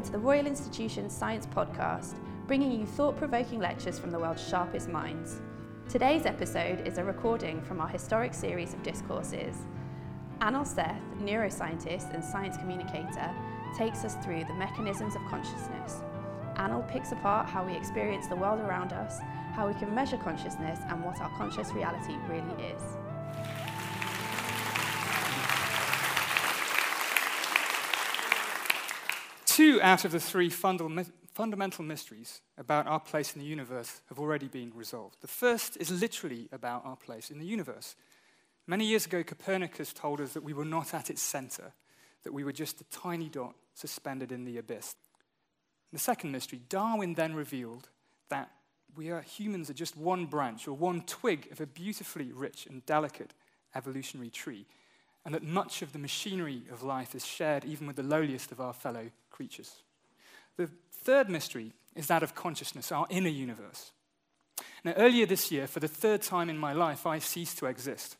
Welcome 0.00 0.14
to 0.14 0.18
the 0.18 0.26
Royal 0.26 0.46
Institution 0.46 1.10
Science 1.10 1.44
Podcast, 1.44 2.14
bringing 2.46 2.72
you 2.72 2.86
thought 2.86 3.18
provoking 3.18 3.58
lectures 3.60 3.98
from 3.98 4.10
the 4.10 4.18
world's 4.18 4.42
sharpest 4.48 4.88
minds. 4.88 5.42
Today's 5.90 6.24
episode 6.24 6.88
is 6.88 6.96
a 6.96 7.04
recording 7.04 7.60
from 7.60 7.82
our 7.82 7.86
historic 7.86 8.32
series 8.32 8.72
of 8.72 8.82
discourses. 8.82 9.54
Anil 10.40 10.66
Seth, 10.66 11.02
neuroscientist 11.18 12.14
and 12.14 12.24
science 12.24 12.56
communicator, 12.56 13.30
takes 13.76 14.02
us 14.02 14.14
through 14.24 14.44
the 14.44 14.54
mechanisms 14.54 15.16
of 15.16 15.22
consciousness. 15.28 16.00
Anil 16.56 16.88
picks 16.88 17.12
apart 17.12 17.46
how 17.46 17.62
we 17.62 17.76
experience 17.76 18.26
the 18.26 18.36
world 18.36 18.60
around 18.60 18.94
us, 18.94 19.18
how 19.52 19.68
we 19.68 19.74
can 19.74 19.94
measure 19.94 20.16
consciousness, 20.16 20.78
and 20.88 21.04
what 21.04 21.20
our 21.20 21.36
conscious 21.36 21.72
reality 21.72 22.14
really 22.26 22.72
is. 22.72 22.80
Two 29.60 29.78
out 29.82 30.06
of 30.06 30.12
the 30.12 30.18
three 30.18 30.48
fundamental 30.48 31.84
mysteries 31.84 32.40
about 32.56 32.86
our 32.86 32.98
place 32.98 33.34
in 33.34 33.42
the 33.42 33.46
universe 33.46 34.00
have 34.08 34.18
already 34.18 34.48
been 34.48 34.72
resolved. 34.74 35.20
The 35.20 35.28
first 35.28 35.76
is 35.76 36.00
literally 36.00 36.48
about 36.50 36.86
our 36.86 36.96
place 36.96 37.30
in 37.30 37.38
the 37.38 37.44
universe. 37.44 37.94
Many 38.66 38.86
years 38.86 39.04
ago, 39.04 39.22
Copernicus 39.22 39.92
told 39.92 40.22
us 40.22 40.32
that 40.32 40.42
we 40.42 40.54
were 40.54 40.64
not 40.64 40.94
at 40.94 41.10
its 41.10 41.20
center, 41.20 41.74
that 42.22 42.32
we 42.32 42.42
were 42.42 42.54
just 42.54 42.80
a 42.80 42.84
tiny 42.84 43.28
dot 43.28 43.54
suspended 43.74 44.32
in 44.32 44.46
the 44.46 44.56
abyss. 44.56 44.96
The 45.92 45.98
second 45.98 46.32
mystery, 46.32 46.62
Darwin 46.70 47.12
then 47.12 47.34
revealed 47.34 47.90
that 48.30 48.50
we 48.96 49.10
are 49.10 49.20
humans 49.20 49.68
are 49.68 49.74
just 49.74 49.94
one 49.94 50.24
branch 50.24 50.68
or 50.68 50.72
one 50.72 51.02
twig 51.02 51.48
of 51.52 51.60
a 51.60 51.66
beautifully 51.66 52.32
rich 52.32 52.64
and 52.64 52.86
delicate 52.86 53.34
evolutionary 53.74 54.30
tree, 54.30 54.64
and 55.24 55.34
that 55.34 55.42
much 55.42 55.82
of 55.82 55.92
the 55.92 55.98
machinery 55.98 56.62
of 56.72 56.82
life 56.82 57.14
is 57.14 57.26
shared 57.26 57.64
even 57.64 57.86
with 57.86 57.96
the 57.96 58.02
lowliest 58.02 58.52
of 58.52 58.60
our 58.60 58.72
fellow 58.72 59.10
creatures. 59.30 59.82
The 60.56 60.70
third 60.92 61.28
mystery 61.28 61.72
is 61.94 62.06
that 62.06 62.22
of 62.22 62.34
consciousness, 62.34 62.92
our 62.92 63.06
inner 63.10 63.28
universe. 63.28 63.92
Now, 64.84 64.92
earlier 64.96 65.26
this 65.26 65.50
year, 65.50 65.66
for 65.66 65.80
the 65.80 65.88
third 65.88 66.22
time 66.22 66.48
in 66.48 66.58
my 66.58 66.72
life, 66.72 67.06
I 67.06 67.18
ceased 67.18 67.58
to 67.58 67.66
exist. 67.66 68.16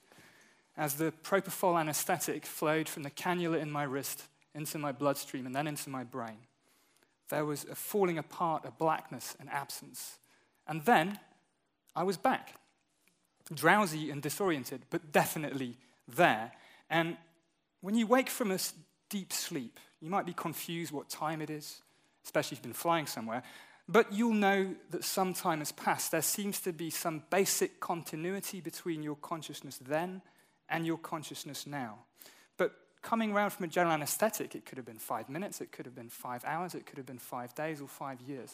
As 0.77 0.95
the 0.95 1.13
propofol 1.23 1.79
anesthetic 1.79 2.47
flowed 2.47 2.89
from 2.89 3.03
the 3.03 3.11
cannula 3.11 3.61
in 3.61 3.71
my 3.71 3.83
wrist 3.83 4.25
into 4.55 4.79
my 4.79 4.93
bloodstream 4.93 5.47
and 5.47 5.55
then 5.55 5.67
into 5.67 5.91
my 5.91 6.05
brain, 6.05 6.39
there 7.29 7.45
was 7.45 7.65
a 7.65 7.75
falling 7.75 8.19
apart, 8.19 8.65
a 8.65 8.71
blackness, 8.71 9.37
an 9.41 9.49
absence. 9.49 10.19
And 10.67 10.85
then 10.85 11.19
I 11.95 12.03
was 12.03 12.17
back, 12.17 12.55
drowsy 13.53 14.11
and 14.11 14.23
disoriented, 14.23 14.83
but 14.91 15.13
definitely 15.13 15.77
there. 16.09 16.53
And 16.91 17.17
when 17.81 17.95
you 17.95 18.07
wake 18.07 18.29
from 18.29 18.51
a 18.51 18.59
deep 19.09 19.33
sleep, 19.33 19.79
you 20.01 20.11
might 20.11 20.27
be 20.27 20.35
confused 20.35 20.93
what 20.93 21.09
time 21.09 21.41
it 21.41 21.49
is, 21.49 21.81
especially 22.25 22.57
if 22.57 22.59
you've 22.59 22.65
been 22.65 22.73
flying 22.73 23.07
somewhere, 23.07 23.43
but 23.89 24.13
you'll 24.13 24.35
know 24.35 24.75
that 24.91 25.05
some 25.05 25.33
time 25.33 25.61
has 25.61 25.73
passed. 25.73 26.11
There 26.11 26.23
seems 26.23 26.61
to 26.61 26.73
be 26.73 26.91
some 26.91 27.23
basic 27.31 27.81
continuity 27.81 28.61
between 28.61 29.03
your 29.03 29.17
consciousness 29.17 29.79
then 29.79 30.23
and 30.69 30.87
your 30.87 30.99
consciousness 30.99 31.67
now. 31.67 31.99
But 32.57 32.73
coming 33.03 33.33
around 33.33 33.51
from 33.51 33.65
a 33.65 33.69
general 33.69 33.95
anesthetic, 33.95 34.55
it 34.55 34.65
could 34.65 34.79
have 34.79 34.87
been 34.87 34.99
five 34.99 35.29
minutes, 35.29 35.61
it 35.61 35.73
could 35.73 35.87
have 35.87 35.95
been 35.95 36.09
five 36.09 36.45
hours, 36.45 36.75
it 36.75 36.87
could 36.87 36.99
have 36.99 37.07
been 37.07 37.19
five 37.19 37.55
days 37.55 37.81
or 37.81 37.89
five 37.89 38.21
years. 38.21 38.53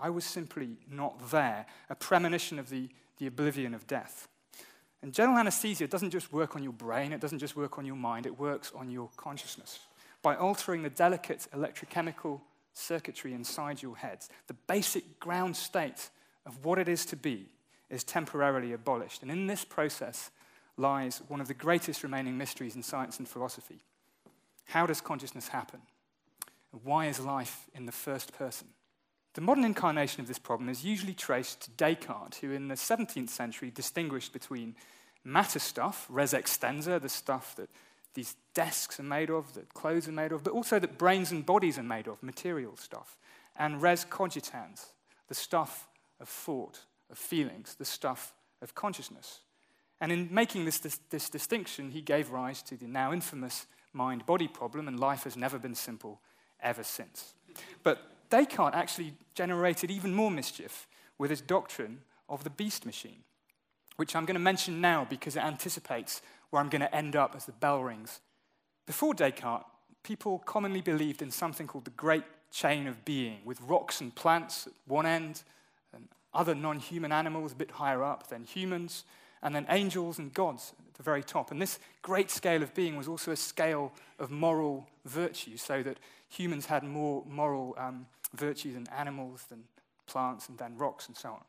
I 0.00 0.10
was 0.10 0.24
simply 0.24 0.78
not 0.90 1.30
there, 1.30 1.66
a 1.88 1.94
premonition 1.94 2.58
of 2.58 2.70
the, 2.70 2.88
the 3.18 3.26
oblivion 3.26 3.74
of 3.74 3.86
death. 3.86 4.28
And 5.02 5.14
general 5.14 5.38
anesthesia 5.38 5.86
doesn't 5.86 6.10
just 6.10 6.32
work 6.32 6.56
on 6.56 6.62
your 6.62 6.72
brain, 6.72 7.12
it 7.12 7.20
doesn't 7.20 7.38
just 7.38 7.56
work 7.56 7.78
on 7.78 7.86
your 7.86 7.96
mind, 7.96 8.26
it 8.26 8.38
works 8.38 8.72
on 8.74 8.90
your 8.90 9.08
consciousness 9.16 9.80
by 10.22 10.36
altering 10.36 10.82
the 10.82 10.90
delicate 10.90 11.46
electrochemical 11.54 12.40
circuitry 12.74 13.32
inside 13.32 13.82
your 13.82 13.96
head. 13.96 14.18
The 14.46 14.54
basic 14.66 15.18
ground 15.18 15.56
state 15.56 16.10
of 16.44 16.64
what 16.64 16.78
it 16.78 16.88
is 16.88 17.06
to 17.06 17.16
be 17.16 17.46
is 17.88 18.04
temporarily 18.04 18.72
abolished. 18.72 19.22
And 19.22 19.30
in 19.30 19.46
this 19.46 19.64
process 19.64 20.30
lies 20.76 21.22
one 21.28 21.40
of 21.40 21.48
the 21.48 21.54
greatest 21.54 22.02
remaining 22.02 22.36
mysteries 22.36 22.76
in 22.76 22.82
science 22.82 23.18
and 23.18 23.28
philosophy. 23.28 23.80
How 24.66 24.86
does 24.86 25.00
consciousness 25.00 25.48
happen? 25.48 25.80
And 26.72 26.82
why 26.84 27.06
is 27.06 27.18
life 27.18 27.68
in 27.74 27.86
the 27.86 27.92
first 27.92 28.32
person? 28.32 28.68
The 29.34 29.40
modern 29.40 29.64
incarnation 29.64 30.20
of 30.20 30.26
this 30.26 30.38
problem 30.38 30.68
is 30.68 30.84
usually 30.84 31.14
traced 31.14 31.62
to 31.62 31.70
Descartes, 31.70 32.38
who 32.38 32.50
in 32.50 32.68
the 32.68 32.74
17th 32.74 33.28
century 33.28 33.70
distinguished 33.70 34.32
between 34.32 34.74
matter 35.24 35.58
stuff, 35.58 36.06
res 36.08 36.32
extensa, 36.32 37.00
the 37.00 37.08
stuff 37.08 37.54
that 37.56 37.68
these 38.14 38.34
desks 38.54 38.98
are 38.98 39.04
made 39.04 39.30
of, 39.30 39.54
that 39.54 39.72
clothes 39.72 40.08
are 40.08 40.12
made 40.12 40.32
of, 40.32 40.42
but 40.42 40.52
also 40.52 40.78
that 40.80 40.98
brains 40.98 41.30
and 41.30 41.46
bodies 41.46 41.78
are 41.78 41.84
made 41.84 42.08
of, 42.08 42.22
material 42.22 42.76
stuff. 42.76 43.16
And 43.56 43.80
res 43.80 44.04
cogitans, 44.04 44.86
the 45.28 45.34
stuff 45.34 45.88
of 46.18 46.28
thought, 46.28 46.80
of 47.10 47.18
feelings, 47.18 47.76
the 47.76 47.84
stuff 47.84 48.34
of 48.60 48.74
consciousness. 48.74 49.40
And 50.00 50.10
in 50.10 50.28
making 50.32 50.64
this, 50.64 50.78
this, 50.78 50.98
this 51.10 51.30
distinction, 51.30 51.90
he 51.90 52.00
gave 52.00 52.30
rise 52.30 52.62
to 52.62 52.76
the 52.76 52.86
now 52.86 53.12
infamous 53.12 53.66
mind 53.92 54.26
body 54.26 54.48
problem, 54.48 54.88
and 54.88 54.98
life 54.98 55.24
has 55.24 55.36
never 55.36 55.58
been 55.58 55.74
simple 55.74 56.20
ever 56.62 56.82
since. 56.82 57.34
But 57.82 58.09
Descartes 58.30 58.76
actually 58.76 59.14
generated 59.34 59.90
even 59.90 60.14
more 60.14 60.30
mischief 60.30 60.86
with 61.18 61.30
his 61.30 61.40
doctrine 61.40 62.00
of 62.28 62.44
the 62.44 62.50
beast 62.50 62.86
machine, 62.86 63.24
which 63.96 64.14
I'm 64.16 64.24
going 64.24 64.34
to 64.34 64.40
mention 64.40 64.80
now 64.80 65.06
because 65.08 65.36
it 65.36 65.44
anticipates 65.44 66.22
where 66.50 66.62
I'm 66.62 66.68
going 66.68 66.80
to 66.80 66.94
end 66.94 67.16
up 67.16 67.34
as 67.36 67.44
the 67.44 67.52
bell 67.52 67.82
rings. 67.82 68.20
Before 68.86 69.14
Descartes, 69.14 69.64
people 70.02 70.38
commonly 70.40 70.80
believed 70.80 71.22
in 71.22 71.30
something 71.30 71.66
called 71.66 71.84
the 71.84 71.90
great 71.90 72.24
chain 72.50 72.86
of 72.86 73.04
being, 73.04 73.38
with 73.44 73.60
rocks 73.62 74.00
and 74.00 74.14
plants 74.14 74.66
at 74.66 74.72
one 74.86 75.06
end, 75.06 75.42
and 75.92 76.08
other 76.34 76.54
non 76.54 76.78
human 76.78 77.12
animals 77.12 77.52
a 77.52 77.56
bit 77.56 77.70
higher 77.70 78.02
up, 78.02 78.28
then 78.28 78.44
humans, 78.44 79.04
and 79.42 79.54
then 79.54 79.66
angels 79.68 80.18
and 80.18 80.32
gods 80.34 80.72
at 80.88 80.94
the 80.94 81.02
very 81.02 81.22
top. 81.22 81.50
And 81.50 81.60
this 81.60 81.78
great 82.02 82.30
scale 82.30 82.62
of 82.62 82.74
being 82.74 82.96
was 82.96 83.08
also 83.08 83.30
a 83.30 83.36
scale 83.36 83.92
of 84.18 84.30
moral 84.30 84.88
virtue, 85.04 85.56
so 85.56 85.82
that 85.82 85.98
humans 86.28 86.66
had 86.66 86.82
more 86.82 87.24
moral 87.28 87.74
um, 87.78 88.06
virtue 88.34 88.72
than 88.72 88.86
animals, 88.88 89.44
than 89.48 89.64
plants, 90.06 90.48
and 90.48 90.58
then 90.58 90.76
rocks, 90.76 91.08
and 91.08 91.16
so 91.16 91.30
on. 91.30 91.44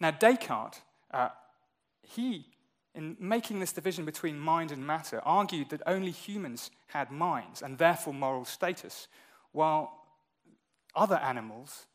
Now, 0.00 0.10
Descartes, 0.12 0.80
uh, 1.10 1.30
he 2.02 2.46
in 2.98 3.16
making 3.20 3.60
this 3.60 3.72
division 3.72 4.04
between 4.04 4.36
mind 4.36 4.72
and 4.72 4.84
matter, 4.84 5.20
argued 5.24 5.70
that 5.70 5.82
only 5.86 6.10
humans 6.10 6.72
had 6.88 7.12
minds 7.12 7.62
and 7.62 7.78
therefore 7.78 8.12
moral 8.12 8.44
status, 8.44 9.06
while 9.52 9.92
other 10.96 11.14
animals 11.16 11.86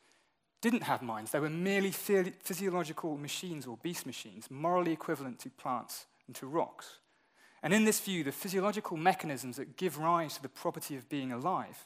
didn't 0.62 0.84
have 0.84 1.02
minds. 1.02 1.32
They 1.32 1.42
were 1.42 1.50
merely 1.50 1.92
physiological 1.92 3.18
machines 3.18 3.68
or 3.68 3.78
beast 3.84 4.06
machines, 4.06 4.50
morally 4.50 4.94
equivalent 4.94 5.40
to 5.40 5.50
plants 5.50 6.06
and 6.26 6.36
to 6.38 6.48
rocks. 6.48 7.00
And 7.62 7.74
in 7.74 7.84
this 7.84 8.00
view, 8.00 8.24
the 8.24 8.32
physiological 8.32 8.96
mechanisms 8.96 9.58
that 9.58 9.76
give 9.76 9.98
rise 9.98 10.36
to 10.36 10.42
the 10.42 10.48
property 10.48 10.96
of 10.96 11.10
being 11.10 11.34
alive 11.34 11.86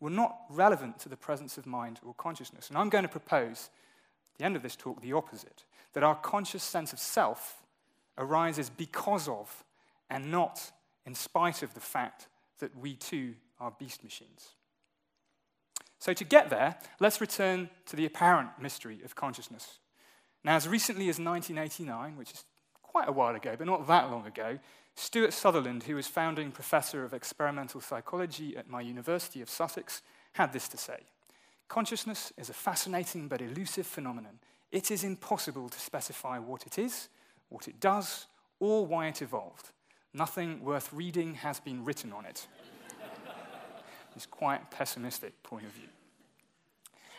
were 0.00 0.10
not 0.10 0.36
relevant 0.50 0.98
to 1.00 1.08
the 1.08 1.16
presence 1.16 1.58
of 1.58 1.66
mind 1.66 2.00
or 2.04 2.14
consciousness. 2.14 2.68
And 2.68 2.78
I'm 2.78 2.88
going 2.88 3.02
to 3.02 3.08
propose, 3.08 3.70
at 4.34 4.38
the 4.38 4.44
end 4.44 4.56
of 4.56 4.62
this 4.62 4.76
talk, 4.76 5.00
the 5.00 5.12
opposite 5.12 5.64
that 5.94 6.02
our 6.02 6.14
conscious 6.14 6.62
sense 6.62 6.92
of 6.92 6.98
self 6.98 7.56
arises 8.16 8.70
because 8.70 9.28
of 9.28 9.64
and 10.10 10.30
not 10.30 10.72
in 11.06 11.14
spite 11.14 11.62
of 11.62 11.74
the 11.74 11.80
fact 11.80 12.28
that 12.58 12.76
we 12.76 12.94
too 12.94 13.34
are 13.60 13.72
beast 13.78 14.04
machines. 14.04 14.50
So, 15.98 16.12
to 16.12 16.24
get 16.24 16.50
there, 16.50 16.76
let's 17.00 17.20
return 17.20 17.70
to 17.86 17.96
the 17.96 18.06
apparent 18.06 18.50
mystery 18.60 19.00
of 19.04 19.16
consciousness. 19.16 19.78
Now, 20.44 20.54
as 20.54 20.68
recently 20.68 21.08
as 21.08 21.18
1989, 21.18 22.16
which 22.16 22.30
is 22.30 22.44
quite 22.82 23.08
a 23.08 23.12
while 23.12 23.34
ago, 23.34 23.54
but 23.58 23.66
not 23.66 23.86
that 23.88 24.10
long 24.10 24.26
ago, 24.26 24.58
Stuart 24.98 25.32
Sutherland, 25.32 25.84
who 25.84 25.94
was 25.94 26.08
founding 26.08 26.50
professor 26.50 27.04
of 27.04 27.14
experimental 27.14 27.80
psychology 27.80 28.56
at 28.56 28.68
my 28.68 28.80
University 28.80 29.40
of 29.40 29.48
Sussex, 29.48 30.02
had 30.32 30.52
this 30.52 30.66
to 30.68 30.76
say 30.76 30.98
Consciousness 31.68 32.32
is 32.36 32.50
a 32.50 32.54
fascinating 32.54 33.28
but 33.28 33.40
elusive 33.40 33.86
phenomenon. 33.86 34.40
It 34.72 34.90
is 34.90 35.04
impossible 35.04 35.68
to 35.68 35.78
specify 35.78 36.38
what 36.38 36.66
it 36.66 36.78
is 36.78 37.08
what 37.48 37.68
it 37.68 37.80
does, 37.80 38.26
or 38.60 38.84
why 38.84 39.06
it 39.06 39.22
evolved. 39.22 39.70
Nothing 40.12 40.62
worth 40.62 40.92
reading 40.92 41.34
has 41.36 41.60
been 41.60 41.84
written 41.84 42.12
on 42.12 42.26
it. 42.26 42.46
it's 44.16 44.26
quite 44.26 44.70
pessimistic 44.70 45.42
point 45.42 45.64
of 45.64 45.72
view. 45.72 45.88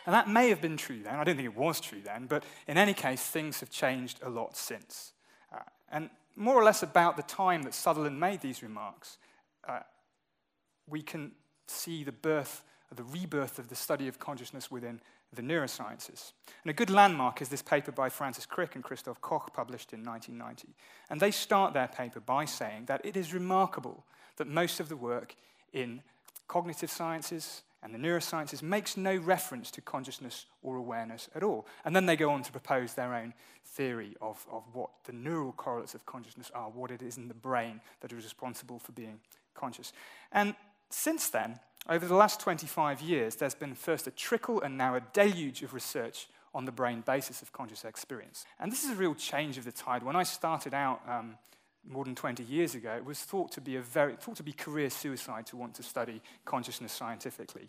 And 0.06 0.14
that 0.14 0.28
may 0.28 0.50
have 0.50 0.60
been 0.60 0.76
true 0.76 1.02
then. 1.02 1.14
I 1.14 1.24
don't 1.24 1.34
think 1.34 1.46
it 1.46 1.56
was 1.56 1.80
true 1.80 2.00
then, 2.04 2.26
but 2.26 2.44
in 2.68 2.78
any 2.78 2.94
case, 2.94 3.22
things 3.22 3.58
have 3.58 3.70
changed 3.70 4.20
a 4.22 4.30
lot 4.30 4.56
since. 4.56 5.12
Uh, 5.52 5.58
and 5.90 6.10
more 6.36 6.54
or 6.54 6.64
less 6.64 6.82
about 6.82 7.16
the 7.16 7.22
time 7.22 7.62
that 7.62 7.74
Sutherland 7.74 8.18
made 8.18 8.40
these 8.40 8.62
remarks, 8.62 9.18
uh, 9.68 9.80
we 10.88 11.02
can 11.02 11.32
see 11.66 12.04
the 12.04 12.12
birth, 12.12 12.62
the 12.94 13.04
rebirth 13.04 13.58
of 13.58 13.68
the 13.68 13.74
study 13.74 14.08
of 14.08 14.18
consciousness 14.18 14.70
within 14.70 15.00
the 15.32 15.42
neurosciences. 15.42 16.32
And 16.64 16.70
a 16.70 16.74
good 16.74 16.90
landmark 16.90 17.40
is 17.40 17.48
this 17.48 17.62
paper 17.62 17.92
by 17.92 18.08
Francis 18.08 18.46
Crick 18.46 18.74
and 18.74 18.82
Christoph 18.82 19.20
Koch, 19.20 19.52
published 19.54 19.92
in 19.92 20.04
1990. 20.04 20.74
And 21.08 21.20
they 21.20 21.30
start 21.30 21.72
their 21.72 21.88
paper 21.88 22.20
by 22.20 22.44
saying 22.44 22.86
that 22.86 23.00
it 23.04 23.16
is 23.16 23.32
remarkable 23.32 24.04
that 24.36 24.48
most 24.48 24.80
of 24.80 24.88
the 24.88 24.96
work 24.96 25.36
in 25.72 26.02
cognitive 26.48 26.90
sciences 26.90 27.62
and 27.82 27.94
the 27.94 27.98
neurosciences 27.98 28.62
makes 28.62 28.96
no 28.96 29.16
reference 29.16 29.70
to 29.70 29.80
consciousness 29.80 30.46
or 30.62 30.76
awareness 30.76 31.28
at 31.34 31.42
all. 31.42 31.66
And 31.84 31.96
then 31.96 32.06
they 32.06 32.16
go 32.16 32.30
on 32.30 32.42
to 32.42 32.52
propose 32.52 32.94
their 32.94 33.14
own 33.14 33.32
theory 33.64 34.16
of, 34.20 34.44
of 34.50 34.64
what 34.72 34.90
the 35.04 35.12
neural 35.12 35.52
correlates 35.52 35.94
of 35.94 36.04
consciousness 36.04 36.50
are, 36.54 36.68
what 36.68 36.90
it 36.90 37.02
is 37.02 37.16
in 37.16 37.28
the 37.28 37.34
brain 37.34 37.80
that 38.00 38.12
is 38.12 38.24
responsible 38.24 38.78
for 38.78 38.92
being 38.92 39.20
conscious. 39.54 39.92
And 40.32 40.54
since 40.90 41.30
then, 41.30 41.58
over 41.88 42.06
the 42.06 42.14
last 42.14 42.40
25 42.40 43.00
years, 43.00 43.36
there's 43.36 43.54
been 43.54 43.74
first 43.74 44.06
a 44.06 44.10
trickle 44.10 44.60
and 44.60 44.76
now 44.76 44.94
a 44.96 45.00
deluge 45.12 45.62
of 45.62 45.72
research 45.72 46.28
on 46.54 46.64
the 46.64 46.72
brain 46.72 47.02
basis 47.06 47.42
of 47.42 47.52
conscious 47.52 47.84
experience. 47.84 48.44
And 48.58 48.70
this 48.70 48.84
is 48.84 48.90
a 48.90 48.96
real 48.96 49.14
change 49.14 49.56
of 49.56 49.64
the 49.64 49.72
tide. 49.72 50.02
When 50.02 50.16
I 50.16 50.24
started 50.24 50.74
out 50.74 51.00
um, 51.08 51.36
more 51.88 52.04
than 52.04 52.14
20 52.14 52.42
years 52.44 52.74
ago, 52.74 52.94
it 52.94 53.04
was 53.04 53.20
thought 53.20 53.52
to 53.52 53.60
be 53.60 53.76
a 53.76 53.80
very 53.80 54.14
thought 54.16 54.36
to 54.36 54.42
be 54.42 54.52
career 54.52 54.90
suicide 54.90 55.46
to 55.46 55.56
want 55.56 55.74
to 55.74 55.82
study 55.82 56.20
consciousness 56.44 56.92
scientifically, 56.92 57.68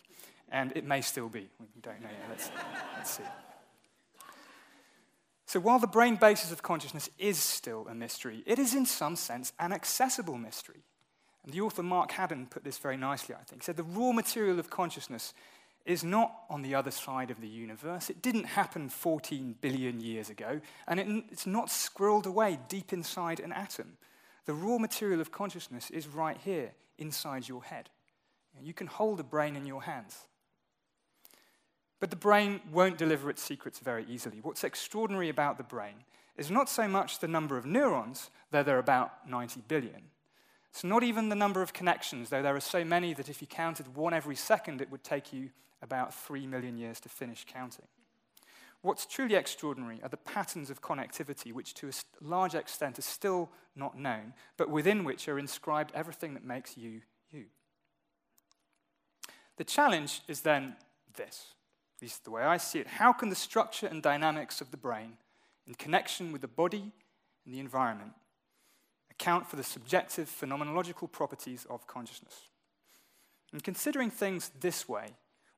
and 0.51 0.71
it 0.75 0.85
may 0.85 1.01
still 1.01 1.29
be. 1.29 1.49
We 1.59 1.81
don't 1.81 2.01
know 2.01 2.09
yet. 2.09 2.29
Let's, 2.29 2.51
let's 2.97 3.11
see. 3.11 3.23
So 5.45 5.59
while 5.59 5.79
the 5.79 5.87
brain 5.87 6.15
basis 6.15 6.51
of 6.51 6.63
consciousness 6.63 7.09
is 7.19 7.37
still 7.37 7.85
a 7.89 7.93
mystery, 7.93 8.43
it 8.45 8.57
is 8.57 8.73
in 8.73 8.85
some 8.85 9.17
sense 9.17 9.51
an 9.59 9.73
accessible 9.73 10.37
mystery. 10.37 10.83
And 11.43 11.51
the 11.51 11.61
author 11.61 11.83
Mark 11.83 12.11
Haddon 12.11 12.47
put 12.49 12.63
this 12.63 12.77
very 12.77 12.97
nicely, 12.97 13.35
I 13.35 13.43
think. 13.43 13.63
He 13.63 13.65
said 13.65 13.75
the 13.75 13.83
raw 13.83 14.11
material 14.11 14.59
of 14.59 14.69
consciousness 14.69 15.33
is 15.85 16.03
not 16.03 16.33
on 16.49 16.61
the 16.61 16.75
other 16.75 16.91
side 16.91 17.31
of 17.31 17.41
the 17.41 17.47
universe. 17.47 18.09
It 18.09 18.21
didn't 18.21 18.45
happen 18.45 18.89
14 18.89 19.55
billion 19.61 19.99
years 19.99 20.29
ago, 20.29 20.61
and 20.87 20.99
it, 20.99 21.25
it's 21.31 21.47
not 21.47 21.67
squirreled 21.67 22.25
away 22.25 22.59
deep 22.67 22.93
inside 22.93 23.39
an 23.39 23.51
atom. 23.51 23.97
The 24.45 24.53
raw 24.53 24.77
material 24.77 25.21
of 25.21 25.31
consciousness 25.31 25.89
is 25.89 26.07
right 26.07 26.37
here, 26.43 26.73
inside 26.97 27.47
your 27.47 27.63
head. 27.63 27.89
You 28.61 28.73
can 28.73 28.87
hold 28.87 29.19
a 29.19 29.23
brain 29.23 29.55
in 29.55 29.65
your 29.65 29.83
hands. 29.83 30.25
But 31.99 32.09
the 32.09 32.15
brain 32.15 32.61
won't 32.71 32.97
deliver 32.97 33.29
its 33.29 33.41
secrets 33.41 33.79
very 33.79 34.05
easily. 34.09 34.39
What's 34.41 34.63
extraordinary 34.63 35.29
about 35.29 35.57
the 35.57 35.63
brain 35.63 36.03
is 36.35 36.49
not 36.49 36.69
so 36.69 36.87
much 36.87 37.19
the 37.19 37.27
number 37.27 37.57
of 37.57 37.65
neurons, 37.65 38.29
though 38.49 38.63
there 38.63 38.75
are 38.75 38.79
about 38.79 39.29
90 39.29 39.63
billion. 39.67 40.01
It's 40.71 40.83
not 40.83 41.03
even 41.03 41.29
the 41.29 41.35
number 41.35 41.61
of 41.61 41.73
connections, 41.73 42.29
though 42.29 42.41
there 42.41 42.55
are 42.55 42.61
so 42.61 42.83
many 42.83 43.13
that 43.13 43.29
if 43.29 43.41
you 43.41 43.47
counted 43.47 43.95
one 43.95 44.13
every 44.13 44.35
second, 44.35 44.81
it 44.81 44.89
would 44.89 45.03
take 45.03 45.33
you 45.33 45.49
about 45.81 46.13
three 46.13 46.45
million 46.47 46.77
years 46.77 46.99
to 47.01 47.09
finish 47.09 47.45
counting. 47.51 47.87
What's 48.81 49.05
truly 49.05 49.35
extraordinary 49.35 49.99
are 50.01 50.09
the 50.09 50.17
patterns 50.17 50.69
of 50.71 50.81
connectivity, 50.81 51.53
which 51.53 51.75
to 51.75 51.89
a 51.89 51.91
large 52.19 52.55
extent 52.55 52.97
are 52.97 53.03
still 53.03 53.51
not 53.75 53.97
known, 53.97 54.33
but 54.57 54.69
within 54.69 55.03
which 55.03 55.27
are 55.27 55.37
inscribed 55.37 55.91
everything 55.93 56.33
that 56.33 56.43
makes 56.43 56.77
you 56.77 57.01
you. 57.29 57.45
The 59.57 59.63
challenge 59.63 60.21
is 60.27 60.41
then 60.41 60.75
this, 61.15 61.53
at 61.97 62.01
least 62.01 62.23
the 62.23 62.31
way 62.31 62.41
I 62.41 62.57
see 62.57 62.79
it. 62.79 62.87
How 62.87 63.13
can 63.13 63.29
the 63.29 63.35
structure 63.35 63.87
and 63.87 64.01
dynamics 64.01 64.61
of 64.61 64.71
the 64.71 64.77
brain, 64.77 65.17
in 65.67 65.75
connection 65.75 66.31
with 66.31 66.41
the 66.41 66.47
body 66.47 66.91
and 67.45 67.53
the 67.53 67.59
environment, 67.59 68.13
account 69.11 69.47
for 69.47 69.55
the 69.55 69.63
subjective 69.63 70.27
phenomenological 70.27 71.11
properties 71.11 71.67
of 71.69 71.85
consciousness? 71.85 72.47
And 73.53 73.63
considering 73.63 74.09
things 74.09 74.51
this 74.59 74.89
way, 74.89 75.09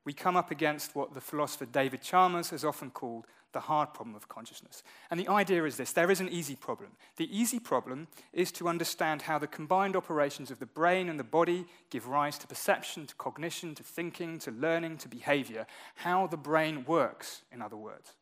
we 0.04 0.12
come 0.12 0.36
up 0.36 0.50
against 0.50 0.94
what 0.94 1.14
the 1.14 1.20
philosopher 1.20 1.66
David 1.66 2.02
Chalmers 2.02 2.50
has 2.50 2.64
often 2.64 2.90
called 2.90 3.26
the 3.52 3.60
hard 3.60 3.94
problem 3.94 4.14
of 4.14 4.28
consciousness. 4.28 4.82
And 5.10 5.18
the 5.18 5.28
idea 5.28 5.64
is 5.64 5.76
this 5.76 5.92
there 5.92 6.10
is 6.10 6.20
an 6.20 6.28
easy 6.28 6.56
problem. 6.56 6.90
The 7.16 7.34
easy 7.36 7.58
problem 7.58 8.08
is 8.32 8.52
to 8.52 8.68
understand 8.68 9.22
how 9.22 9.38
the 9.38 9.46
combined 9.46 9.96
operations 9.96 10.50
of 10.50 10.58
the 10.58 10.66
brain 10.66 11.08
and 11.08 11.18
the 11.18 11.24
body 11.24 11.64
give 11.88 12.06
rise 12.06 12.36
to 12.38 12.46
perception, 12.46 13.06
to 13.06 13.14
cognition, 13.14 13.74
to 13.76 13.82
thinking, 13.82 14.38
to 14.40 14.50
learning, 14.50 14.98
to 14.98 15.08
behavior, 15.08 15.66
how 15.94 16.26
the 16.26 16.36
brain 16.36 16.84
works, 16.84 17.42
in 17.50 17.62
other 17.62 17.76
words. 17.76 18.12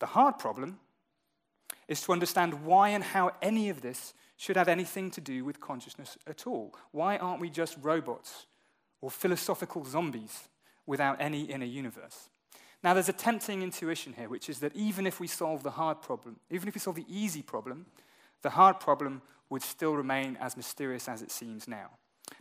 The 0.00 0.06
hard 0.06 0.38
problem 0.38 0.80
is 1.86 2.00
to 2.02 2.12
understand 2.12 2.64
why 2.64 2.88
and 2.88 3.04
how 3.04 3.32
any 3.42 3.68
of 3.68 3.82
this 3.82 4.14
should 4.36 4.56
have 4.56 4.68
anything 4.68 5.10
to 5.10 5.20
do 5.20 5.44
with 5.44 5.60
consciousness 5.60 6.16
at 6.26 6.46
all. 6.46 6.74
Why 6.92 7.18
aren't 7.18 7.40
we 7.40 7.50
just 7.50 7.76
robots 7.82 8.46
or 9.02 9.10
philosophical 9.10 9.84
zombies 9.84 10.48
without 10.86 11.20
any 11.20 11.42
inner 11.42 11.66
universe. 11.66 12.28
Now, 12.82 12.94
there's 12.94 13.08
a 13.08 13.14
tempting 13.14 13.62
intuition 13.62 14.14
here, 14.14 14.28
which 14.28 14.48
is 14.48 14.60
that 14.60 14.74
even 14.74 15.06
if 15.06 15.20
we 15.20 15.26
solve 15.26 15.62
the 15.62 15.72
hard 15.72 16.00
problem, 16.00 16.36
even 16.50 16.68
if 16.68 16.74
we 16.74 16.80
solve 16.80 16.96
the 16.96 17.04
easy 17.08 17.42
problem, 17.42 17.86
the 18.42 18.50
hard 18.50 18.80
problem 18.80 19.22
would 19.50 19.62
still 19.62 19.94
remain 19.94 20.38
as 20.40 20.56
mysterious 20.56 21.08
as 21.08 21.20
it 21.20 21.30
seems 21.30 21.68
now. 21.68 21.90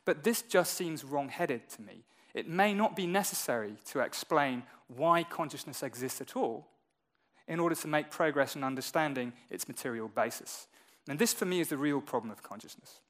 But 0.06 0.24
this 0.24 0.42
just 0.42 0.76
seems 0.76 1.04
wrong 1.04 1.30
headed 1.30 1.68
to 1.70 1.82
me. 1.82 2.04
It 2.34 2.48
may 2.48 2.74
not 2.74 2.96
be 2.96 3.08
necessary 3.08 3.76
to 3.88 4.00
explain 4.00 4.64
why 4.88 5.24
consciousness 5.24 5.84
exists 5.84 6.22
at 6.22 6.36
all 6.36 6.68
in 7.48 7.60
order 7.60 7.76
to 7.76 7.88
make 7.88 8.12
progress 8.12 8.56
in 8.56 8.64
understanding 8.64 9.34
its 9.50 9.68
material 9.68 10.08
basis. 10.08 10.68
And 11.08 11.18
this, 11.18 11.34
for 11.34 11.46
me, 11.46 11.60
is 11.60 11.70
the 11.70 11.78
real 11.78 12.00
problem 12.00 12.32
of 12.32 12.44
consciousness. 12.44 13.02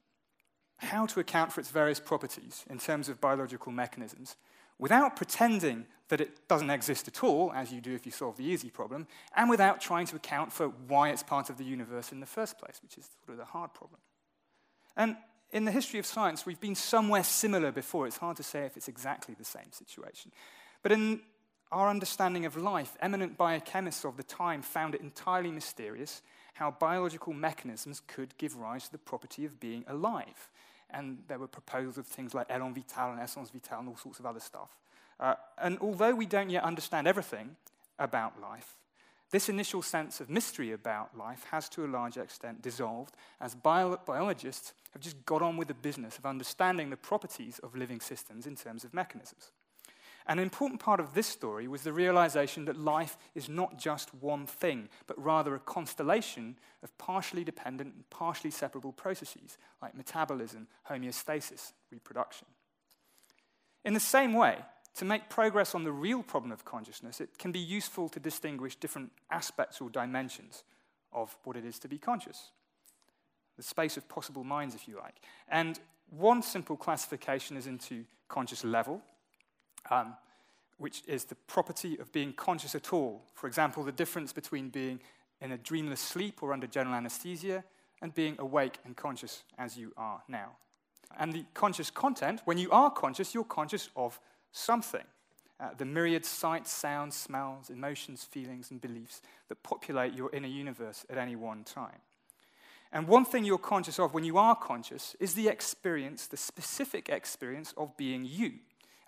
How 0.78 1.04
to 1.06 1.20
account 1.20 1.52
for 1.52 1.60
its 1.60 1.70
various 1.70 2.00
properties 2.00 2.64
in 2.70 2.78
terms 2.78 3.10
of 3.10 3.20
biological 3.20 3.70
mechanisms 3.70 4.36
without 4.80 5.14
pretending 5.14 5.86
that 6.08 6.20
it 6.20 6.48
doesn't 6.48 6.70
exist 6.70 7.06
at 7.06 7.22
all, 7.22 7.52
as 7.54 7.72
you 7.72 7.80
do 7.80 7.94
if 7.94 8.04
you 8.04 8.10
solve 8.10 8.36
the 8.36 8.44
easy 8.44 8.68
problem, 8.70 9.06
and 9.36 9.48
without 9.48 9.80
trying 9.80 10.06
to 10.06 10.16
account 10.16 10.52
for 10.52 10.68
why 10.88 11.10
it's 11.10 11.22
part 11.22 11.50
of 11.50 11.58
the 11.58 11.64
universe 11.64 12.10
in 12.10 12.18
the 12.18 12.26
first 12.26 12.58
place, 12.58 12.80
which 12.82 12.98
is 12.98 13.08
sort 13.24 13.38
of 13.38 13.46
the 13.46 13.52
hard 13.52 13.72
problem. 13.72 14.00
And 14.96 15.16
in 15.52 15.64
the 15.64 15.70
history 15.70 16.00
of 16.00 16.06
science, 16.06 16.44
we've 16.44 16.60
been 16.60 16.74
somewhere 16.74 17.22
similar 17.22 17.70
before. 17.70 18.06
It's 18.06 18.16
hard 18.16 18.36
to 18.38 18.42
say 18.42 18.64
if 18.64 18.76
it's 18.76 18.88
exactly 18.88 19.34
the 19.38 19.44
same 19.44 19.70
situation. 19.70 20.32
But 20.82 20.92
in 20.92 21.20
our 21.70 21.88
understanding 21.88 22.44
of 22.44 22.56
life, 22.56 22.96
eminent 23.00 23.38
biochemists 23.38 24.04
of 24.04 24.16
the 24.16 24.24
time 24.24 24.62
found 24.62 24.94
it 24.94 25.00
entirely 25.00 25.52
mysterious 25.52 26.22
how 26.54 26.72
biological 26.72 27.32
mechanisms 27.32 28.02
could 28.06 28.36
give 28.36 28.56
rise 28.56 28.86
to 28.86 28.92
the 28.92 28.98
property 28.98 29.44
of 29.44 29.60
being 29.60 29.84
alive 29.86 30.48
and 30.92 31.18
there 31.28 31.38
were 31.38 31.48
proposals 31.48 31.98
of 31.98 32.06
things 32.06 32.34
like 32.34 32.46
Elan 32.50 32.74
Vital 32.74 33.12
and 33.12 33.20
Essence 33.20 33.50
Vital 33.50 33.80
and 33.80 33.88
all 33.88 33.96
sorts 33.96 34.18
of 34.18 34.26
other 34.26 34.40
stuff. 34.40 34.76
Uh, 35.18 35.34
and 35.58 35.78
although 35.80 36.14
we 36.14 36.26
don't 36.26 36.50
yet 36.50 36.64
understand 36.64 37.06
everything 37.06 37.56
about 37.98 38.40
life, 38.40 38.76
this 39.30 39.48
initial 39.48 39.82
sense 39.82 40.20
of 40.20 40.28
mystery 40.28 40.72
about 40.72 41.16
life 41.16 41.46
has 41.50 41.68
to 41.70 41.84
a 41.84 41.88
large 41.88 42.16
extent 42.16 42.62
dissolved 42.62 43.14
as 43.40 43.54
bio- 43.54 44.00
biologists 44.04 44.72
have 44.92 45.02
just 45.02 45.24
got 45.24 45.40
on 45.40 45.56
with 45.56 45.68
the 45.68 45.74
business 45.74 46.18
of 46.18 46.26
understanding 46.26 46.90
the 46.90 46.96
properties 46.96 47.60
of 47.60 47.76
living 47.76 48.00
systems 48.00 48.46
in 48.46 48.56
terms 48.56 48.82
of 48.82 48.92
mechanisms. 48.92 49.52
An 50.30 50.38
important 50.38 50.78
part 50.78 51.00
of 51.00 51.12
this 51.12 51.26
story 51.26 51.66
was 51.66 51.82
the 51.82 51.92
realization 51.92 52.64
that 52.66 52.78
life 52.78 53.18
is 53.34 53.48
not 53.48 53.80
just 53.80 54.14
one 54.14 54.46
thing, 54.46 54.88
but 55.08 55.20
rather 55.20 55.56
a 55.56 55.58
constellation 55.58 56.56
of 56.84 56.96
partially 56.98 57.42
dependent 57.42 57.94
and 57.96 58.08
partially 58.10 58.52
separable 58.52 58.92
processes, 58.92 59.58
like 59.82 59.96
metabolism, 59.96 60.68
homeostasis, 60.88 61.72
reproduction. 61.90 62.46
In 63.84 63.92
the 63.92 63.98
same 63.98 64.32
way, 64.32 64.58
to 64.94 65.04
make 65.04 65.28
progress 65.30 65.74
on 65.74 65.82
the 65.82 65.90
real 65.90 66.22
problem 66.22 66.52
of 66.52 66.64
consciousness, 66.64 67.20
it 67.20 67.36
can 67.36 67.50
be 67.50 67.58
useful 67.58 68.08
to 68.10 68.20
distinguish 68.20 68.76
different 68.76 69.10
aspects 69.32 69.80
or 69.80 69.90
dimensions 69.90 70.62
of 71.12 71.36
what 71.42 71.56
it 71.56 71.64
is 71.64 71.80
to 71.80 71.88
be 71.88 71.98
conscious. 71.98 72.52
The 73.56 73.64
space 73.64 73.96
of 73.96 74.08
possible 74.08 74.44
minds, 74.44 74.76
if 74.76 74.86
you 74.86 74.96
like. 74.96 75.16
And 75.48 75.80
one 76.08 76.40
simple 76.44 76.76
classification 76.76 77.56
is 77.56 77.66
into 77.66 78.04
conscious 78.28 78.62
level, 78.62 79.02
um, 79.90 80.14
which 80.78 81.02
is 81.06 81.24
the 81.24 81.34
property 81.34 81.98
of 81.98 82.10
being 82.12 82.32
conscious 82.32 82.74
at 82.74 82.92
all. 82.92 83.22
For 83.34 83.46
example, 83.46 83.84
the 83.84 83.92
difference 83.92 84.32
between 84.32 84.70
being 84.70 85.00
in 85.40 85.52
a 85.52 85.58
dreamless 85.58 86.00
sleep 86.00 86.42
or 86.42 86.52
under 86.52 86.66
general 86.66 86.94
anesthesia 86.94 87.64
and 88.02 88.14
being 88.14 88.36
awake 88.38 88.78
and 88.84 88.96
conscious 88.96 89.44
as 89.58 89.76
you 89.76 89.92
are 89.96 90.22
now. 90.28 90.52
And 91.18 91.32
the 91.32 91.44
conscious 91.54 91.90
content, 91.90 92.40
when 92.44 92.58
you 92.58 92.70
are 92.70 92.90
conscious, 92.90 93.34
you're 93.34 93.44
conscious 93.44 93.90
of 93.96 94.20
something. 94.52 95.04
Uh, 95.58 95.70
the 95.76 95.84
myriad 95.84 96.24
sights, 96.24 96.72
sounds, 96.72 97.14
smells, 97.14 97.68
emotions, 97.68 98.24
feelings, 98.24 98.70
and 98.70 98.80
beliefs 98.80 99.20
that 99.48 99.62
populate 99.62 100.14
your 100.14 100.30
inner 100.32 100.48
universe 100.48 101.04
at 101.10 101.18
any 101.18 101.36
one 101.36 101.64
time. 101.64 101.98
And 102.92 103.06
one 103.06 103.24
thing 103.24 103.44
you're 103.44 103.58
conscious 103.58 103.98
of 103.98 104.14
when 104.14 104.24
you 104.24 104.38
are 104.38 104.56
conscious 104.56 105.14
is 105.20 105.34
the 105.34 105.48
experience, 105.48 106.26
the 106.26 106.36
specific 106.36 107.08
experience 107.08 107.74
of 107.76 107.96
being 107.96 108.24
you. 108.24 108.54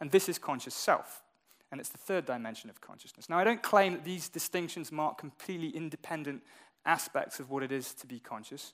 And 0.02 0.10
this 0.10 0.28
is 0.28 0.36
conscious 0.36 0.74
self. 0.74 1.22
And 1.70 1.80
it's 1.80 1.90
the 1.90 1.96
third 1.96 2.26
dimension 2.26 2.68
of 2.68 2.80
consciousness. 2.80 3.28
Now, 3.30 3.38
I 3.38 3.44
don't 3.44 3.62
claim 3.62 3.92
that 3.92 4.04
these 4.04 4.28
distinctions 4.28 4.90
mark 4.90 5.16
completely 5.16 5.68
independent 5.68 6.42
aspects 6.84 7.38
of 7.38 7.50
what 7.50 7.62
it 7.62 7.70
is 7.70 7.94
to 7.94 8.06
be 8.08 8.18
conscious, 8.18 8.72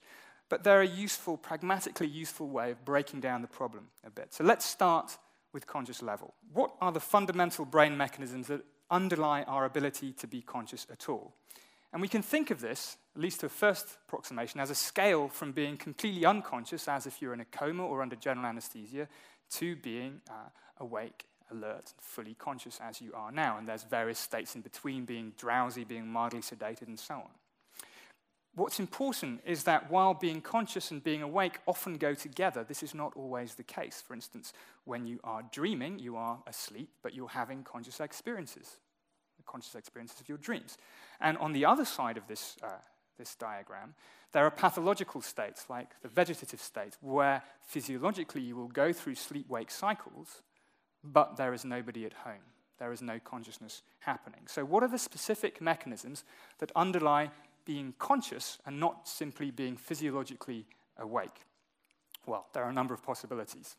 but 0.48 0.64
they're 0.64 0.80
a 0.80 0.86
useful, 0.86 1.36
pragmatically 1.36 2.06
useful 2.06 2.48
way 2.48 2.70
of 2.70 2.82
breaking 2.86 3.20
down 3.20 3.42
the 3.42 3.46
problem 3.46 3.88
a 4.06 4.10
bit. 4.10 4.32
So 4.32 4.42
let's 4.42 4.64
start 4.64 5.18
with 5.52 5.66
conscious 5.66 6.00
level. 6.00 6.32
What 6.54 6.72
are 6.80 6.92
the 6.92 6.98
fundamental 6.98 7.66
brain 7.66 7.94
mechanisms 7.94 8.46
that 8.46 8.64
underlie 8.90 9.42
our 9.42 9.66
ability 9.66 10.12
to 10.12 10.26
be 10.26 10.40
conscious 10.40 10.86
at 10.90 11.10
all? 11.10 11.34
And 11.92 12.00
we 12.00 12.08
can 12.08 12.22
think 12.22 12.50
of 12.50 12.60
this, 12.60 12.96
at 13.14 13.20
least 13.20 13.40
to 13.40 13.46
a 13.46 13.50
first 13.50 13.98
approximation, 14.06 14.60
as 14.60 14.70
a 14.70 14.74
scale 14.74 15.28
from 15.28 15.52
being 15.52 15.76
completely 15.76 16.24
unconscious, 16.24 16.88
as 16.88 17.06
if 17.06 17.20
you're 17.20 17.34
in 17.34 17.40
a 17.40 17.44
coma 17.44 17.84
or 17.84 18.00
under 18.00 18.16
general 18.16 18.46
anesthesia, 18.46 19.08
to 19.52 19.76
being 19.76 20.20
uh, 20.30 20.48
awake 20.78 21.24
alert 21.50 21.92
and 21.96 22.00
fully 22.00 22.34
conscious 22.34 22.78
as 22.82 23.00
you 23.00 23.12
are 23.14 23.32
now. 23.32 23.58
And 23.58 23.68
there's 23.68 23.84
various 23.84 24.18
states 24.18 24.54
in 24.54 24.60
between 24.60 25.04
being 25.04 25.32
drowsy, 25.36 25.84
being 25.84 26.06
mildly 26.06 26.40
sedated, 26.40 26.88
and 26.88 26.98
so 26.98 27.14
on. 27.14 27.30
What's 28.54 28.80
important 28.80 29.40
is 29.46 29.64
that 29.64 29.90
while 29.90 30.14
being 30.14 30.40
conscious 30.40 30.90
and 30.90 31.02
being 31.02 31.22
awake 31.22 31.60
often 31.66 31.96
go 31.96 32.14
together, 32.14 32.64
this 32.64 32.82
is 32.82 32.94
not 32.94 33.12
always 33.14 33.54
the 33.54 33.62
case. 33.62 34.02
For 34.04 34.14
instance, 34.14 34.52
when 34.84 35.06
you 35.06 35.20
are 35.22 35.42
dreaming, 35.52 36.00
you 36.00 36.16
are 36.16 36.38
asleep, 36.46 36.88
but 37.02 37.14
you're 37.14 37.28
having 37.28 37.62
conscious 37.62 38.00
experiences, 38.00 38.78
the 39.36 39.44
conscious 39.44 39.76
experiences 39.76 40.20
of 40.20 40.28
your 40.28 40.38
dreams. 40.38 40.76
And 41.20 41.38
on 41.38 41.52
the 41.52 41.64
other 41.64 41.84
side 41.84 42.16
of 42.16 42.26
this, 42.26 42.56
uh, 42.62 42.78
this 43.18 43.34
diagram, 43.34 43.94
there 44.32 44.44
are 44.44 44.50
pathological 44.50 45.20
states, 45.20 45.66
like 45.68 45.90
the 46.02 46.08
vegetative 46.08 46.60
state, 46.60 46.96
where 47.00 47.42
physiologically 47.62 48.42
you 48.42 48.56
will 48.56 48.68
go 48.68 48.92
through 48.92 49.14
sleep 49.14 49.48
wake 49.48 49.70
cycles, 49.70 50.42
but 51.02 51.36
there 51.36 51.52
is 51.52 51.64
nobody 51.64 52.04
at 52.04 52.12
home. 52.12 52.52
There 52.78 52.92
is 52.92 53.02
no 53.02 53.18
consciousness 53.18 53.82
happening. 54.00 54.42
So, 54.46 54.64
what 54.64 54.82
are 54.82 54.88
the 54.88 54.98
specific 54.98 55.60
mechanisms 55.60 56.24
that 56.58 56.70
underlie 56.76 57.30
being 57.64 57.94
conscious 57.98 58.58
and 58.64 58.78
not 58.78 59.08
simply 59.08 59.50
being 59.50 59.76
physiologically 59.76 60.66
awake? 60.96 61.44
Well, 62.26 62.46
there 62.52 62.62
are 62.62 62.70
a 62.70 62.74
number 62.74 62.94
of 62.94 63.02
possibilities. 63.02 63.76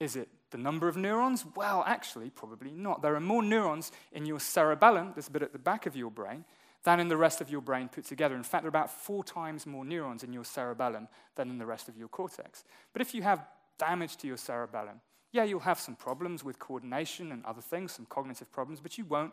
Is 0.00 0.16
it 0.16 0.28
the 0.50 0.58
number 0.58 0.88
of 0.88 0.96
neurons? 0.96 1.44
Well, 1.54 1.84
actually, 1.86 2.30
probably 2.30 2.72
not. 2.72 3.02
There 3.02 3.14
are 3.14 3.20
more 3.20 3.42
neurons 3.42 3.92
in 4.10 4.26
your 4.26 4.40
cerebellum, 4.40 5.12
this 5.14 5.28
bit 5.28 5.42
at 5.42 5.52
the 5.52 5.60
back 5.60 5.86
of 5.86 5.94
your 5.94 6.10
brain, 6.10 6.44
than 6.84 7.00
in 7.00 7.08
the 7.08 7.16
rest 7.16 7.40
of 7.40 7.50
your 7.50 7.60
brain 7.60 7.88
put 7.88 8.04
together. 8.04 8.34
In 8.34 8.42
fact, 8.42 8.62
there 8.62 8.68
are 8.68 8.70
about 8.70 8.90
four 8.90 9.22
times 9.22 9.66
more 9.66 9.84
neurons 9.84 10.24
in 10.24 10.32
your 10.32 10.44
cerebellum 10.44 11.08
than 11.36 11.50
in 11.50 11.58
the 11.58 11.66
rest 11.66 11.88
of 11.88 11.96
your 11.96 12.08
cortex. 12.08 12.64
But 12.92 13.02
if 13.02 13.14
you 13.14 13.22
have 13.22 13.44
damage 13.78 14.16
to 14.18 14.26
your 14.26 14.36
cerebellum, 14.36 15.00
yeah, 15.30 15.44
you'll 15.44 15.60
have 15.60 15.80
some 15.80 15.96
problems 15.96 16.44
with 16.44 16.58
coordination 16.58 17.32
and 17.32 17.44
other 17.44 17.62
things, 17.62 17.92
some 17.92 18.06
cognitive 18.06 18.52
problems, 18.52 18.80
but 18.80 18.98
you 18.98 19.04
won't 19.04 19.32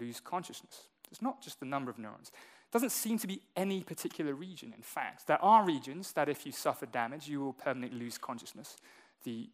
lose 0.00 0.18
consciousness. 0.18 0.88
It's 1.10 1.22
not 1.22 1.42
just 1.42 1.60
the 1.60 1.66
number 1.66 1.90
of 1.90 1.98
neurons. 1.98 2.28
It 2.28 2.72
doesn't 2.72 2.90
seem 2.90 3.18
to 3.18 3.26
be 3.26 3.40
any 3.56 3.82
particular 3.82 4.34
region, 4.34 4.74
in 4.76 4.82
fact. 4.82 5.26
There 5.26 5.42
are 5.42 5.64
regions 5.64 6.12
that, 6.12 6.28
if 6.28 6.44
you 6.44 6.52
suffer 6.52 6.86
damage, 6.86 7.28
you 7.28 7.40
will 7.40 7.52
permanently 7.52 7.98
lose 7.98 8.18
consciousness. 8.18 8.76
The 9.24 9.48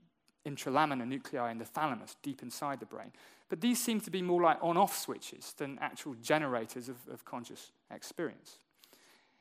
intralaminar 0.47 1.07
nuclei 1.07 1.51
in 1.51 1.59
the 1.59 1.65
thalamus, 1.65 2.17
deep 2.23 2.43
inside 2.43 2.81
the 2.81 2.87
brain. 2.87 3.13
But 3.49 3.61
these 3.61 3.83
seem 3.83 4.01
to 4.03 4.11
be 4.11 4.23
more 4.23 4.43
like 4.43 4.59
on 4.63 4.77
off 4.77 4.97
switches 4.97 5.55
than 5.57 5.79
actual 5.81 6.15
generators 6.23 6.89
of, 6.89 6.97
of 7.11 7.25
conscious 7.25 7.73
experience. 7.91 8.59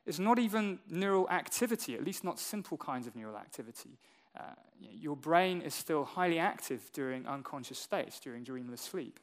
It's 0.06 0.20
not 0.20 0.40
even 0.40 0.80
neural 0.90 1.30
activity, 1.30 1.96
at 1.96 2.04
least 2.04 2.24
not 2.24 2.40
simple 2.40 2.78
kinds 2.78 3.08
of 3.08 3.16
neural 3.16 3.38
activity. 3.38 3.98
Uh, 4.38 4.44
your 4.80 5.16
brain 5.16 5.62
is 5.62 5.74
still 5.74 6.04
highly 6.04 6.40
active 6.40 6.90
during 6.94 7.26
unconscious 7.28 7.80
states, 7.80 8.20
during 8.20 8.44
dreamless 8.44 8.82
sleep. 8.82 9.20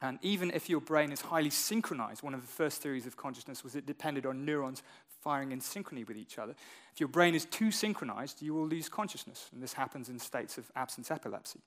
And 0.00 0.18
even 0.22 0.50
if 0.50 0.68
your 0.68 0.80
brain 0.80 1.12
is 1.12 1.20
highly 1.20 1.50
synchronized, 1.50 2.22
one 2.22 2.34
of 2.34 2.40
the 2.40 2.46
first 2.46 2.82
theories 2.82 3.06
of 3.06 3.16
consciousness 3.16 3.62
was 3.62 3.76
it 3.76 3.86
depended 3.86 4.26
on 4.26 4.44
neurons 4.44 4.82
firing 5.22 5.52
in 5.52 5.60
synchrony 5.60 6.06
with 6.06 6.16
each 6.16 6.38
other. 6.38 6.54
If 6.92 7.00
your 7.00 7.08
brain 7.08 7.34
is 7.34 7.44
too 7.44 7.70
synchronized, 7.70 8.42
you 8.42 8.54
will 8.54 8.66
lose 8.66 8.88
consciousness. 8.88 9.48
And 9.52 9.62
this 9.62 9.72
happens 9.74 10.08
in 10.08 10.18
states 10.18 10.58
of 10.58 10.70
absence 10.74 11.10
epilepsy. 11.10 11.60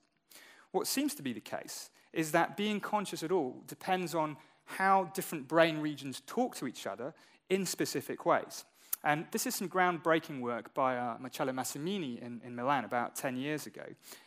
What 0.72 0.86
seems 0.86 1.14
to 1.14 1.22
be 1.22 1.32
the 1.32 1.40
case 1.40 1.90
is 2.12 2.32
that 2.32 2.56
being 2.56 2.80
conscious 2.80 3.22
at 3.22 3.32
all 3.32 3.62
depends 3.66 4.14
on 4.14 4.36
how 4.64 5.10
different 5.14 5.48
brain 5.48 5.78
regions 5.78 6.22
talk 6.26 6.56
to 6.56 6.66
each 6.66 6.86
other 6.86 7.14
in 7.48 7.64
specific 7.64 8.26
ways. 8.26 8.64
And 9.04 9.26
this 9.30 9.46
is 9.46 9.54
some 9.54 9.68
groundbreaking 9.68 10.40
work 10.40 10.74
by 10.74 10.96
uh, 10.96 11.16
Marcello 11.20 11.52
Massimini 11.52 12.20
in, 12.20 12.40
in 12.44 12.56
Milan 12.56 12.84
about 12.84 13.14
10 13.14 13.36
years 13.36 13.66
ago. 13.66 13.84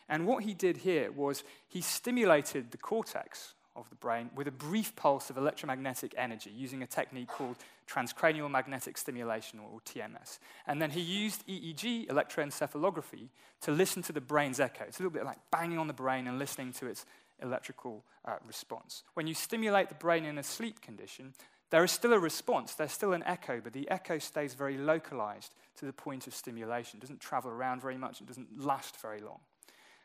And 0.08 0.26
what 0.26 0.44
he 0.44 0.54
did 0.54 0.78
here 0.78 1.12
was 1.12 1.44
he 1.68 1.82
stimulated 1.82 2.72
the 2.72 2.78
cortex 2.78 3.56
of 3.80 3.90
the 3.90 3.96
brain 3.96 4.30
with 4.36 4.48
a 4.48 4.52
brief 4.52 4.96
pulse 4.96 5.30
of 5.30 5.38
electromagnetic 5.38 6.14
energy 6.18 6.52
using 6.56 6.84
a 6.84 6.88
technique 6.88 7.28
called 7.28 7.56
transcranial 7.90 8.50
magnetic 8.50 8.98
stimulation, 8.98 9.60
or 9.60 9.80
TMS. 9.82 10.40
And 10.68 10.82
then 10.82 10.92
he 10.92 11.02
used 11.02 11.46
EEG, 11.48 12.08
electroencephalography, 12.08 13.30
to 13.62 13.72
listen 13.72 14.04
to 14.04 14.14
the 14.14 14.22
brain's 14.22 14.60
echo. 14.60 14.84
It's 14.86 15.00
a 15.00 15.04
little 15.04 15.14
bit 15.14 15.26
like 15.26 15.40
banging 15.52 15.80
on 15.80 15.88
the 15.88 15.94
brain 15.94 16.28
and 16.28 16.38
listening 16.38 16.74
to 16.74 16.88
its 16.88 17.06
electrical 17.42 18.04
uh, 18.26 18.36
response. 18.46 19.04
When 19.14 19.28
you 19.28 19.34
stimulate 19.34 19.90
the 19.90 19.96
brain 19.96 20.26
in 20.26 20.38
a 20.38 20.44
sleep 20.44 20.82
condition, 20.82 21.34
there 21.70 21.84
is 21.84 21.92
still 21.92 22.14
a 22.14 22.20
response, 22.20 22.74
there's 22.76 22.92
still 22.92 23.14
an 23.14 23.24
echo, 23.26 23.62
but 23.64 23.74
the 23.74 23.90
echo 23.90 24.18
stays 24.18 24.54
very 24.54 24.78
localized 24.78 25.54
to 25.78 25.86
the 25.86 25.94
point 25.94 26.28
of 26.28 26.34
stimulation. 26.34 26.98
It 26.98 27.02
doesn't 27.02 27.20
travel 27.20 27.52
around 27.52 27.82
very 27.82 27.98
much, 27.98 28.22
it 28.22 28.28
doesn't 28.28 28.60
last 28.60 29.00
very 29.02 29.22
long. 29.22 29.40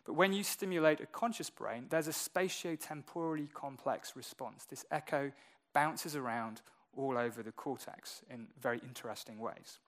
But 0.05 0.15
when 0.15 0.33
you 0.33 0.43
stimulate 0.43 1.01
a 1.01 1.07
conscious 1.07 1.51
brain, 1.51 1.87
there's 1.89 2.09
a 2.09 2.13
spatiotemporally 2.13 3.53
complex 3.53 4.15
response. 4.17 4.65
This 4.65 4.85
echo 4.91 5.33
bounces 5.73 6.15
around 6.15 6.61
all 6.97 7.17
over 7.17 7.43
the 7.43 7.53
cortex 7.53 8.23
in 8.31 8.47
very 8.61 8.81
interesting 8.87 9.39
ways. 9.39 9.79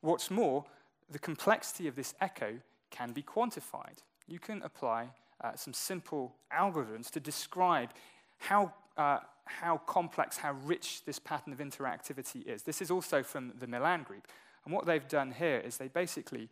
What's 0.00 0.30
more, 0.30 0.64
the 1.10 1.18
complexity 1.18 1.88
of 1.88 1.94
this 1.94 2.14
echo 2.20 2.54
can 2.90 3.12
be 3.12 3.22
quantified. 3.22 3.98
You 4.26 4.38
can 4.38 4.62
apply 4.62 5.08
uh, 5.42 5.54
some 5.54 5.74
simple 5.74 6.34
algorithms 6.52 7.10
to 7.10 7.20
describe 7.20 7.90
how, 8.38 8.72
uh, 8.96 9.18
how 9.44 9.78
complex, 9.78 10.38
how 10.38 10.52
rich 10.64 11.04
this 11.04 11.18
pattern 11.18 11.52
of 11.52 11.58
interactivity 11.58 12.46
is. 12.46 12.62
This 12.62 12.80
is 12.80 12.90
also 12.90 13.22
from 13.22 13.52
the 13.58 13.66
Milan 13.66 14.02
group. 14.02 14.26
And 14.64 14.72
what 14.72 14.86
they've 14.86 15.06
done 15.06 15.32
here 15.32 15.58
is 15.58 15.76
they 15.76 15.88
basically 15.88 16.48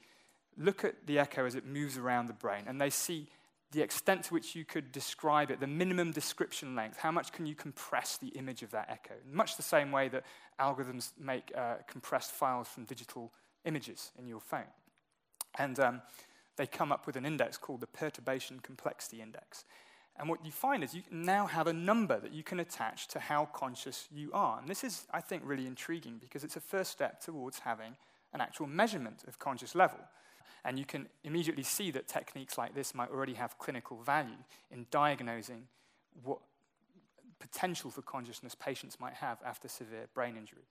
look 0.58 0.84
at 0.84 1.06
the 1.06 1.18
echo 1.18 1.44
as 1.46 1.54
it 1.54 1.66
moves 1.66 1.96
around 1.96 2.26
the 2.26 2.32
brain 2.32 2.64
and 2.66 2.80
they 2.80 2.90
see 2.90 3.28
the 3.72 3.80
extent 3.80 4.24
to 4.24 4.34
which 4.34 4.54
you 4.54 4.64
could 4.64 4.92
describe 4.92 5.50
it, 5.50 5.58
the 5.58 5.66
minimum 5.66 6.12
description 6.12 6.76
length, 6.76 6.98
how 6.98 7.10
much 7.10 7.32
can 7.32 7.46
you 7.46 7.54
compress 7.54 8.18
the 8.18 8.28
image 8.28 8.62
of 8.62 8.70
that 8.70 8.88
echo? 8.90 9.14
Much 9.30 9.56
the 9.56 9.62
same 9.62 9.90
way 9.90 10.08
that 10.08 10.24
algorithms 10.60 11.12
make 11.18 11.50
uh, 11.56 11.76
compressed 11.88 12.32
files 12.32 12.68
from 12.68 12.84
digital 12.84 13.32
images 13.64 14.12
in 14.18 14.28
your 14.28 14.40
phone. 14.40 14.68
And 15.58 15.80
um, 15.80 16.02
they 16.56 16.66
come 16.66 16.92
up 16.92 17.06
with 17.06 17.16
an 17.16 17.24
index 17.24 17.56
called 17.56 17.80
the 17.80 17.86
Perturbation 17.86 18.60
Complexity 18.60 19.22
Index. 19.22 19.64
And 20.18 20.28
what 20.28 20.44
you 20.44 20.52
find 20.52 20.84
is 20.84 20.94
you 20.94 21.02
now 21.10 21.46
have 21.46 21.66
a 21.66 21.72
number 21.72 22.20
that 22.20 22.32
you 22.32 22.42
can 22.42 22.60
attach 22.60 23.08
to 23.08 23.18
how 23.18 23.46
conscious 23.46 24.08
you 24.14 24.30
are. 24.34 24.58
And 24.58 24.68
this 24.68 24.84
is, 24.84 25.06
I 25.10 25.22
think, 25.22 25.42
really 25.46 25.66
intriguing 25.66 26.18
because 26.20 26.44
it's 26.44 26.56
a 26.56 26.60
first 26.60 26.90
step 26.90 27.22
towards 27.22 27.60
having 27.60 27.96
an 28.34 28.42
actual 28.42 28.66
measurement 28.66 29.24
of 29.26 29.38
conscious 29.38 29.74
level. 29.74 29.98
And 30.64 30.78
you 30.78 30.84
can 30.84 31.08
immediately 31.24 31.62
see 31.62 31.90
that 31.92 32.08
techniques 32.08 32.58
like 32.58 32.74
this 32.74 32.94
might 32.94 33.10
already 33.10 33.34
have 33.34 33.58
clinical 33.58 33.98
value 34.02 34.38
in 34.70 34.86
diagnosing 34.90 35.66
what 36.22 36.38
potential 37.38 37.90
for 37.90 38.02
consciousness 38.02 38.54
patients 38.54 39.00
might 39.00 39.14
have 39.14 39.38
after 39.44 39.68
severe 39.68 40.06
brain 40.14 40.36
injury. 40.36 40.62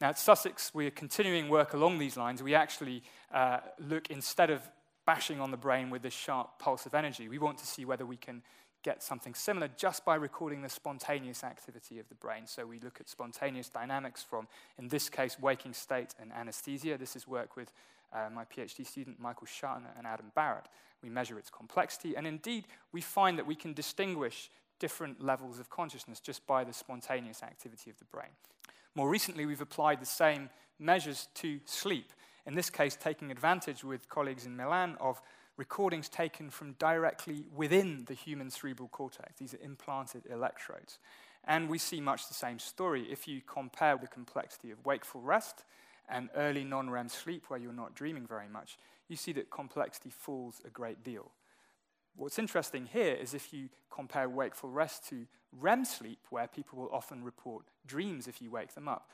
Now, 0.00 0.10
at 0.10 0.18
Sussex, 0.18 0.72
we 0.72 0.86
are 0.86 0.92
continuing 0.92 1.48
work 1.48 1.74
along 1.74 1.98
these 1.98 2.16
lines. 2.16 2.42
We 2.42 2.54
actually 2.54 3.02
uh, 3.32 3.58
look, 3.78 4.10
instead 4.10 4.50
of 4.50 4.62
bashing 5.06 5.40
on 5.40 5.50
the 5.50 5.56
brain 5.56 5.90
with 5.90 6.02
this 6.02 6.14
sharp 6.14 6.58
pulse 6.58 6.86
of 6.86 6.94
energy, 6.94 7.28
we 7.28 7.38
want 7.38 7.58
to 7.58 7.66
see 7.66 7.84
whether 7.84 8.06
we 8.06 8.16
can 8.16 8.42
get 8.84 9.02
something 9.02 9.34
similar 9.34 9.68
just 9.76 10.04
by 10.04 10.14
recording 10.14 10.62
the 10.62 10.68
spontaneous 10.68 11.42
activity 11.42 11.98
of 11.98 12.08
the 12.08 12.14
brain. 12.14 12.46
So 12.46 12.64
we 12.64 12.78
look 12.78 13.00
at 13.00 13.08
spontaneous 13.08 13.68
dynamics 13.68 14.22
from, 14.22 14.46
in 14.78 14.88
this 14.88 15.08
case, 15.08 15.36
waking 15.40 15.72
state 15.72 16.14
and 16.20 16.32
anesthesia. 16.32 16.96
This 16.96 17.16
is 17.16 17.26
work 17.26 17.56
with 17.56 17.72
uh, 18.12 18.28
my 18.32 18.44
PhD 18.44 18.86
student 18.86 19.20
Michael 19.20 19.46
Schartner 19.46 19.96
and 19.96 20.06
Adam 20.06 20.32
Barrett. 20.34 20.66
We 21.02 21.10
measure 21.10 21.38
its 21.38 21.50
complexity, 21.50 22.16
and 22.16 22.26
indeed, 22.26 22.66
we 22.92 23.00
find 23.00 23.38
that 23.38 23.46
we 23.46 23.54
can 23.54 23.72
distinguish 23.72 24.50
different 24.78 25.22
levels 25.22 25.58
of 25.58 25.70
consciousness 25.70 26.20
just 26.20 26.46
by 26.46 26.64
the 26.64 26.72
spontaneous 26.72 27.42
activity 27.42 27.90
of 27.90 27.98
the 27.98 28.04
brain. 28.06 28.30
More 28.94 29.08
recently, 29.08 29.46
we've 29.46 29.60
applied 29.60 30.00
the 30.00 30.06
same 30.06 30.50
measures 30.78 31.28
to 31.34 31.60
sleep, 31.64 32.12
in 32.46 32.54
this 32.54 32.70
case, 32.70 32.96
taking 32.96 33.30
advantage 33.30 33.84
with 33.84 34.08
colleagues 34.08 34.46
in 34.46 34.56
Milan 34.56 34.96
of 35.00 35.20
recordings 35.56 36.08
taken 36.08 36.48
from 36.48 36.72
directly 36.78 37.44
within 37.54 38.04
the 38.06 38.14
human 38.14 38.48
cerebral 38.48 38.88
cortex. 38.88 39.38
These 39.38 39.54
are 39.54 39.62
implanted 39.62 40.22
electrodes. 40.30 40.98
And 41.44 41.68
we 41.68 41.78
see 41.78 42.00
much 42.00 42.28
the 42.28 42.34
same 42.34 42.58
story. 42.58 43.06
If 43.10 43.28
you 43.28 43.40
compare 43.46 43.96
the 43.96 44.06
complexity 44.06 44.70
of 44.70 44.84
wakeful 44.86 45.20
rest 45.20 45.64
and 46.08 46.30
early 46.34 46.64
non 46.64 46.90
REM 46.90 47.08
sleep, 47.08 47.44
where 47.48 47.58
you're 47.58 47.72
not 47.72 47.94
dreaming 47.94 48.26
very 48.26 48.48
much, 48.48 48.78
you 49.08 49.16
see 49.16 49.32
that 49.32 49.50
complexity 49.50 50.10
falls 50.10 50.60
a 50.64 50.70
great 50.70 51.02
deal. 51.02 51.32
What's 52.16 52.38
interesting 52.38 52.86
here 52.92 53.14
is 53.14 53.34
if 53.34 53.52
you 53.52 53.68
compare 53.90 54.28
wakeful 54.28 54.70
rest 54.70 55.08
to 55.08 55.26
REM 55.58 55.84
sleep, 55.84 56.18
where 56.30 56.48
people 56.48 56.78
will 56.78 56.90
often 56.92 57.22
report 57.22 57.64
dreams 57.86 58.26
if 58.26 58.42
you 58.42 58.50
wake 58.50 58.74
them 58.74 58.88
up, 58.88 59.08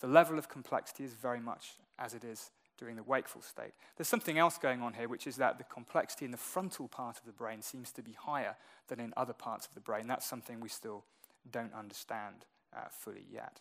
the 0.00 0.06
level 0.06 0.38
of 0.38 0.48
complexity 0.48 1.04
is 1.04 1.14
very 1.14 1.40
much 1.40 1.74
as 1.98 2.14
it 2.14 2.24
is 2.24 2.50
during 2.78 2.96
the 2.96 3.02
wakeful 3.02 3.40
state. 3.40 3.72
There's 3.96 4.08
something 4.08 4.38
else 4.38 4.58
going 4.58 4.82
on 4.82 4.94
here, 4.94 5.08
which 5.08 5.26
is 5.26 5.36
that 5.36 5.58
the 5.58 5.64
complexity 5.64 6.24
in 6.24 6.30
the 6.30 6.36
frontal 6.36 6.88
part 6.88 7.18
of 7.18 7.24
the 7.24 7.32
brain 7.32 7.62
seems 7.62 7.92
to 7.92 8.02
be 8.02 8.12
higher 8.12 8.56
than 8.88 9.00
in 9.00 9.14
other 9.16 9.32
parts 9.32 9.66
of 9.66 9.74
the 9.74 9.80
brain. 9.80 10.08
That's 10.08 10.26
something 10.26 10.60
we 10.60 10.68
still 10.68 11.04
don't 11.50 11.72
understand 11.72 12.44
uh, 12.76 12.88
fully 12.90 13.24
yet. 13.30 13.60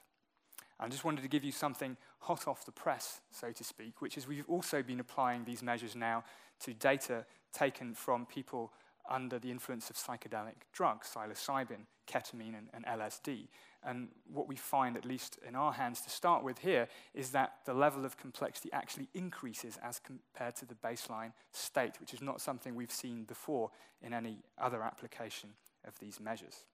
I 0.81 0.87
just 0.87 1.05
wanted 1.05 1.21
to 1.21 1.27
give 1.27 1.43
you 1.43 1.51
something 1.51 1.95
hot 2.19 2.47
off 2.47 2.65
the 2.65 2.71
press, 2.71 3.21
so 3.31 3.51
to 3.51 3.63
speak, 3.63 4.01
which 4.01 4.17
is 4.17 4.27
we've 4.27 4.49
also 4.49 4.81
been 4.81 4.99
applying 4.99 5.45
these 5.45 5.61
measures 5.61 5.95
now 5.95 6.23
to 6.61 6.73
data 6.73 7.25
taken 7.53 7.93
from 7.93 8.25
people 8.25 8.73
under 9.09 9.37
the 9.37 9.51
influence 9.51 9.89
of 9.89 9.95
psychedelic 9.95 10.55
drugs, 10.73 11.09
psilocybin, 11.13 11.85
ketamine, 12.07 12.55
and, 12.57 12.69
and, 12.73 12.85
LSD. 12.85 13.47
And 13.83 14.09
what 14.31 14.47
we 14.47 14.55
find, 14.55 14.95
at 14.95 15.05
least 15.05 15.37
in 15.47 15.55
our 15.55 15.73
hands 15.73 16.01
to 16.01 16.09
start 16.09 16.43
with 16.43 16.59
here, 16.59 16.87
is 17.13 17.31
that 17.31 17.57
the 17.65 17.73
level 17.73 18.05
of 18.05 18.17
complexity 18.17 18.69
actually 18.73 19.07
increases 19.13 19.77
as 19.83 19.99
compared 19.99 20.55
to 20.57 20.65
the 20.65 20.75
baseline 20.75 21.33
state, 21.51 21.99
which 21.99 22.13
is 22.13 22.21
not 22.21 22.41
something 22.41 22.75
we've 22.75 22.91
seen 22.91 23.23
before 23.23 23.69
in 24.01 24.13
any 24.13 24.37
other 24.59 24.81
application 24.81 25.49
of 25.85 25.97
these 25.99 26.19
measures. 26.19 26.65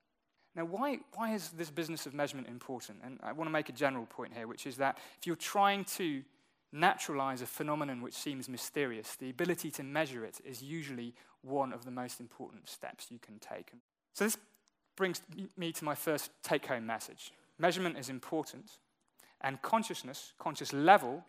Now, 0.57 0.65
why, 0.65 0.97
why 1.13 1.35
is 1.35 1.49
this 1.49 1.69
business 1.69 2.07
of 2.07 2.15
measurement 2.15 2.47
important? 2.47 2.97
And 3.03 3.19
I 3.21 3.31
want 3.31 3.47
to 3.47 3.51
make 3.51 3.69
a 3.69 3.73
general 3.73 4.07
point 4.07 4.33
here, 4.33 4.47
which 4.47 4.65
is 4.65 4.77
that 4.77 4.97
if 5.19 5.27
you're 5.27 5.35
trying 5.35 5.85
to 5.95 6.23
naturalize 6.73 7.43
a 7.43 7.45
phenomenon 7.45 8.01
which 8.01 8.15
seems 8.15 8.49
mysterious, 8.49 9.15
the 9.15 9.29
ability 9.29 9.69
to 9.71 9.83
measure 9.83 10.25
it 10.25 10.41
is 10.43 10.63
usually 10.63 11.13
one 11.43 11.71
of 11.71 11.85
the 11.85 11.91
most 11.91 12.19
important 12.19 12.67
steps 12.67 13.05
you 13.11 13.19
can 13.19 13.37
take. 13.37 13.71
So, 14.13 14.25
this 14.25 14.37
brings 14.95 15.21
me 15.55 15.71
to 15.73 15.85
my 15.85 15.93
first 15.93 16.31
take 16.41 16.65
home 16.65 16.87
message. 16.87 17.31
Measurement 17.59 17.95
is 17.97 18.09
important, 18.09 18.79
and 19.41 19.61
consciousness, 19.61 20.33
conscious 20.39 20.73
level, 20.73 21.23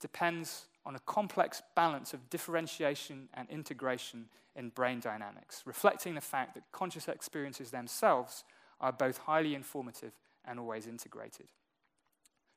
depends 0.00 0.66
on 0.86 0.96
a 0.96 1.00
complex 1.00 1.62
balance 1.76 2.14
of 2.14 2.30
differentiation 2.30 3.28
and 3.34 3.48
integration 3.50 4.24
in 4.56 4.70
brain 4.70 5.00
dynamics, 5.00 5.62
reflecting 5.66 6.14
the 6.14 6.20
fact 6.22 6.54
that 6.54 6.64
conscious 6.72 7.06
experiences 7.08 7.70
themselves 7.70 8.44
are 8.80 8.92
both 8.92 9.18
highly 9.18 9.54
informative 9.54 10.12
and 10.44 10.58
always 10.58 10.86
integrated. 10.86 11.46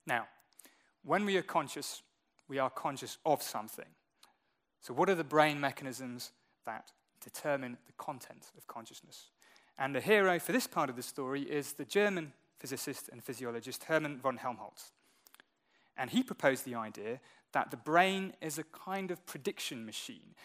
Now, 0.06 0.28
when 1.04 1.26
we 1.26 1.38
are 1.38 1.44
conscious, 1.44 2.02
we 2.48 2.60
are 2.60 2.70
conscious 2.70 3.18
of 3.26 3.42
something. 3.42 3.86
So, 4.82 4.94
what 4.94 5.10
are 5.10 5.16
the 5.16 5.24
brain 5.24 5.60
mechanisms 5.60 6.32
that 6.66 6.92
determine 7.22 7.78
the 7.86 7.94
content 7.94 8.52
of 8.58 8.68
consciousness? 8.68 9.30
And 9.78 9.96
the 9.96 10.02
hero 10.02 10.40
for 10.40 10.52
this 10.52 10.68
part 10.68 10.90
of 10.90 10.96
the 10.96 11.02
story 11.02 11.42
is 11.42 11.74
the 11.74 11.86
German 11.86 12.34
physicist 12.60 13.10
and 13.10 13.24
physiologist 13.24 13.86
Hermann 13.86 14.20
von 14.20 14.38
Helmholtz. 14.38 14.92
And 15.98 16.10
he 16.10 16.24
proposed 16.24 16.66
the 16.66 16.76
idea 16.76 17.20
that 17.54 17.72
the 17.72 17.78
brain 17.78 18.34
is 18.42 18.58
a 18.58 18.64
kind 18.64 19.12
of 19.12 19.26
prediction 19.26 19.86
machine, 19.86 20.36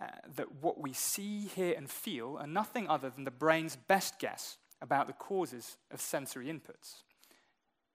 uh, 0.00 0.06
that 0.36 0.62
what 0.62 0.80
we 0.80 0.92
see, 0.92 1.40
hear, 1.40 1.74
and 1.76 1.90
feel 1.90 2.36
are 2.38 2.46
nothing 2.46 2.88
other 2.88 3.10
than 3.10 3.24
the 3.24 3.30
brain's 3.30 3.76
best 3.76 4.18
guess 4.18 4.58
about 4.80 5.06
the 5.06 5.12
causes 5.12 5.76
of 5.90 6.00
sensory 6.00 6.46
inputs. 6.46 7.02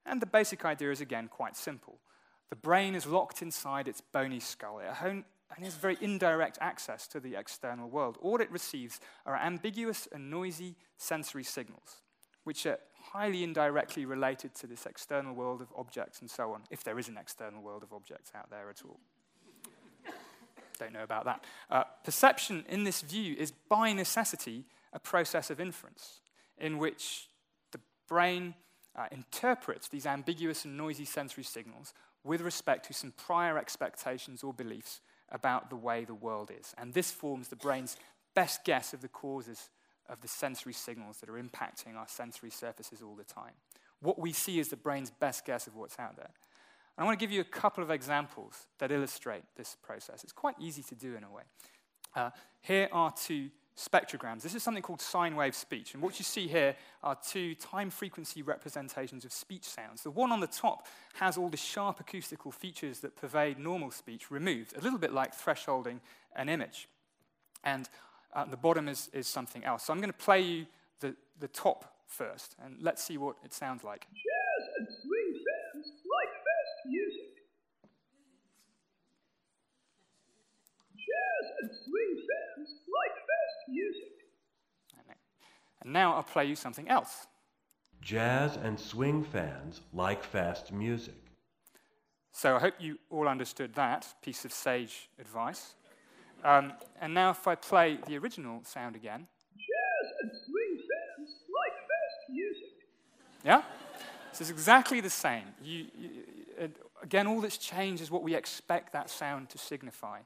And 0.05 0.21
the 0.21 0.25
basic 0.25 0.65
idea 0.65 0.91
is 0.91 1.01
again 1.01 1.27
quite 1.27 1.55
simple. 1.55 1.99
The 2.49 2.55
brain 2.55 2.93
is 2.93 3.05
locked 3.05 3.41
inside 3.41 3.87
its 3.87 4.01
bony 4.01 4.39
skull. 4.39 4.79
It 4.79 4.93
has 5.63 5.75
very 5.75 5.97
indirect 6.01 6.57
access 6.61 7.07
to 7.07 7.19
the 7.19 7.35
external 7.35 7.89
world. 7.89 8.17
All 8.21 8.41
it 8.41 8.51
receives 8.51 8.99
are 9.25 9.35
ambiguous 9.35 10.07
and 10.11 10.29
noisy 10.29 10.75
sensory 10.97 11.43
signals, 11.43 12.01
which 12.43 12.65
are 12.65 12.79
highly 13.11 13.43
indirectly 13.43 14.05
related 14.05 14.53
to 14.55 14.67
this 14.67 14.85
external 14.85 15.33
world 15.33 15.61
of 15.61 15.67
objects 15.75 16.21
and 16.21 16.29
so 16.29 16.53
on, 16.53 16.63
if 16.69 16.83
there 16.83 16.99
is 16.99 17.07
an 17.07 17.17
external 17.17 17.61
world 17.61 17.83
of 17.83 17.93
objects 17.93 18.31
out 18.35 18.49
there 18.49 18.69
at 18.69 18.81
all. 18.85 18.99
Don't 20.79 20.93
know 20.93 21.03
about 21.03 21.25
that. 21.25 21.43
Uh, 21.69 21.83
perception 22.03 22.65
in 22.69 22.83
this 22.83 23.01
view 23.01 23.35
is 23.37 23.51
by 23.51 23.93
necessity 23.93 24.65
a 24.91 24.99
process 24.99 25.49
of 25.49 25.59
inference 25.59 26.19
in 26.57 26.77
which 26.77 27.27
the 27.71 27.79
brain 28.07 28.53
uh, 28.95 29.07
interprets 29.11 29.87
these 29.87 30.05
ambiguous 30.05 30.65
and 30.65 30.77
noisy 30.77 31.05
sensory 31.05 31.43
signals 31.43 31.93
with 32.23 32.41
respect 32.41 32.85
to 32.87 32.93
some 32.93 33.11
prior 33.11 33.57
expectations 33.57 34.43
or 34.43 34.53
beliefs 34.53 35.01
about 35.31 35.69
the 35.69 35.75
way 35.75 36.05
the 36.05 36.13
world 36.13 36.51
is. 36.57 36.73
And 36.77 36.93
this 36.93 37.11
forms 37.11 37.47
the 37.47 37.55
brain's 37.55 37.97
best 38.35 38.63
guess 38.63 38.93
of 38.93 39.01
the 39.01 39.07
causes 39.07 39.69
of 40.09 40.21
the 40.21 40.27
sensory 40.27 40.73
signals 40.73 41.17
that 41.17 41.29
are 41.29 41.41
impacting 41.41 41.95
our 41.97 42.07
sensory 42.07 42.49
surfaces 42.49 43.01
all 43.01 43.15
the 43.15 43.23
time. 43.23 43.53
What 44.01 44.19
we 44.19 44.33
see 44.33 44.59
is 44.59 44.69
the 44.69 44.75
brain's 44.75 45.09
best 45.09 45.45
guess 45.45 45.65
of 45.65 45.75
what's 45.75 45.97
out 45.97 46.17
there. 46.17 46.29
I 46.97 47.03
want 47.03 47.17
to 47.17 47.23
give 47.23 47.31
you 47.31 47.41
a 47.41 47.45
couple 47.45 47.83
of 47.83 47.89
examples 47.89 48.67
that 48.77 48.91
illustrate 48.91 49.43
this 49.55 49.75
process. 49.81 50.23
It's 50.23 50.33
quite 50.33 50.55
easy 50.59 50.83
to 50.83 50.95
do 50.95 51.15
in 51.15 51.23
a 51.23 51.31
way. 51.31 51.43
Uh, 52.15 52.29
here 52.61 52.87
are 52.91 53.11
two 53.11 53.49
spectrograms. 53.75 54.41
This 54.41 54.55
is 54.55 54.63
something 54.63 54.83
called 54.83 55.01
sine 55.01 55.35
wave 55.35 55.55
speech. 55.55 55.93
And 55.93 56.03
what 56.03 56.19
you 56.19 56.25
see 56.25 56.47
here 56.47 56.75
are 57.03 57.15
two 57.15 57.55
time 57.55 57.89
frequency 57.89 58.41
representations 58.41 59.25
of 59.25 59.31
speech 59.31 59.63
sounds. 59.63 60.03
The 60.03 60.11
one 60.11 60.31
on 60.31 60.39
the 60.39 60.47
top 60.47 60.87
has 61.15 61.37
all 61.37 61.49
the 61.49 61.57
sharp 61.57 61.99
acoustical 61.99 62.51
features 62.51 62.99
that 62.99 63.15
pervade 63.15 63.57
normal 63.57 63.91
speech 63.91 64.29
removed, 64.29 64.75
a 64.77 64.81
little 64.81 64.99
bit 64.99 65.13
like 65.13 65.35
thresholding 65.35 65.99
an 66.35 66.49
image. 66.49 66.87
And 67.63 67.89
at 68.35 68.51
the 68.51 68.57
bottom 68.57 68.87
is, 68.87 69.09
is 69.13 69.27
something 69.27 69.63
else. 69.63 69.83
So 69.83 69.93
I'm 69.93 69.99
going 69.99 70.11
to 70.11 70.17
play 70.17 70.41
you 70.41 70.65
the, 70.99 71.15
the 71.39 71.47
top 71.47 71.93
first, 72.07 72.55
and 72.63 72.77
let's 72.81 73.03
see 73.03 73.17
what 73.17 73.37
it 73.43 73.53
sounds 73.53 73.83
like. 73.83 74.07
Fans 82.53 82.73
like. 82.93 83.22
And 85.83 85.91
now 85.91 86.13
I'll 86.13 86.23
play 86.23 86.45
you 86.45 86.55
something 86.55 86.87
else. 86.87 87.27
Jazz 88.01 88.57
and 88.57 88.79
swing 88.79 89.23
fans 89.23 89.81
like 89.93 90.23
fast 90.23 90.71
music. 90.71 91.15
So 92.31 92.55
I 92.55 92.59
hope 92.59 92.75
you 92.79 92.97
all 93.09 93.27
understood 93.27 93.75
that 93.75 94.07
piece 94.21 94.43
of 94.45 94.51
sage 94.51 95.09
advice. 95.19 95.75
Um, 96.43 96.73
and 96.99 97.13
now 97.13 97.31
if 97.31 97.47
I 97.47 97.55
play 97.55 97.99
the 98.07 98.17
original 98.17 98.61
sound 98.63 98.95
again. 98.95 99.27
Jazz 99.55 100.11
and 100.21 100.31
swing 100.31 100.77
fans 100.77 101.29
like 101.61 101.73
fast 101.73 102.29
music. 102.29 102.73
Yeah? 103.45 103.61
So 104.31 104.41
it's 104.41 104.49
exactly 104.49 104.99
the 104.99 105.09
same. 105.09 105.43
You, 105.63 105.85
you, 105.97 106.09
again, 107.01 107.27
all 107.27 107.39
that's 107.39 107.57
changed 107.57 108.01
is 108.01 108.09
what 108.09 108.23
we 108.23 108.35
expect 108.35 108.93
that 108.93 109.09
sound 109.09 109.49
to 109.49 109.57
signify. 109.57 110.19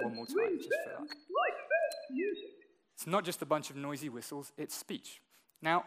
One 0.00 0.14
more 0.14 0.26
time, 0.26 0.58
just 0.58 0.68
for 0.84 1.00
luck. 1.00 1.08
Like 1.08 1.56
fast 1.56 1.69
music. 2.10 2.50
It's 2.94 3.06
not 3.06 3.24
just 3.24 3.42
a 3.42 3.46
bunch 3.46 3.70
of 3.70 3.76
noisy 3.76 4.08
whistles, 4.08 4.52
it's 4.58 4.74
speech. 4.74 5.20
Now, 5.62 5.84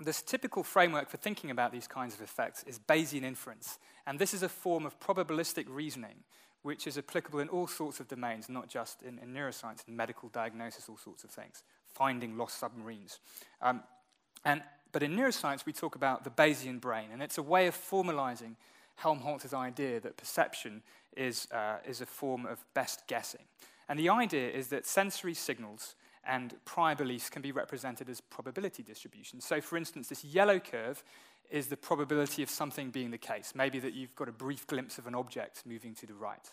this 0.00 0.22
typical 0.22 0.64
framework 0.64 1.08
for 1.08 1.16
thinking 1.16 1.50
about 1.50 1.70
these 1.72 1.86
kinds 1.86 2.14
of 2.14 2.20
effects 2.20 2.64
is 2.64 2.78
Bayesian 2.78 3.22
inference. 3.22 3.78
And 4.06 4.18
this 4.18 4.34
is 4.34 4.42
a 4.42 4.48
form 4.48 4.86
of 4.86 4.98
probabilistic 4.98 5.66
reasoning, 5.68 6.24
which 6.62 6.86
is 6.86 6.98
applicable 6.98 7.38
in 7.38 7.48
all 7.48 7.68
sorts 7.68 8.00
of 8.00 8.08
domains, 8.08 8.48
not 8.48 8.68
just 8.68 9.02
in, 9.02 9.18
in 9.18 9.32
neuroscience 9.32 9.86
and 9.86 9.96
medical 9.96 10.28
diagnosis, 10.30 10.88
all 10.88 10.96
sorts 10.96 11.22
of 11.22 11.30
things, 11.30 11.62
finding 11.86 12.36
lost 12.36 12.58
submarines. 12.58 13.20
Um, 13.62 13.82
and, 14.44 14.62
but 14.90 15.02
in 15.02 15.16
neuroscience, 15.16 15.64
we 15.64 15.72
talk 15.72 15.94
about 15.94 16.24
the 16.24 16.30
Bayesian 16.30 16.80
brain, 16.80 17.10
and 17.12 17.22
it's 17.22 17.38
a 17.38 17.42
way 17.42 17.66
of 17.68 17.76
formalizing 17.76 18.56
Helmholtz's 18.96 19.54
idea 19.54 20.00
that 20.00 20.16
perception 20.16 20.82
is, 21.16 21.46
uh, 21.52 21.76
is 21.86 22.00
a 22.00 22.06
form 22.06 22.46
of 22.46 22.64
best 22.74 23.06
guessing. 23.06 23.42
And 23.88 23.98
the 23.98 24.08
idea 24.08 24.50
is 24.50 24.68
that 24.68 24.86
sensory 24.86 25.34
signals 25.34 25.94
and 26.26 26.54
prior 26.64 26.94
beliefs 26.94 27.28
can 27.28 27.42
be 27.42 27.52
represented 27.52 28.08
as 28.08 28.20
probability 28.20 28.82
distributions. 28.82 29.44
So, 29.44 29.60
for 29.60 29.76
instance, 29.76 30.08
this 30.08 30.24
yellow 30.24 30.58
curve 30.58 31.04
is 31.50 31.66
the 31.66 31.76
probability 31.76 32.42
of 32.42 32.50
something 32.50 32.90
being 32.90 33.10
the 33.10 33.18
case. 33.18 33.52
Maybe 33.54 33.78
that 33.80 33.92
you've 33.92 34.16
got 34.16 34.28
a 34.28 34.32
brief 34.32 34.66
glimpse 34.66 34.98
of 34.98 35.06
an 35.06 35.14
object 35.14 35.64
moving 35.66 35.94
to 35.96 36.06
the 36.06 36.14
right. 36.14 36.48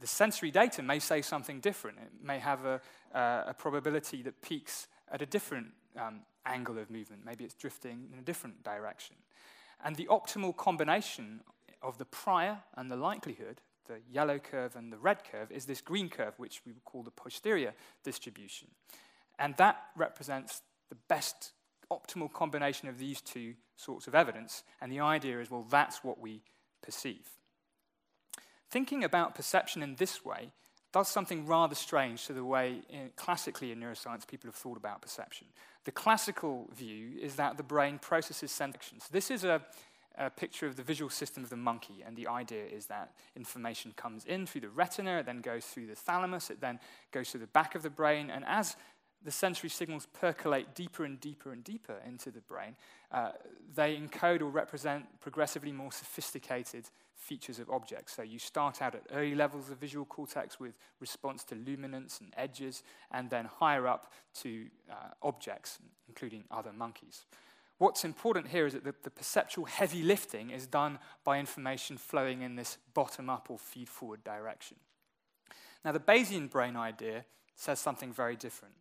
The 0.00 0.06
sensory 0.08 0.50
data 0.50 0.82
may 0.82 0.98
say 0.98 1.22
something 1.22 1.60
different. 1.60 1.98
It 1.98 2.26
may 2.26 2.40
have 2.40 2.64
a, 2.64 2.80
uh, 3.14 3.44
a 3.46 3.54
probability 3.54 4.22
that 4.22 4.42
peaks 4.42 4.88
at 5.10 5.22
a 5.22 5.26
different 5.26 5.68
um, 5.96 6.22
angle 6.44 6.78
of 6.78 6.90
movement. 6.90 7.24
Maybe 7.24 7.44
it's 7.44 7.54
drifting 7.54 8.08
in 8.12 8.18
a 8.18 8.22
different 8.22 8.64
direction. 8.64 9.14
And 9.84 9.94
the 9.94 10.06
optimal 10.06 10.56
combination 10.56 11.40
of 11.80 11.98
the 11.98 12.04
prior 12.04 12.58
and 12.74 12.90
the 12.90 12.96
likelihood 12.96 13.60
the 13.92 14.00
yellow 14.10 14.38
curve 14.38 14.76
and 14.76 14.92
the 14.92 14.98
red 14.98 15.24
curve, 15.30 15.50
is 15.50 15.66
this 15.66 15.80
green 15.80 16.08
curve, 16.08 16.34
which 16.38 16.62
we 16.64 16.72
would 16.72 16.84
call 16.84 17.02
the 17.02 17.10
posterior 17.10 17.74
distribution. 18.04 18.68
And 19.38 19.56
that 19.56 19.76
represents 19.96 20.62
the 20.88 20.96
best 21.08 21.52
optimal 21.90 22.32
combination 22.32 22.88
of 22.88 22.98
these 22.98 23.20
two 23.20 23.54
sorts 23.76 24.06
of 24.06 24.14
evidence. 24.14 24.62
And 24.80 24.90
the 24.90 25.00
idea 25.00 25.40
is, 25.40 25.50
well, 25.50 25.66
that's 25.68 26.02
what 26.02 26.20
we 26.20 26.42
perceive. 26.82 27.28
Thinking 28.70 29.04
about 29.04 29.34
perception 29.34 29.82
in 29.82 29.96
this 29.96 30.24
way 30.24 30.52
does 30.92 31.08
something 31.08 31.46
rather 31.46 31.74
strange 31.74 32.26
to 32.26 32.32
the 32.32 32.44
way 32.44 32.82
in, 32.90 33.10
classically 33.16 33.72
in 33.72 33.80
neuroscience 33.80 34.26
people 34.26 34.48
have 34.48 34.54
thought 34.54 34.76
about 34.76 35.02
perception. 35.02 35.46
The 35.84 35.92
classical 35.92 36.68
view 36.74 37.18
is 37.20 37.36
that 37.36 37.56
the 37.56 37.62
brain 37.62 37.98
processes 37.98 38.52
sensations. 38.52 39.08
This 39.10 39.30
is 39.30 39.44
a 39.44 39.62
a 40.18 40.30
picture 40.30 40.66
of 40.66 40.76
the 40.76 40.82
visual 40.82 41.10
system 41.10 41.42
of 41.42 41.50
the 41.50 41.56
monkey. 41.56 42.02
And 42.06 42.16
the 42.16 42.28
idea 42.28 42.64
is 42.64 42.86
that 42.86 43.12
information 43.36 43.92
comes 43.96 44.24
in 44.24 44.46
through 44.46 44.62
the 44.62 44.68
retina, 44.68 45.18
it 45.18 45.26
then 45.26 45.40
goes 45.40 45.64
through 45.64 45.86
the 45.86 45.94
thalamus, 45.94 46.50
it 46.50 46.60
then 46.60 46.78
goes 47.10 47.30
to 47.32 47.38
the 47.38 47.46
back 47.46 47.74
of 47.74 47.82
the 47.82 47.90
brain. 47.90 48.30
And 48.30 48.44
as 48.46 48.76
the 49.24 49.30
sensory 49.30 49.70
signals 49.70 50.06
percolate 50.12 50.74
deeper 50.74 51.04
and 51.04 51.20
deeper 51.20 51.52
and 51.52 51.62
deeper 51.62 51.96
into 52.06 52.30
the 52.30 52.40
brain, 52.40 52.76
uh, 53.10 53.32
they 53.74 53.96
encode 53.96 54.40
or 54.40 54.46
represent 54.46 55.04
progressively 55.20 55.72
more 55.72 55.92
sophisticated 55.92 56.88
features 57.14 57.60
of 57.60 57.70
objects. 57.70 58.14
So 58.14 58.22
you 58.22 58.38
start 58.38 58.82
out 58.82 58.94
at 58.94 59.02
early 59.12 59.34
levels 59.34 59.70
of 59.70 59.78
visual 59.78 60.04
cortex 60.04 60.58
with 60.58 60.74
response 61.00 61.44
to 61.44 61.54
luminance 61.54 62.20
and 62.20 62.32
edges, 62.36 62.82
and 63.12 63.30
then 63.30 63.44
higher 63.44 63.86
up 63.86 64.12
to 64.40 64.66
uh, 64.90 65.10
objects, 65.22 65.78
including 66.08 66.44
other 66.50 66.72
monkeys. 66.72 67.24
What's 67.82 68.04
important 68.04 68.46
here 68.46 68.64
is 68.64 68.74
that 68.74 68.84
the, 68.84 68.94
the 69.02 69.10
perceptual 69.10 69.64
heavy 69.64 70.04
lifting 70.04 70.50
is 70.50 70.68
done 70.68 71.00
by 71.24 71.40
information 71.40 71.98
flowing 71.98 72.42
in 72.42 72.54
this 72.54 72.78
bottom 72.94 73.28
up 73.28 73.48
or 73.50 73.58
feed 73.58 73.88
forward 73.88 74.22
direction. 74.22 74.76
Now, 75.84 75.90
the 75.90 75.98
Bayesian 75.98 76.48
brain 76.48 76.76
idea 76.76 77.24
says 77.56 77.80
something 77.80 78.12
very 78.12 78.36
different. 78.36 78.74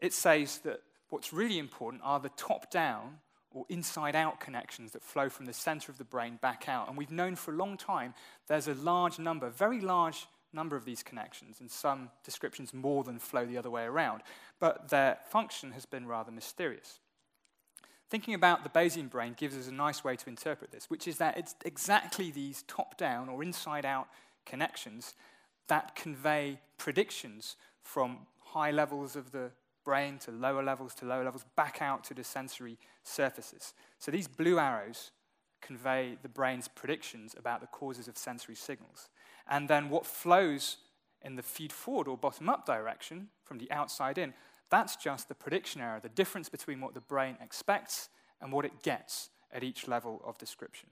It 0.00 0.12
says 0.12 0.58
that 0.64 0.82
what's 1.10 1.32
really 1.32 1.60
important 1.60 2.02
are 2.04 2.18
the 2.18 2.30
top 2.30 2.72
down 2.72 3.18
or 3.52 3.66
inside 3.68 4.16
out 4.16 4.40
connections 4.40 4.90
that 4.94 5.04
flow 5.04 5.28
from 5.28 5.46
the 5.46 5.52
center 5.52 5.92
of 5.92 5.98
the 5.98 6.04
brain 6.04 6.36
back 6.42 6.68
out. 6.68 6.88
And 6.88 6.98
we've 6.98 7.12
known 7.12 7.36
for 7.36 7.52
a 7.52 7.56
long 7.56 7.76
time 7.76 8.14
there's 8.48 8.66
a 8.66 8.74
large 8.74 9.20
number, 9.20 9.48
very 9.48 9.80
large 9.80 10.26
number 10.52 10.74
of 10.74 10.84
these 10.84 11.04
connections, 11.04 11.60
and 11.60 11.70
some 11.70 12.10
descriptions 12.24 12.74
more 12.74 13.04
than 13.04 13.20
flow 13.20 13.46
the 13.46 13.58
other 13.58 13.70
way 13.70 13.84
around. 13.84 14.22
But 14.58 14.88
their 14.88 15.18
function 15.28 15.70
has 15.70 15.86
been 15.86 16.08
rather 16.08 16.32
mysterious. 16.32 16.98
Thinking 18.10 18.34
about 18.34 18.64
the 18.64 18.70
Bayesian 18.70 19.08
brain 19.08 19.34
gives 19.38 19.56
us 19.56 19.68
a 19.68 19.72
nice 19.72 20.02
way 20.02 20.16
to 20.16 20.28
interpret 20.28 20.72
this, 20.72 20.90
which 20.90 21.06
is 21.06 21.18
that 21.18 21.38
it's 21.38 21.54
exactly 21.64 22.32
these 22.32 22.64
top 22.66 22.98
down 22.98 23.28
or 23.28 23.40
inside 23.40 23.86
out 23.86 24.08
connections 24.44 25.14
that 25.68 25.94
convey 25.94 26.58
predictions 26.76 27.54
from 27.84 28.26
high 28.40 28.72
levels 28.72 29.14
of 29.14 29.30
the 29.30 29.52
brain 29.84 30.18
to 30.18 30.32
lower 30.32 30.62
levels 30.62 30.92
to 30.96 31.04
lower 31.04 31.22
levels 31.22 31.44
back 31.54 31.80
out 31.80 32.02
to 32.02 32.12
the 32.12 32.24
sensory 32.24 32.78
surfaces. 33.04 33.74
So 34.00 34.10
these 34.10 34.26
blue 34.26 34.58
arrows 34.58 35.12
convey 35.62 36.18
the 36.20 36.28
brain's 36.28 36.66
predictions 36.66 37.36
about 37.38 37.60
the 37.60 37.68
causes 37.68 38.08
of 38.08 38.18
sensory 38.18 38.56
signals. 38.56 39.08
And 39.48 39.68
then 39.68 39.88
what 39.88 40.04
flows 40.04 40.78
in 41.22 41.36
the 41.36 41.42
feed 41.44 41.72
forward 41.72 42.08
or 42.08 42.16
bottom 42.16 42.48
up 42.48 42.66
direction 42.66 43.28
from 43.44 43.58
the 43.58 43.70
outside 43.70 44.18
in, 44.18 44.34
that's 44.70 44.96
just 44.96 45.28
the 45.28 45.34
prediction 45.34 45.80
error, 45.80 46.00
the 46.00 46.08
difference 46.08 46.48
between 46.48 46.80
what 46.80 46.94
the 46.94 47.00
brain 47.00 47.36
expects 47.42 48.08
and 48.40 48.52
what 48.52 48.64
it 48.64 48.82
gets 48.82 49.30
at 49.52 49.62
each 49.62 49.88
level 49.88 50.22
of 50.24 50.38
description. 50.38 50.88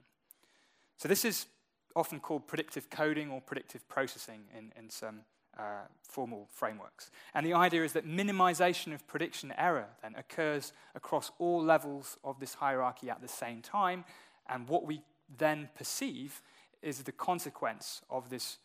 So 0.97 1.09
this 1.09 1.25
is 1.25 1.47
often 1.95 2.21
called 2.21 2.47
predictive 2.47 2.91
coding 2.91 3.31
or 3.31 3.41
predictive 3.41 3.89
processing 3.89 4.41
in, 4.57 4.73
in 4.77 4.91
some 4.91 5.21
uh, 5.59 5.87
formal 6.03 6.49
frameworks. 6.53 7.11
And 7.35 7.45
the 7.45 7.55
idea 7.55 7.85
is 7.85 7.93
that 7.93 8.07
minimization 8.07 8.93
of 8.95 9.07
prediction 9.07 9.53
error 9.57 9.87
then 10.03 10.15
occurs 10.17 10.73
across 10.95 11.31
all 11.39 11.63
levels 11.63 12.17
of 12.23 12.39
this 12.41 12.55
hierarchy 12.55 13.11
at 13.11 13.21
the 13.21 13.29
same 13.29 13.63
time, 13.63 14.05
and 14.49 14.69
what 14.69 14.87
we 14.87 15.03
then 15.37 15.69
perceive 15.77 16.43
is 16.83 17.03
the 17.03 17.13
consequence 17.13 18.03
of 18.09 18.31
this 18.31 18.59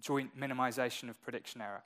joint 0.00 0.38
minimization 0.38 1.08
of 1.08 1.20
prediction 1.22 1.60
error. 1.60 1.82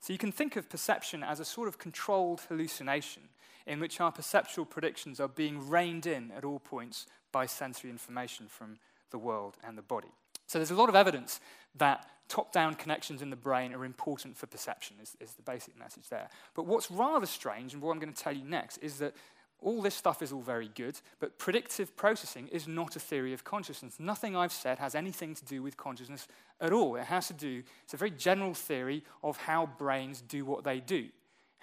So 0.00 0.12
you 0.12 0.18
can 0.18 0.32
think 0.32 0.56
of 0.56 0.68
perception 0.68 1.22
as 1.22 1.40
a 1.40 1.44
sort 1.44 1.68
of 1.68 1.78
controlled 1.78 2.42
hallucination 2.48 3.22
in 3.66 3.80
which 3.80 4.00
our 4.00 4.12
perceptual 4.12 4.64
predictions 4.64 5.18
are 5.18 5.28
being 5.28 5.68
reined 5.68 6.06
in 6.06 6.30
at 6.36 6.44
all 6.44 6.60
points 6.60 7.06
by 7.32 7.46
sensory 7.46 7.90
information 7.90 8.46
from 8.48 8.78
the 9.10 9.18
world 9.18 9.56
and 9.66 9.76
the 9.76 9.82
body. 9.82 10.12
So 10.46 10.58
there's 10.58 10.70
a 10.70 10.76
lot 10.76 10.88
of 10.88 10.94
evidence 10.94 11.40
that 11.76 12.06
top 12.28 12.52
down 12.52 12.74
connections 12.74 13.22
in 13.22 13.30
the 13.30 13.36
brain 13.36 13.74
are 13.74 13.84
important 13.84 14.36
for 14.36 14.46
perception, 14.46 14.96
is, 15.02 15.16
is 15.20 15.32
the 15.34 15.42
basic 15.42 15.78
message 15.78 16.08
there. 16.08 16.28
But 16.54 16.66
what's 16.66 16.90
rather 16.90 17.26
strange, 17.26 17.72
and 17.72 17.82
what 17.82 17.92
I'm 17.92 17.98
going 17.98 18.12
to 18.12 18.22
tell 18.22 18.32
you 18.32 18.44
next, 18.44 18.78
is 18.78 18.98
that 18.98 19.14
all 19.60 19.82
this 19.82 19.94
stuff 19.94 20.22
is 20.22 20.32
all 20.32 20.42
very 20.42 20.68
good, 20.74 21.00
but 21.18 21.38
predictive 21.38 21.96
processing 21.96 22.48
is 22.48 22.68
not 22.68 22.94
a 22.94 23.00
theory 23.00 23.32
of 23.32 23.42
consciousness. 23.42 23.98
Nothing 23.98 24.36
I've 24.36 24.52
said 24.52 24.78
has 24.78 24.94
anything 24.94 25.34
to 25.34 25.44
do 25.44 25.62
with 25.62 25.76
consciousness 25.76 26.28
at 26.60 26.72
all. 26.72 26.96
It 26.96 27.04
has 27.04 27.28
to 27.28 27.34
do, 27.34 27.62
it's 27.84 27.94
a 27.94 27.96
very 27.96 28.10
general 28.10 28.54
theory 28.54 29.02
of 29.24 29.38
how 29.38 29.66
brains 29.78 30.20
do 30.20 30.44
what 30.44 30.64
they 30.64 30.80
do 30.80 31.08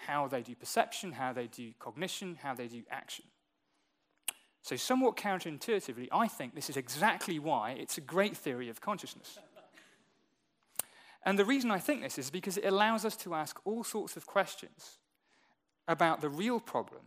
how 0.06 0.28
they 0.28 0.42
do 0.42 0.54
perception, 0.54 1.12
how 1.12 1.32
they 1.32 1.46
do 1.46 1.72
cognition, 1.78 2.38
how 2.42 2.54
they 2.54 2.68
do 2.68 2.82
action. 2.90 3.24
So, 4.62 4.76
somewhat 4.76 5.16
counterintuitively, 5.16 6.08
I 6.10 6.26
think 6.26 6.54
this 6.54 6.70
is 6.70 6.76
exactly 6.76 7.38
why 7.38 7.72
it's 7.72 7.98
a 7.98 8.00
great 8.00 8.36
theory 8.36 8.68
of 8.68 8.80
consciousness. 8.80 9.38
And 11.26 11.38
the 11.38 11.44
reason 11.44 11.70
I 11.70 11.78
think 11.78 12.02
this 12.02 12.18
is 12.18 12.30
because 12.30 12.56
it 12.56 12.66
allows 12.66 13.04
us 13.04 13.16
to 13.18 13.34
ask 13.34 13.58
all 13.64 13.84
sorts 13.84 14.16
of 14.16 14.26
questions 14.26 14.98
about 15.88 16.20
the 16.20 16.28
real 16.28 16.60
problem, 16.60 17.02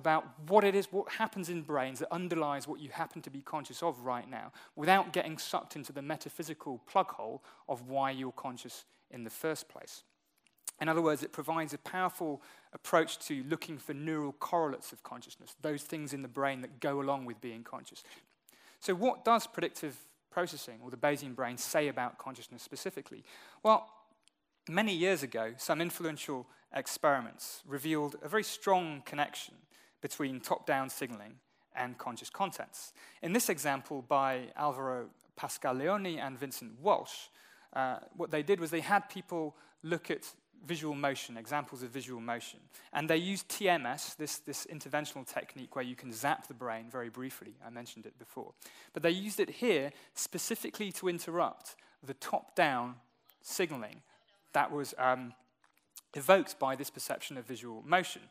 about 0.00 0.24
what 0.48 0.64
it 0.64 0.74
is, 0.74 0.86
what 0.90 1.12
happens 1.12 1.48
in 1.48 1.62
brains 1.62 2.00
that 2.00 2.12
underlies 2.12 2.66
what 2.66 2.80
you 2.80 2.88
happen 2.88 3.22
to 3.22 3.30
be 3.30 3.42
conscious 3.42 3.82
of 3.82 4.00
right 4.00 4.28
now, 4.28 4.50
without 4.74 5.12
getting 5.12 5.38
sucked 5.38 5.76
into 5.76 5.92
the 5.92 6.02
metaphysical 6.02 6.80
plug 6.86 7.12
hole 7.12 7.44
of 7.68 7.88
why 7.88 8.10
you're 8.10 8.32
conscious 8.32 8.84
in 9.12 9.22
the 9.22 9.30
first 9.30 9.68
place. 9.68 10.02
In 10.80 10.88
other 10.88 11.02
words, 11.02 11.22
it 11.22 11.32
provides 11.32 11.74
a 11.74 11.78
powerful 11.78 12.40
approach 12.72 13.18
to 13.26 13.44
looking 13.44 13.76
for 13.76 13.92
neural 13.92 14.32
correlates 14.32 14.92
of 14.92 15.02
consciousness, 15.02 15.54
those 15.60 15.82
things 15.82 16.14
in 16.14 16.22
the 16.22 16.28
brain 16.28 16.62
that 16.62 16.80
go 16.80 17.00
along 17.00 17.26
with 17.26 17.40
being 17.40 17.62
conscious. 17.62 18.02
So, 18.80 18.94
what 18.94 19.24
does 19.24 19.46
predictive 19.46 19.96
processing 20.30 20.78
or 20.82 20.90
the 20.90 20.96
Bayesian 20.96 21.34
brain 21.34 21.58
say 21.58 21.88
about 21.88 22.16
consciousness 22.16 22.62
specifically? 22.62 23.22
Well, 23.62 23.86
many 24.68 24.94
years 24.94 25.22
ago, 25.22 25.52
some 25.58 25.82
influential 25.82 26.46
experiments 26.74 27.62
revealed 27.66 28.16
a 28.22 28.28
very 28.28 28.44
strong 28.44 29.02
connection 29.04 29.54
between 30.00 30.40
top 30.40 30.66
down 30.66 30.90
signaling 30.90 31.34
and 31.74 31.98
conscious 31.98 32.30
contents. 32.30 32.92
In 33.22 33.32
this 33.32 33.48
example, 33.48 34.02
by 34.02 34.48
Alvaro 34.56 35.08
Pascual-Leone 35.36 36.18
and 36.18 36.38
Vincent 36.38 36.72
Walsh, 36.80 37.28
uh, 37.72 37.98
what 38.16 38.30
they 38.30 38.42
did 38.42 38.60
was 38.60 38.70
they 38.70 38.80
had 38.80 39.08
people 39.08 39.54
look 39.82 40.10
at 40.10 40.24
visual 40.66 40.94
motion, 40.94 41.36
examples 41.36 41.82
of 41.82 41.90
visual 41.90 42.20
motion. 42.20 42.58
And 42.92 43.08
they 43.08 43.16
used 43.16 43.48
TMS, 43.48 44.16
this, 44.16 44.38
this 44.38 44.66
interventional 44.66 45.26
technique 45.26 45.74
where 45.74 45.84
you 45.84 45.96
can 45.96 46.12
zap 46.12 46.48
the 46.48 46.54
brain 46.54 46.86
very 46.90 47.08
briefly. 47.08 47.54
I 47.66 47.70
mentioned 47.70 48.06
it 48.06 48.18
before. 48.18 48.52
But 48.92 49.02
they 49.02 49.10
used 49.10 49.40
it 49.40 49.48
here 49.48 49.92
specifically 50.14 50.92
to 50.92 51.08
interrupt 51.08 51.76
the 52.04 52.14
top 52.14 52.54
down 52.54 52.96
signaling 53.42 54.02
that 54.52 54.70
was 54.70 54.94
um, 54.98 55.32
evoked 56.14 56.58
by 56.58 56.76
this 56.76 56.90
perception 56.90 57.36
of 57.36 57.46
visual 57.46 57.82
motion. 57.86 58.22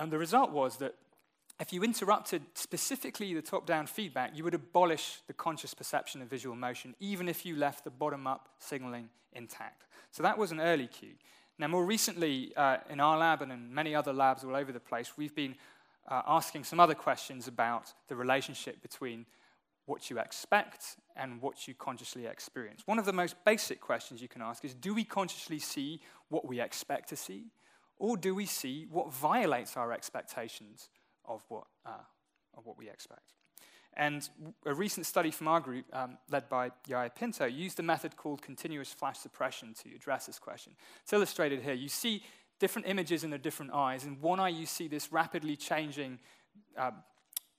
And 0.00 0.10
the 0.10 0.18
result 0.18 0.50
was 0.50 0.78
that 0.78 0.94
if 1.60 1.74
you 1.74 1.84
interrupted 1.84 2.40
specifically 2.54 3.34
the 3.34 3.42
top 3.42 3.66
down 3.66 3.86
feedback, 3.86 4.34
you 4.34 4.42
would 4.44 4.54
abolish 4.54 5.18
the 5.26 5.34
conscious 5.34 5.74
perception 5.74 6.22
of 6.22 6.28
visual 6.28 6.56
motion, 6.56 6.94
even 7.00 7.28
if 7.28 7.44
you 7.44 7.54
left 7.54 7.84
the 7.84 7.90
bottom 7.90 8.26
up 8.26 8.48
signaling 8.58 9.10
intact. 9.34 9.84
So 10.10 10.22
that 10.22 10.38
was 10.38 10.52
an 10.52 10.60
early 10.60 10.86
cue. 10.86 11.16
Now, 11.58 11.68
more 11.68 11.84
recently, 11.84 12.54
uh, 12.56 12.78
in 12.88 12.98
our 12.98 13.18
lab 13.18 13.42
and 13.42 13.52
in 13.52 13.74
many 13.74 13.94
other 13.94 14.14
labs 14.14 14.42
all 14.42 14.56
over 14.56 14.72
the 14.72 14.80
place, 14.80 15.18
we've 15.18 15.34
been 15.34 15.54
uh, 16.08 16.22
asking 16.26 16.64
some 16.64 16.80
other 16.80 16.94
questions 16.94 17.46
about 17.46 17.92
the 18.08 18.16
relationship 18.16 18.80
between 18.80 19.26
what 19.84 20.08
you 20.08 20.18
expect 20.18 20.96
and 21.14 21.42
what 21.42 21.68
you 21.68 21.74
consciously 21.74 22.24
experience. 22.24 22.86
One 22.86 22.98
of 22.98 23.04
the 23.04 23.12
most 23.12 23.36
basic 23.44 23.82
questions 23.82 24.22
you 24.22 24.28
can 24.28 24.40
ask 24.40 24.64
is 24.64 24.72
Do 24.72 24.94
we 24.94 25.04
consciously 25.04 25.58
see 25.58 26.00
what 26.30 26.48
we 26.48 26.58
expect 26.58 27.10
to 27.10 27.16
see? 27.16 27.50
Or 28.00 28.16
do 28.16 28.34
we 28.34 28.46
see 28.46 28.86
what 28.90 29.12
violates 29.12 29.76
our 29.76 29.92
expectations 29.92 30.88
of 31.30 31.42
what, 31.48 31.64
uh, 31.86 32.04
of 32.56 32.66
what 32.66 32.76
we 32.76 32.88
expect. 32.88 33.34
And 33.94 34.28
a 34.66 34.74
recent 34.74 35.06
study 35.06 35.30
from 35.30 35.48
our 35.48 35.60
group, 35.60 35.84
um, 35.92 36.18
led 36.30 36.48
by 36.48 36.70
Yair 36.88 37.14
Pinto, 37.14 37.46
used 37.46 37.80
a 37.80 37.82
method 37.82 38.16
called 38.16 38.40
continuous 38.42 38.92
flash 38.92 39.18
suppression 39.18 39.74
to 39.82 39.94
address 39.94 40.26
this 40.26 40.38
question. 40.38 40.74
It's 41.02 41.12
illustrated 41.12 41.62
here. 41.62 41.74
You 41.74 41.88
see 41.88 42.22
different 42.58 42.88
images 42.88 43.24
in 43.24 43.30
the 43.30 43.38
different 43.38 43.72
eyes. 43.72 44.04
In 44.04 44.20
one 44.20 44.38
eye, 44.38 44.48
you 44.48 44.66
see 44.66 44.86
this 44.86 45.12
rapidly 45.12 45.56
changing 45.56 46.18
uh, 46.76 46.92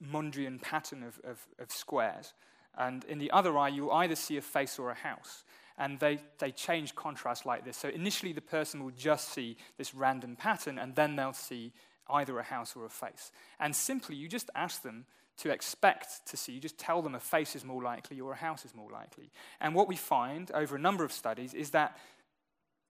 Mondrian 0.04 0.62
pattern 0.62 1.04
of, 1.04 1.20
of, 1.24 1.40
of 1.60 1.72
squares. 1.72 2.34
And 2.78 3.04
in 3.06 3.20
the 3.20 3.32
other 3.32 3.58
eye, 3.58 3.70
you'll 3.70 3.92
either 3.92 4.16
see 4.16 4.38
a 4.38 4.42
face 4.42 4.80
or 4.80 4.90
a 4.90 4.96
house. 4.96 5.44
And 5.82 6.00
they, 6.00 6.20
they 6.38 6.52
change 6.52 6.94
contrast 6.94 7.46
like 7.46 7.66
this. 7.66 7.76
So 7.76 7.90
initially, 7.90 8.34
the 8.34 8.40
person 8.40 8.84
will 8.84 8.92
just 8.92 9.34
see 9.34 9.58
this 9.80 9.96
random 9.96 10.36
pattern, 10.36 10.78
and 10.78 10.96
then 10.96 11.16
they'll 11.16 11.34
see 11.34 11.74
either 12.08 12.38
a 12.38 12.44
house 12.44 12.76
or 12.76 12.86
a 12.86 12.90
face. 12.90 13.32
And 13.60 13.76
simply, 13.76 14.16
you 14.16 14.28
just 14.28 14.52
ask 14.54 14.84
them 14.84 15.06
to 15.38 15.50
expect 15.50 16.28
to 16.28 16.38
see, 16.38 16.52
you 16.52 16.60
just 16.60 16.78
tell 16.78 17.02
them 17.02 17.16
a 17.16 17.20
face 17.20 17.56
is 17.56 17.66
more 17.66 17.82
likely 17.82 18.22
or 18.22 18.34
a 18.34 18.36
house 18.36 18.64
is 18.64 18.76
more 18.76 18.92
likely. 18.92 19.32
And 19.60 19.74
what 19.74 19.88
we 19.88 19.96
find 19.96 20.52
over 20.52 20.76
a 20.76 20.80
number 20.80 21.04
of 21.04 21.12
studies 21.12 21.56
is 21.56 21.72
that 21.72 21.98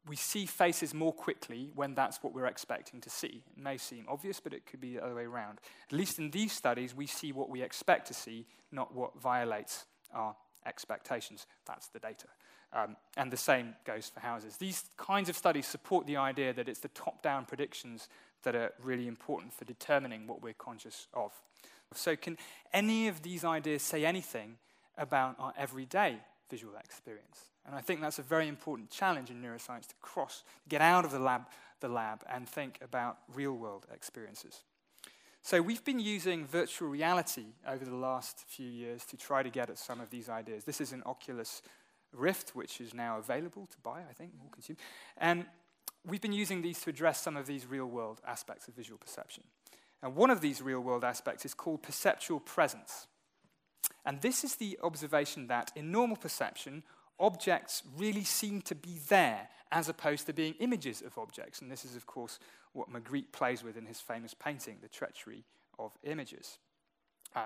we 0.06 0.18
see 0.18 0.46
faces 0.46 0.94
more 0.94 1.14
quickly 1.14 1.72
when 1.76 1.94
that's 1.94 2.22
what 2.22 2.34
we're 2.34 2.48
expecting 2.48 3.00
to 3.02 3.10
see. 3.10 3.44
It 3.56 3.64
may 3.64 3.78
seem 3.78 4.06
obvious, 4.10 4.42
but 4.42 4.54
it 4.54 4.66
could 4.66 4.82
be 4.82 4.96
the 4.96 5.06
other 5.06 5.16
way 5.16 5.26
around. 5.26 5.60
At 5.90 5.98
least 5.98 6.20
in 6.20 6.32
these 6.32 6.52
studies, 6.52 6.94
we 6.94 7.08
see 7.08 7.32
what 7.32 7.50
we 7.50 7.62
expect 7.62 8.08
to 8.08 8.14
see, 8.14 8.48
not 8.72 8.94
what 8.94 9.18
violates 9.22 9.86
our 10.14 10.36
expectations. 10.66 11.46
That's 11.66 11.88
the 11.88 12.00
data. 12.00 12.28
Um, 12.74 12.96
and 13.18 13.32
the 13.32 13.38
same 13.38 13.76
goes 13.86 14.10
for 14.14 14.22
houses. 14.22 14.58
These 14.58 14.86
kinds 14.96 15.28
of 15.28 15.36
studies 15.36 15.68
support 15.68 16.08
the 16.08 16.18
idea 16.18 16.54
that 16.54 16.70
it's 16.70 16.80
the 16.80 16.88
top 16.90 17.22
down 17.22 17.46
predictions 17.46 18.08
that 18.44 18.56
are 18.56 18.72
really 18.82 19.08
important 19.08 19.54
for 19.54 19.66
determining 19.66 20.26
what 20.26 20.42
we're 20.42 20.54
conscious 20.54 21.08
of. 21.14 21.34
So, 21.94 22.16
can 22.16 22.38
any 22.72 23.08
of 23.10 23.22
these 23.22 23.44
ideas 23.44 23.82
say 23.82 24.06
anything 24.06 24.58
about 24.98 25.36
our 25.40 25.54
everyday 25.58 26.18
visual 26.50 26.76
experience? 26.78 27.52
And 27.66 27.76
I 27.76 27.82
think 27.82 28.02
that's 28.02 28.20
a 28.20 28.24
very 28.24 28.48
important 28.48 28.90
challenge 28.90 29.30
in 29.30 29.42
neuroscience 29.42 29.88
to 29.88 29.96
cross, 30.02 30.44
get 30.70 30.82
out 30.82 31.06
of 31.06 31.12
the 31.12 31.20
lab, 31.20 31.44
the 31.82 31.90
lab 31.90 32.24
and 32.32 32.48
think 32.48 32.80
about 32.82 33.18
real 33.34 33.54
world 33.54 33.86
experiences. 33.94 34.62
So, 35.44 35.62
we've 35.62 35.84
been 35.84 36.00
using 36.00 36.46
virtual 36.46 36.88
reality 36.88 37.48
over 37.68 37.84
the 37.84 37.96
last 37.96 38.46
few 38.48 38.68
years 38.68 39.06
to 39.06 39.18
try 39.18 39.44
to 39.44 39.50
get 39.50 39.70
at 39.70 39.78
some 39.78 40.00
of 40.00 40.10
these 40.12 40.30
ideas. 40.30 40.64
This 40.64 40.80
is 40.80 40.94
an 40.94 41.04
Oculus 41.06 41.62
Rift, 42.14 42.56
which 42.56 42.82
is 42.82 42.94
now 42.94 43.18
available 43.18 43.68
to 43.72 43.78
buy, 43.84 44.02
I 44.10 44.14
think, 44.14 44.32
or 44.44 44.50
consume. 44.52 44.78
And 45.18 45.46
we've 46.06 46.22
been 46.22 46.34
using 46.34 46.62
these 46.62 46.82
to 46.82 46.90
address 46.90 47.22
some 47.22 47.38
of 47.38 47.46
these 47.46 47.66
real 47.66 47.86
world 47.86 48.22
aspects 48.28 48.68
of 48.68 48.76
visual 48.76 48.98
perception. 48.98 49.44
And 50.04 50.16
one 50.16 50.30
of 50.30 50.42
these 50.42 50.62
real 50.62 50.82
world 50.82 51.04
aspects 51.04 51.46
is 51.46 51.54
called 51.54 51.84
perceptual 51.84 52.40
presence. 52.40 53.08
And 54.06 54.20
this 54.22 54.44
is 54.44 54.56
the 54.56 54.80
observation 54.82 55.48
that 55.48 55.72
in 55.76 55.92
normal 55.92 56.18
perception, 56.18 56.84
objects 57.20 57.84
really 57.98 58.24
seem 58.24 58.62
to 58.64 58.76
be 58.76 58.98
there 59.08 59.48
as 59.72 59.88
opposed 59.88 60.26
to 60.26 60.34
being 60.34 60.56
images 60.60 61.02
of 61.02 61.18
objects. 61.18 61.62
And 61.62 61.72
this 61.72 61.86
is, 61.86 61.96
of 61.96 62.08
course, 62.08 62.40
what 62.74 62.92
Magritte 62.92 63.32
plays 63.32 63.64
with 63.64 63.78
in 63.78 63.86
his 63.86 64.02
famous 64.02 64.34
painting, 64.34 64.78
The 64.82 64.90
Treachery 64.90 65.46
of 65.78 65.92
Images. 66.04 66.58
Uh, 67.36 67.46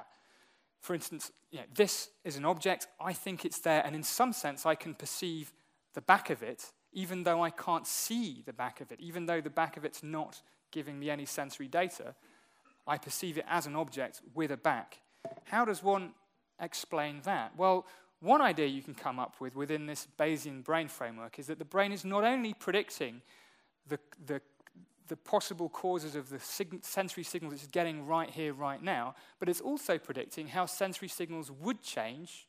for 0.86 0.94
instance, 0.94 1.32
you 1.50 1.58
know, 1.58 1.66
this 1.74 2.10
is 2.24 2.38
an 2.38 2.46
object, 2.46 2.86
I 3.02 3.12
think 3.12 3.44
it's 3.44 3.58
there, 3.60 3.82
and 3.84 3.96
in 3.96 4.04
some 4.04 4.32
sense 4.32 4.68
I 4.68 4.76
can 4.76 4.94
perceive 4.94 5.52
the 5.96 6.02
back 6.02 6.30
of 6.30 6.44
it, 6.44 6.72
even 6.94 7.24
though 7.24 7.44
I 7.44 7.50
can't 7.50 7.88
see 7.88 8.44
the 8.46 8.54
back 8.54 8.82
of 8.82 8.92
it, 8.92 9.00
even 9.00 9.26
though 9.26 9.42
the 9.42 9.50
back 9.50 9.78
of 9.78 9.84
it's 9.84 10.04
not 10.04 10.44
giving 10.70 11.00
me 11.00 11.10
any 11.10 11.26
sensory 11.26 11.68
data, 11.68 12.14
I 12.86 13.00
perceive 13.00 13.40
it 13.40 13.46
as 13.50 13.66
an 13.66 13.76
object 13.76 14.22
with 14.36 14.52
a 14.52 14.58
back. 14.58 15.00
How 15.46 15.66
does 15.66 15.82
one 15.82 16.12
explain 16.60 17.22
that? 17.24 17.54
Well, 17.58 17.88
one 18.20 18.42
idea 18.42 18.68
you 18.68 18.84
can 18.84 18.94
come 18.94 19.18
up 19.18 19.42
with 19.42 19.56
within 19.56 19.88
this 19.88 20.08
Bayesian 20.20 20.64
brain 20.64 20.88
framework 20.88 21.40
is 21.40 21.48
that 21.48 21.58
the 21.58 21.66
brain 21.66 21.94
is 21.94 22.06
not 22.06 22.24
only 22.24 22.54
predicting 22.54 23.24
the, 23.88 23.98
the 24.24 24.40
the 25.08 25.16
possible 25.16 25.70
causes 25.70 26.16
of 26.16 26.30
the 26.30 26.40
sig- 26.40 26.84
sensory 26.84 27.24
signals 27.24 27.54
it's 27.54 27.68
getting 27.68 28.06
right 28.06 28.30
here, 28.30 28.54
right 28.54 28.82
now, 28.82 29.16
but 29.40 29.50
it's 29.50 29.62
also 29.62 29.98
predicting 29.98 30.48
how 30.48 30.66
sensory 30.66 31.08
signals 31.08 31.52
would 31.52 31.82
change 31.82 32.48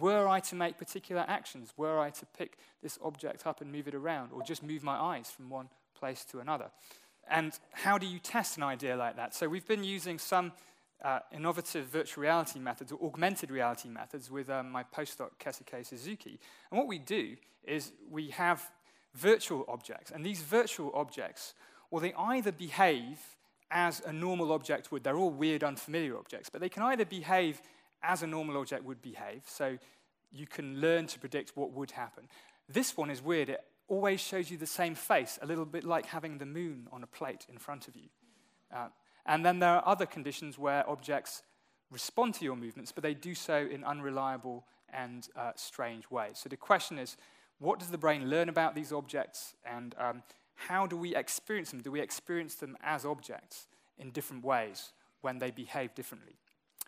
were 0.00 0.26
I 0.26 0.40
to 0.40 0.54
make 0.54 0.78
particular 0.78 1.24
actions, 1.28 1.72
were 1.76 1.98
I 2.00 2.10
to 2.10 2.26
pick 2.26 2.58
this 2.82 2.98
object 3.02 3.46
up 3.46 3.60
and 3.60 3.70
move 3.70 3.86
it 3.86 3.94
around, 3.94 4.30
or 4.32 4.42
just 4.42 4.62
move 4.62 4.82
my 4.82 4.96
eyes 4.96 5.30
from 5.30 5.48
one 5.48 5.68
place 5.94 6.24
to 6.26 6.40
another. 6.40 6.70
And 7.28 7.58
how 7.72 7.98
do 7.98 8.06
you 8.06 8.18
test 8.18 8.56
an 8.56 8.62
idea 8.62 8.96
like 8.96 9.16
that? 9.16 9.34
So 9.34 9.48
we've 9.48 9.66
been 9.66 9.84
using 9.84 10.18
some 10.18 10.52
uh, 11.04 11.20
innovative 11.32 11.86
virtual 11.86 12.22
reality 12.22 12.58
methods, 12.58 12.92
or 12.92 12.98
augmented 13.06 13.50
reality 13.50 13.88
methods, 13.88 14.30
with 14.30 14.50
um, 14.50 14.70
my 14.70 14.82
postdoc 14.82 15.30
Keisuke 15.38 15.86
Suzuki. 15.86 16.38
And 16.70 16.78
what 16.78 16.88
we 16.88 16.98
do 16.98 17.36
is 17.64 17.92
we 18.10 18.30
have 18.30 18.70
virtual 19.14 19.64
objects, 19.68 20.10
and 20.10 20.24
these 20.24 20.42
virtual 20.42 20.90
objects 20.94 21.54
well, 21.90 22.00
they 22.00 22.14
either 22.14 22.52
behave 22.52 23.18
as 23.70 24.00
a 24.04 24.12
normal 24.12 24.52
object 24.52 24.92
would. 24.92 25.04
They're 25.04 25.16
all 25.16 25.30
weird, 25.30 25.64
unfamiliar 25.64 26.16
objects, 26.16 26.48
but 26.50 26.60
they 26.60 26.68
can 26.68 26.82
either 26.84 27.04
behave 27.04 27.60
as 28.02 28.22
a 28.22 28.26
normal 28.26 28.56
object 28.58 28.84
would 28.84 29.02
behave, 29.02 29.42
so 29.46 29.78
you 30.32 30.46
can 30.46 30.80
learn 30.80 31.06
to 31.06 31.18
predict 31.18 31.56
what 31.56 31.72
would 31.72 31.90
happen. 31.92 32.28
This 32.68 32.96
one 32.96 33.10
is 33.10 33.22
weird. 33.22 33.48
It 33.48 33.60
always 33.88 34.20
shows 34.20 34.50
you 34.50 34.56
the 34.56 34.66
same 34.66 34.94
face, 34.94 35.38
a 35.42 35.46
little 35.46 35.64
bit 35.64 35.84
like 35.84 36.06
having 36.06 36.38
the 36.38 36.46
moon 36.46 36.88
on 36.92 37.02
a 37.02 37.06
plate 37.06 37.46
in 37.48 37.58
front 37.58 37.88
of 37.88 37.96
you. 37.96 38.08
Uh, 38.74 38.88
and 39.24 39.44
then 39.44 39.58
there 39.58 39.70
are 39.70 39.82
other 39.86 40.06
conditions 40.06 40.58
where 40.58 40.88
objects 40.88 41.42
respond 41.90 42.34
to 42.34 42.44
your 42.44 42.56
movements, 42.56 42.92
but 42.92 43.02
they 43.02 43.14
do 43.14 43.34
so 43.34 43.56
in 43.56 43.84
unreliable 43.84 44.64
and 44.92 45.28
uh, 45.36 45.52
strange 45.56 46.10
ways. 46.10 46.38
So 46.38 46.48
the 46.48 46.56
question 46.56 46.98
is 46.98 47.16
what 47.58 47.78
does 47.78 47.90
the 47.90 47.98
brain 47.98 48.28
learn 48.28 48.48
about 48.48 48.74
these 48.74 48.92
objects, 48.92 49.54
and 49.64 49.94
um, 49.98 50.22
how 50.56 50.86
do 50.86 50.96
we 50.96 51.14
experience 51.14 51.70
them? 51.70 51.80
Do 51.80 51.92
we 51.92 52.00
experience 52.00 52.56
them 52.56 52.76
as 52.82 53.04
objects 53.04 53.68
in 53.98 54.10
different 54.10 54.44
ways 54.44 54.92
when 55.20 55.38
they 55.38 55.50
behave 55.50 55.94
differently? 55.94 56.36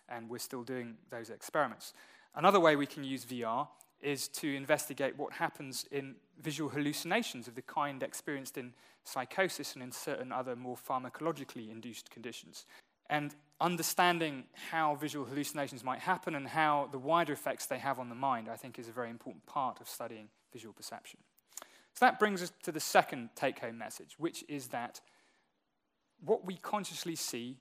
And 0.08 0.28
we're 0.28 0.38
still 0.38 0.62
doing 0.62 0.96
those 1.10 1.30
experiments. 1.30 1.92
Another 2.34 2.58
way 2.58 2.76
we 2.76 2.86
can 2.86 3.04
use 3.04 3.24
VR 3.24 3.68
is 4.00 4.28
to 4.28 4.54
investigate 4.54 5.18
what 5.18 5.32
happens 5.34 5.84
in 5.90 6.14
visual 6.40 6.70
hallucinations 6.70 7.48
of 7.48 7.54
the 7.54 7.62
kind 7.62 8.02
experienced 8.02 8.56
in 8.56 8.72
psychosis 9.04 9.74
and 9.74 9.82
in 9.82 9.92
certain 9.92 10.32
other 10.32 10.54
more 10.54 10.76
pharmacologically 10.76 11.70
induced 11.70 12.10
conditions. 12.10 12.64
And 13.10 13.34
understanding 13.60 14.44
how 14.70 14.94
visual 14.94 15.26
hallucinations 15.26 15.82
might 15.82 16.00
happen 16.00 16.34
and 16.34 16.46
how 16.46 16.88
the 16.92 16.98
wider 16.98 17.32
effects 17.32 17.66
they 17.66 17.78
have 17.78 17.98
on 17.98 18.08
the 18.08 18.14
mind, 18.14 18.48
I 18.48 18.56
think, 18.56 18.78
is 18.78 18.88
a 18.88 18.92
very 18.92 19.10
important 19.10 19.46
part 19.46 19.80
of 19.80 19.88
studying 19.88 20.28
visual 20.52 20.72
perception. 20.72 21.18
So 21.98 22.06
that 22.06 22.20
brings 22.20 22.44
us 22.44 22.52
to 22.62 22.70
the 22.70 22.78
second 22.78 23.30
take 23.34 23.58
home 23.58 23.76
message, 23.76 24.14
which 24.18 24.44
is 24.46 24.68
that 24.68 25.00
what 26.24 26.44
we 26.44 26.54
consciously 26.54 27.16
see 27.16 27.56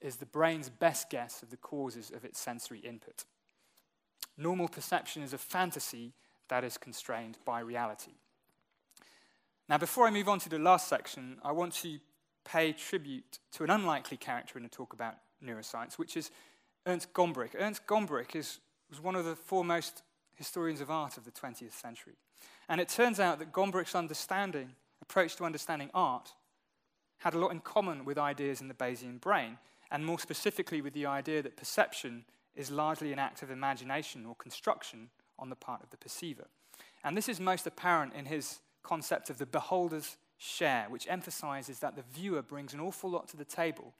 is 0.00 0.16
the 0.16 0.26
brain's 0.26 0.68
best 0.68 1.08
guess 1.08 1.40
of 1.40 1.50
the 1.50 1.56
causes 1.56 2.10
of 2.10 2.24
its 2.24 2.40
sensory 2.40 2.80
input. 2.80 3.24
Normal 4.36 4.66
perception 4.66 5.22
is 5.22 5.32
a 5.32 5.38
fantasy 5.38 6.14
that 6.48 6.64
is 6.64 6.78
constrained 6.78 7.38
by 7.44 7.60
reality. 7.60 8.14
Now, 9.68 9.78
before 9.78 10.08
I 10.08 10.10
move 10.10 10.28
on 10.28 10.40
to 10.40 10.48
the 10.48 10.58
last 10.58 10.88
section, 10.88 11.38
I 11.44 11.52
want 11.52 11.74
to 11.74 12.00
pay 12.44 12.72
tribute 12.72 13.38
to 13.52 13.62
an 13.62 13.70
unlikely 13.70 14.16
character 14.16 14.58
in 14.58 14.64
a 14.64 14.68
talk 14.68 14.94
about 14.94 15.14
neuroscience, 15.40 15.96
which 15.96 16.16
is 16.16 16.32
Ernst 16.86 17.12
Gombrich. 17.12 17.54
Ernst 17.56 17.86
Gombrich 17.86 18.34
is, 18.34 18.58
was 18.88 19.00
one 19.00 19.14
of 19.14 19.24
the 19.24 19.36
foremost 19.36 20.02
historians 20.40 20.80
of 20.80 20.90
art 20.90 21.18
of 21.18 21.26
the 21.26 21.30
20th 21.30 21.74
century. 21.74 22.14
And 22.66 22.80
it 22.80 22.88
turns 22.88 23.20
out 23.20 23.38
that 23.38 23.52
Gombrich's 23.52 23.94
understanding, 23.94 24.70
approach 25.02 25.36
to 25.36 25.44
understanding 25.44 25.90
art, 25.92 26.32
had 27.18 27.34
a 27.34 27.38
lot 27.38 27.52
in 27.52 27.60
common 27.60 28.06
with 28.06 28.16
ideas 28.16 28.62
in 28.62 28.68
the 28.68 28.74
Bayesian 28.74 29.20
brain, 29.20 29.58
and 29.90 30.06
more 30.06 30.18
specifically 30.18 30.80
with 30.80 30.94
the 30.94 31.04
idea 31.04 31.42
that 31.42 31.58
perception 31.58 32.24
is 32.56 32.70
largely 32.70 33.12
an 33.12 33.18
act 33.18 33.42
of 33.42 33.50
imagination 33.50 34.24
or 34.24 34.34
construction 34.34 35.10
on 35.38 35.50
the 35.50 35.56
part 35.56 35.82
of 35.82 35.90
the 35.90 35.98
perceiver. 35.98 36.46
And 37.04 37.18
this 37.18 37.28
is 37.28 37.38
most 37.38 37.66
apparent 37.66 38.14
in 38.14 38.24
his 38.24 38.60
concept 38.82 39.28
of 39.28 39.36
the 39.36 39.44
beholder's 39.44 40.16
share, 40.38 40.86
which 40.88 41.06
emphasizes 41.10 41.80
that 41.80 41.96
the 41.96 42.04
viewer 42.14 42.40
brings 42.40 42.72
an 42.72 42.80
awful 42.80 43.10
lot 43.10 43.28
to 43.28 43.36
the 43.36 43.44
table 43.44 43.92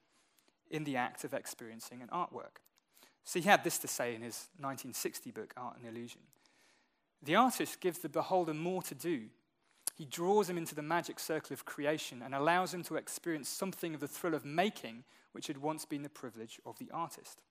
in 0.71 0.85
the 0.85 0.97
act 0.97 1.23
of 1.23 1.35
experiencing 1.35 2.01
an 2.01 2.09
artwork. 2.09 2.63
So 3.25 3.39
he 3.39 3.49
had 3.49 3.65
this 3.65 3.79
to 3.79 3.89
say 3.89 4.15
in 4.15 4.23
his 4.23 4.49
1960 4.59 5.31
book, 5.31 5.55
Art 5.57 5.77
and 5.77 5.87
Illusion. 5.87 6.21
The 7.23 7.37
artist 7.37 7.81
gives 7.81 7.99
the 7.99 8.09
beholder 8.09 8.55
more 8.55 8.83
to 8.83 8.95
do. 8.95 9.25
He 9.95 10.07
draws 10.07 10.49
him 10.49 10.57
into 10.57 10.75
the 10.75 10.83
magic 10.83 11.21
circle 11.21 11.53
of 11.53 11.65
creation 11.65 12.23
and 12.25 12.35
allows 12.35 12.73
him 12.73 12.83
to 12.85 12.97
experience 12.97 13.49
something 13.49 13.95
of 13.95 14.01
the 14.01 14.09
thrill 14.09 14.35
of 14.35 14.45
making, 14.45 15.05
which 15.33 15.47
had 15.47 15.59
once 15.59 15.85
been 15.85 16.03
the 16.03 16.09
privilege 16.09 16.59
of 16.65 16.79
the 16.79 16.91
artist. 16.93 17.43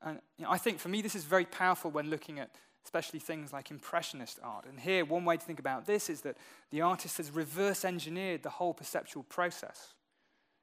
And 0.00 0.20
you 0.36 0.44
know, 0.44 0.50
I 0.50 0.58
think 0.58 0.78
for 0.78 0.88
me, 0.88 1.02
this 1.02 1.16
is 1.16 1.24
very 1.24 1.44
powerful 1.44 1.90
when 1.90 2.10
looking 2.10 2.38
at 2.38 2.50
especially 2.84 3.18
things 3.18 3.52
like 3.52 3.70
Impressionist 3.70 4.38
art. 4.42 4.64
And 4.66 4.80
here, 4.80 5.04
one 5.04 5.26
way 5.26 5.36
to 5.36 5.44
think 5.44 5.58
about 5.58 5.84
this 5.84 6.08
is 6.08 6.22
that 6.22 6.38
the 6.70 6.80
artist 6.80 7.18
has 7.18 7.30
reverse 7.30 7.84
engineered 7.84 8.42
the 8.42 8.48
whole 8.48 8.72
perceptual 8.72 9.24
process 9.24 9.92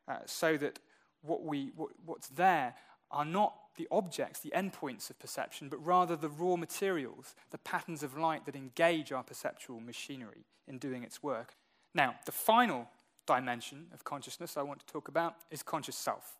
uh, 0.07 0.17
so 0.25 0.57
that 0.57 0.79
what 1.21 1.43
we, 1.43 1.71
what, 1.75 1.91
what's 2.03 2.29
there 2.29 2.73
are 3.11 3.25
not 3.25 3.53
the 3.77 3.87
objects, 3.91 4.39
the 4.39 4.53
endpoints 4.55 5.09
of 5.09 5.19
perception, 5.19 5.69
but 5.69 5.85
rather 5.85 6.15
the 6.15 6.29
raw 6.29 6.55
materials, 6.55 7.35
the 7.51 7.57
patterns 7.57 8.03
of 8.03 8.17
light 8.17 8.45
that 8.45 8.55
engage 8.55 9.11
our 9.11 9.23
perceptual 9.23 9.79
machinery 9.79 10.45
in 10.67 10.77
doing 10.77 11.03
its 11.03 11.21
work. 11.21 11.55
Now, 11.93 12.15
the 12.25 12.31
final 12.31 12.89
dimension 13.25 13.87
of 13.93 14.03
consciousness 14.03 14.57
I 14.57 14.61
want 14.61 14.79
to 14.79 14.85
talk 14.85 15.07
about 15.07 15.35
is 15.49 15.63
conscious 15.63 15.95
self, 15.95 16.37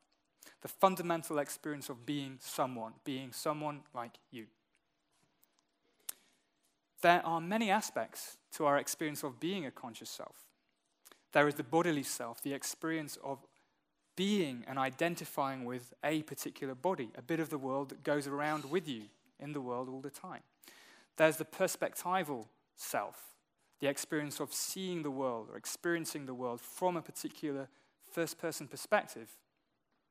the 0.61 0.67
fundamental 0.67 1.39
experience 1.39 1.89
of 1.89 2.05
being 2.05 2.37
someone, 2.41 2.93
being 3.03 3.31
someone 3.31 3.81
like 3.93 4.15
you. 4.31 4.45
There 7.01 7.25
are 7.25 7.41
many 7.41 7.69
aspects 7.69 8.37
to 8.53 8.65
our 8.65 8.77
experience 8.77 9.23
of 9.23 9.39
being 9.39 9.65
a 9.65 9.71
conscious 9.71 10.09
self. 10.09 10.45
There 11.33 11.47
is 11.47 11.55
the 11.55 11.63
bodily 11.63 12.03
self, 12.03 12.41
the 12.41 12.53
experience 12.53 13.17
of 13.23 13.39
being 14.15 14.63
and 14.67 14.79
identifying 14.79 15.65
with 15.65 15.93
a 16.03 16.21
particular 16.23 16.75
body, 16.75 17.09
a 17.17 17.21
bit 17.21 17.39
of 17.39 17.49
the 17.49 17.57
world 17.57 17.89
that 17.89 18.03
goes 18.03 18.27
around 18.27 18.69
with 18.69 18.87
you 18.87 19.03
in 19.39 19.53
the 19.53 19.61
world 19.61 19.89
all 19.89 20.01
the 20.01 20.09
time. 20.09 20.41
There's 21.17 21.37
the 21.37 21.45
perspectival 21.45 22.45
self, 22.75 23.35
the 23.79 23.87
experience 23.87 24.39
of 24.39 24.53
seeing 24.53 25.03
the 25.03 25.11
world 25.11 25.49
or 25.51 25.57
experiencing 25.57 26.25
the 26.25 26.33
world 26.33 26.61
from 26.61 26.97
a 26.97 27.01
particular 27.01 27.67
first 28.11 28.37
person 28.37 28.67
perspective, 28.67 29.29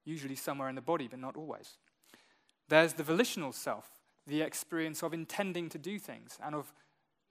usually 0.05 0.37
somewhere 0.37 0.69
in 0.69 0.75
the 0.75 0.81
body, 0.81 1.09
but 1.09 1.19
not 1.19 1.37
always. 1.37 1.79
There's 2.69 2.95
the 2.95 3.03
volitional 3.03 3.53
self, 3.53 3.89
the 4.27 4.43
experience 4.43 5.03
of 5.03 5.15
intending 5.15 5.69
to 5.71 5.79
do 5.79 5.99
things 5.99 6.39
and 6.45 6.55
of 6.55 6.73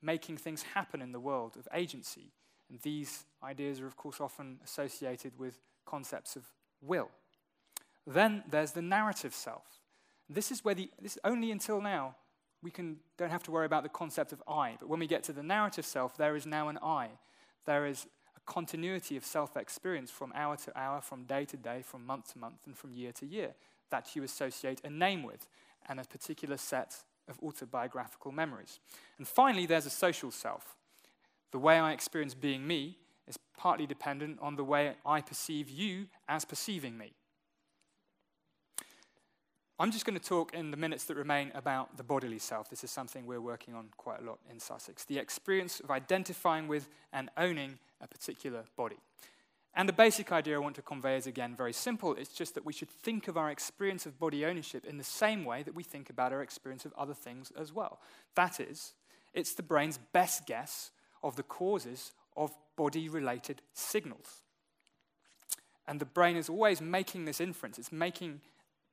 making 0.02 0.38
things 0.38 0.64
happen 0.74 1.02
in 1.02 1.12
the 1.12 1.20
world, 1.20 1.56
of 1.58 1.68
agency. 1.74 2.34
And 2.70 2.80
these 2.82 3.26
ideas 3.44 3.80
are, 3.80 3.88
of 3.88 3.98
course, 3.98 4.20
often 4.20 4.60
associated 4.64 5.38
with 5.40 5.60
concepts 5.86 6.36
of 6.36 6.44
will. 6.86 7.10
Then 8.06 8.44
there's 8.50 8.72
the 8.72 8.82
narrative 8.82 9.34
self. 9.34 9.64
This 10.30 10.52
is 10.52 10.64
where 10.64 10.76
the, 10.76 10.90
this 11.02 11.18
only 11.24 11.52
until 11.52 11.82
now 11.82 12.16
we 12.62 12.72
can, 12.72 12.98
don't 13.18 13.30
have 13.30 13.44
to 13.44 13.52
worry 13.52 13.66
about 13.66 13.84
the 13.84 13.90
concept 13.90 14.32
of 14.32 14.42
I. 14.48 14.78
But 14.80 14.88
when 14.88 15.00
we 15.00 15.08
get 15.08 15.24
to 15.26 15.34
the 15.34 15.44
narrative 15.44 15.86
self, 15.86 16.18
there 16.18 16.36
is 16.36 16.46
now 16.46 16.70
an 16.70 16.80
I. 16.82 17.10
There 17.66 17.86
is 17.86 18.08
a 18.36 18.52
continuity 18.52 19.18
of 19.18 19.26
self 19.26 19.58
experience 19.58 20.10
from 20.10 20.32
hour 20.34 20.56
to 20.58 20.78
hour, 20.80 21.02
from 21.02 21.26
day 21.26 21.46
to 21.46 21.58
day, 21.58 21.82
from 21.84 22.06
month 22.06 22.34
to 22.34 22.40
month, 22.40 22.62
and 22.66 22.78
from 22.78 22.94
year 22.94 23.12
to 23.14 23.26
year 23.26 23.54
that 23.92 24.16
you 24.16 24.24
associate 24.24 24.82
a 24.84 24.90
name 24.90 25.22
with 25.24 25.48
and 25.88 26.00
a 26.00 26.04
particular 26.04 26.58
set 26.58 26.96
of 27.30 27.38
autobiographical 27.44 28.32
memories. 28.32 28.80
And 29.18 29.28
finally, 29.28 29.66
there's 29.66 29.86
a 29.86 29.92
social 29.92 30.32
self. 30.32 30.76
The 31.52 31.60
way 31.60 31.78
I 31.78 31.92
experience 31.92 32.34
being 32.34 32.66
me 32.66 32.98
is 33.28 33.38
partly 33.58 33.86
dependent 33.86 34.40
on 34.42 34.56
the 34.56 34.64
way 34.64 34.96
I 35.06 35.22
perceive 35.22 35.70
you 35.70 36.08
as 36.28 36.46
perceiving 36.46 36.98
me. 36.98 37.14
I'm 39.80 39.92
just 39.92 40.06
going 40.06 40.18
to 40.18 40.26
talk 40.26 40.54
in 40.54 40.72
the 40.72 40.78
minutes 40.78 41.06
that 41.06 41.18
remain 41.18 41.52
about 41.56 41.98
the 41.98 42.04
bodily 42.04 42.40
self. 42.40 42.70
This 42.70 42.84
is 42.84 42.92
something 42.92 43.26
we're 43.26 43.42
working 43.42 43.74
on 43.74 43.90
quite 43.98 44.22
a 44.22 44.24
lot 44.24 44.40
in 44.50 44.60
Sussex. 44.60 45.04
The 45.04 45.18
experience 45.18 45.80
of 45.80 45.90
identifying 45.90 46.68
with 46.68 46.90
and 47.12 47.30
owning 47.38 47.80
a 48.00 48.08
particular 48.08 48.66
body. 48.78 48.98
And 49.76 49.90
the 49.90 49.94
basic 49.94 50.32
idea 50.32 50.56
I 50.56 50.60
want 50.60 50.76
to 50.76 50.84
convey 50.84 51.18
is 51.18 51.26
again 51.26 51.56
very 51.56 51.74
simple. 51.74 52.14
It's 52.14 52.34
just 52.34 52.54
that 52.54 52.66
we 52.66 52.74
should 52.74 52.92
think 52.92 53.28
of 53.28 53.38
our 53.38 53.50
experience 53.50 54.06
of 54.06 54.20
body 54.20 54.46
ownership 54.46 54.86
in 54.86 55.00
the 55.00 55.04
same 55.04 55.44
way 55.44 55.64
that 55.64 55.74
we 55.74 55.82
think 55.82 56.12
about 56.12 56.32
our 56.32 56.44
experience 56.44 56.86
of 56.86 56.94
other 56.96 57.16
things 57.16 57.52
as 57.58 57.74
well. 57.74 58.00
That 58.36 58.60
is, 58.60 58.94
it's 59.34 59.56
the 59.56 59.64
brain's 59.64 59.98
best 59.98 60.46
guess 60.46 60.92
of 61.24 61.36
the 61.36 61.44
causes 61.44 62.12
of 62.36 62.52
body 62.76 63.10
related 63.10 63.62
signals. 63.74 64.44
And 65.88 66.00
the 66.00 66.06
brain 66.06 66.38
is 66.38 66.50
always 66.50 66.82
making 66.82 67.26
this 67.26 67.42
inference. 67.42 67.78
It's 67.78 67.92
making 67.92 68.42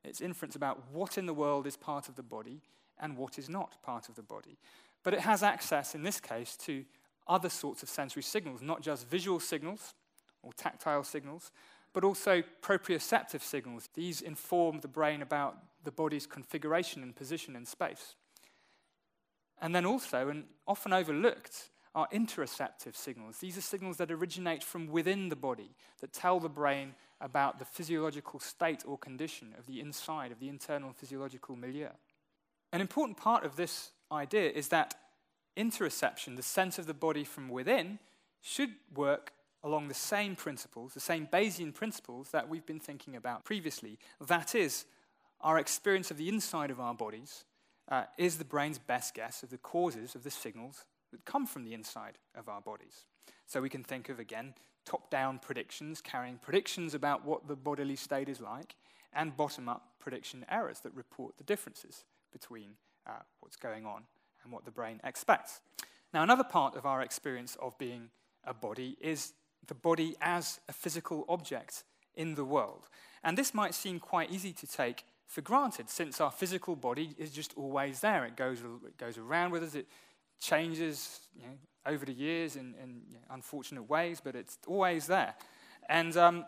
its 0.04 0.20
inference 0.20 0.56
about 0.56 0.82
what 0.92 1.18
in 1.18 1.26
the 1.26 1.34
world 1.34 1.66
is 1.66 1.76
part 1.76 2.08
of 2.08 2.16
the 2.16 2.22
body 2.22 2.62
and 2.98 3.16
what 3.16 3.38
is 3.38 3.48
not 3.48 3.82
part 3.82 4.08
of 4.08 4.16
the 4.16 4.22
body. 4.22 4.58
But 5.02 5.14
it 5.14 5.20
has 5.20 5.42
access, 5.42 5.94
in 5.94 6.02
this 6.02 6.20
case, 6.20 6.56
to 6.58 6.84
other 7.26 7.48
sorts 7.48 7.82
of 7.82 7.88
sensory 7.88 8.22
signals, 8.22 8.60
not 8.60 8.82
just 8.82 9.08
visual 9.08 9.40
signals 9.40 9.94
or 10.42 10.52
tactile 10.52 11.04
signals, 11.04 11.52
but 11.92 12.04
also 12.04 12.42
proprioceptive 12.62 13.42
signals. 13.42 13.88
These 13.94 14.20
inform 14.20 14.80
the 14.80 14.88
brain 14.88 15.22
about 15.22 15.56
the 15.84 15.90
body's 15.90 16.26
configuration 16.26 17.02
and 17.02 17.14
position 17.14 17.56
in 17.56 17.64
space. 17.64 18.14
And 19.60 19.74
then 19.74 19.84
also, 19.84 20.28
and 20.28 20.44
often 20.66 20.92
overlooked, 20.92 21.70
are 21.94 22.08
interoceptive 22.12 22.94
signals. 22.94 23.38
These 23.38 23.58
are 23.58 23.62
signals 23.62 23.96
that 23.96 24.10
originate 24.10 24.62
from 24.62 24.86
within 24.86 25.28
the 25.28 25.36
body, 25.36 25.74
that 26.00 26.12
tell 26.12 26.38
the 26.38 26.48
brain 26.48 26.94
about 27.20 27.58
the 27.58 27.64
physiological 27.64 28.38
state 28.38 28.84
or 28.86 28.96
condition 28.96 29.54
of 29.58 29.66
the 29.66 29.80
inside, 29.80 30.30
of 30.30 30.38
the 30.38 30.48
internal 30.48 30.92
physiological 30.92 31.56
milieu. 31.56 31.88
An 32.72 32.80
important 32.80 33.16
part 33.16 33.44
of 33.44 33.56
this 33.56 33.90
idea 34.12 34.50
is 34.50 34.68
that 34.68 34.94
interoception, 35.56 36.36
the 36.36 36.42
sense 36.42 36.78
of 36.78 36.86
the 36.86 36.94
body 36.94 37.24
from 37.24 37.48
within, 37.48 37.98
should 38.40 38.70
work 38.94 39.32
along 39.62 39.88
the 39.88 39.94
same 39.94 40.36
principles, 40.36 40.94
the 40.94 41.00
same 41.00 41.26
Bayesian 41.26 41.74
principles 41.74 42.30
that 42.30 42.48
we've 42.48 42.64
been 42.64 42.80
thinking 42.80 43.16
about 43.16 43.44
previously. 43.44 43.98
That 44.20 44.54
is, 44.54 44.86
our 45.40 45.58
experience 45.58 46.10
of 46.10 46.16
the 46.16 46.28
inside 46.28 46.70
of 46.70 46.80
our 46.80 46.94
bodies 46.94 47.44
uh, 47.88 48.04
is 48.16 48.38
the 48.38 48.44
brain's 48.44 48.78
best 48.78 49.14
guess 49.14 49.42
of 49.42 49.50
the 49.50 49.58
causes 49.58 50.14
of 50.14 50.22
the 50.22 50.30
signals 50.30 50.84
that 51.10 51.24
come 51.24 51.46
from 51.46 51.64
the 51.64 51.74
inside 51.74 52.18
of 52.34 52.48
our 52.48 52.60
bodies. 52.60 53.04
So 53.46 53.60
we 53.60 53.68
can 53.68 53.82
think 53.82 54.08
of, 54.08 54.18
again, 54.18 54.54
top 54.84 55.10
down 55.10 55.38
predictions, 55.38 56.00
carrying 56.00 56.38
predictions 56.38 56.94
about 56.94 57.24
what 57.24 57.48
the 57.48 57.56
bodily 57.56 57.96
state 57.96 58.28
is 58.28 58.40
like, 58.40 58.76
and 59.12 59.36
bottom 59.36 59.68
up 59.68 59.94
prediction 59.98 60.44
errors 60.48 60.80
that 60.80 60.94
report 60.94 61.36
the 61.36 61.44
differences 61.44 62.04
between 62.32 62.70
uh, 63.06 63.22
what's 63.40 63.56
going 63.56 63.84
on 63.86 64.02
and 64.44 64.52
what 64.52 64.64
the 64.64 64.70
brain 64.70 65.00
expects. 65.04 65.60
Now, 66.14 66.22
another 66.22 66.44
part 66.44 66.76
of 66.76 66.86
our 66.86 67.02
experience 67.02 67.56
of 67.60 67.76
being 67.78 68.10
a 68.44 68.54
body 68.54 68.96
is 69.00 69.32
the 69.66 69.74
body 69.74 70.16
as 70.20 70.60
a 70.68 70.72
physical 70.72 71.24
object 71.28 71.84
in 72.14 72.34
the 72.34 72.44
world. 72.44 72.88
And 73.22 73.36
this 73.36 73.54
might 73.54 73.74
seem 73.74 74.00
quite 74.00 74.30
easy 74.30 74.52
to 74.54 74.66
take 74.66 75.04
for 75.26 75.42
granted 75.42 75.88
since 75.88 76.20
our 76.20 76.30
physical 76.30 76.74
body 76.74 77.14
is 77.16 77.30
just 77.30 77.52
always 77.56 78.00
there. 78.00 78.24
It 78.24 78.36
goes, 78.36 78.60
it 78.84 78.98
goes 78.98 79.16
around 79.16 79.52
with 79.52 79.62
us, 79.62 79.74
it 79.74 79.86
changes 80.40 81.20
you 81.36 81.42
know, 81.42 81.58
over 81.86 82.04
the 82.04 82.12
years 82.12 82.56
in, 82.56 82.74
in 82.82 83.02
you 83.08 83.14
know, 83.14 83.24
unfortunate 83.30 83.88
ways, 83.88 84.20
but 84.22 84.34
it's 84.34 84.58
always 84.66 85.06
there. 85.06 85.34
And, 85.88 86.16
um, 86.16 86.44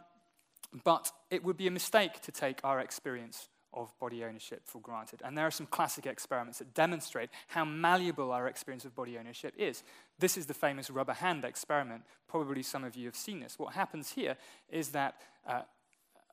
but 0.84 1.10
it 1.30 1.44
would 1.44 1.56
be 1.56 1.66
a 1.66 1.70
mistake 1.70 2.20
to 2.22 2.32
take 2.32 2.60
our 2.64 2.80
experience 2.80 3.48
of 3.74 3.98
body 3.98 4.22
ownership 4.24 4.62
for 4.64 4.80
granted. 4.80 5.22
And 5.24 5.36
there 5.36 5.46
are 5.46 5.50
some 5.50 5.66
classic 5.66 6.06
experiments 6.06 6.58
that 6.58 6.74
demonstrate 6.74 7.30
how 7.48 7.64
malleable 7.64 8.30
our 8.30 8.46
experience 8.46 8.84
of 8.84 8.94
body 8.94 9.16
ownership 9.16 9.54
is. 9.56 9.82
This 10.18 10.36
is 10.36 10.46
the 10.46 10.54
famous 10.54 10.90
rubber 10.90 11.14
hand 11.14 11.44
experiment. 11.44 12.02
Probably 12.28 12.62
some 12.62 12.84
of 12.84 12.96
you 12.96 13.06
have 13.06 13.16
seen 13.16 13.40
this. 13.40 13.58
What 13.58 13.72
happens 13.72 14.12
here 14.12 14.36
is 14.68 14.88
that 14.90 15.16
uh, 15.46 15.62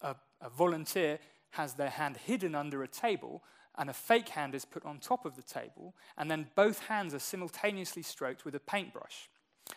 a, 0.01 0.15
a 0.41 0.49
volunteer 0.49 1.19
has 1.51 1.73
their 1.73 1.89
hand 1.89 2.17
hidden 2.17 2.55
under 2.55 2.83
a 2.83 2.87
table 2.87 3.41
and 3.79 3.89
a 3.89 3.93
fake 3.93 4.29
hand 4.29 4.53
is 4.53 4.65
put 4.65 4.85
on 4.85 4.99
top 4.99 5.25
of 5.25 5.37
the 5.37 5.41
table, 5.41 5.95
and 6.17 6.29
then 6.29 6.47
both 6.53 6.87
hands 6.87 7.13
are 7.13 7.19
simultaneously 7.19 8.03
stroked 8.03 8.43
with 8.43 8.53
a 8.53 8.59
paintbrush. 8.59 9.29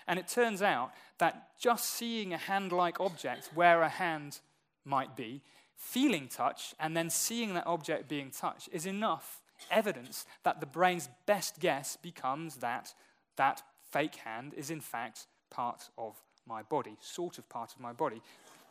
And 0.08 0.18
it 0.18 0.26
turns 0.26 0.60
out 0.60 0.90
that 1.18 1.58
just 1.60 1.88
seeing 1.88 2.34
a 2.34 2.38
hand 2.38 2.72
like 2.72 2.98
object 3.00 3.50
where 3.54 3.82
a 3.82 3.88
hand 3.88 4.40
might 4.84 5.16
be, 5.16 5.42
feeling 5.76 6.26
touch, 6.26 6.74
and 6.80 6.96
then 6.96 7.10
seeing 7.10 7.54
that 7.54 7.66
object 7.66 8.08
being 8.08 8.30
touched 8.30 8.68
is 8.72 8.86
enough 8.86 9.40
evidence 9.70 10.26
that 10.42 10.58
the 10.58 10.66
brain's 10.66 11.08
best 11.26 11.60
guess 11.60 11.96
becomes 11.96 12.56
that 12.56 12.92
that 13.36 13.62
fake 13.92 14.16
hand 14.16 14.52
is 14.56 14.70
in 14.70 14.80
fact 14.80 15.26
part 15.48 15.90
of 15.96 16.16
my 16.44 16.62
body, 16.62 16.96
sort 17.00 17.38
of 17.38 17.48
part 17.48 17.72
of 17.72 17.80
my 17.80 17.92
body. 17.92 18.20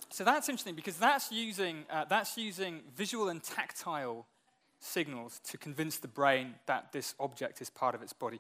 So 0.10 0.26
that's 0.26 0.50
interesting 0.50 0.76
because 0.76 0.98
that's 0.98 1.32
using, 1.32 1.86
uh, 1.90 2.04
that's 2.04 2.38
using 2.38 2.82
visual 2.94 3.30
and 3.30 3.42
tactile 3.42 4.26
signals 4.82 5.40
to 5.46 5.58
convince 5.58 5.98
the 5.98 6.08
brain 6.08 6.56
that 6.66 6.92
this 6.92 7.16
object 7.20 7.62
is 7.62 7.70
part 7.70 7.96
of 7.96 8.02
its 8.02 8.14
body. 8.14 8.40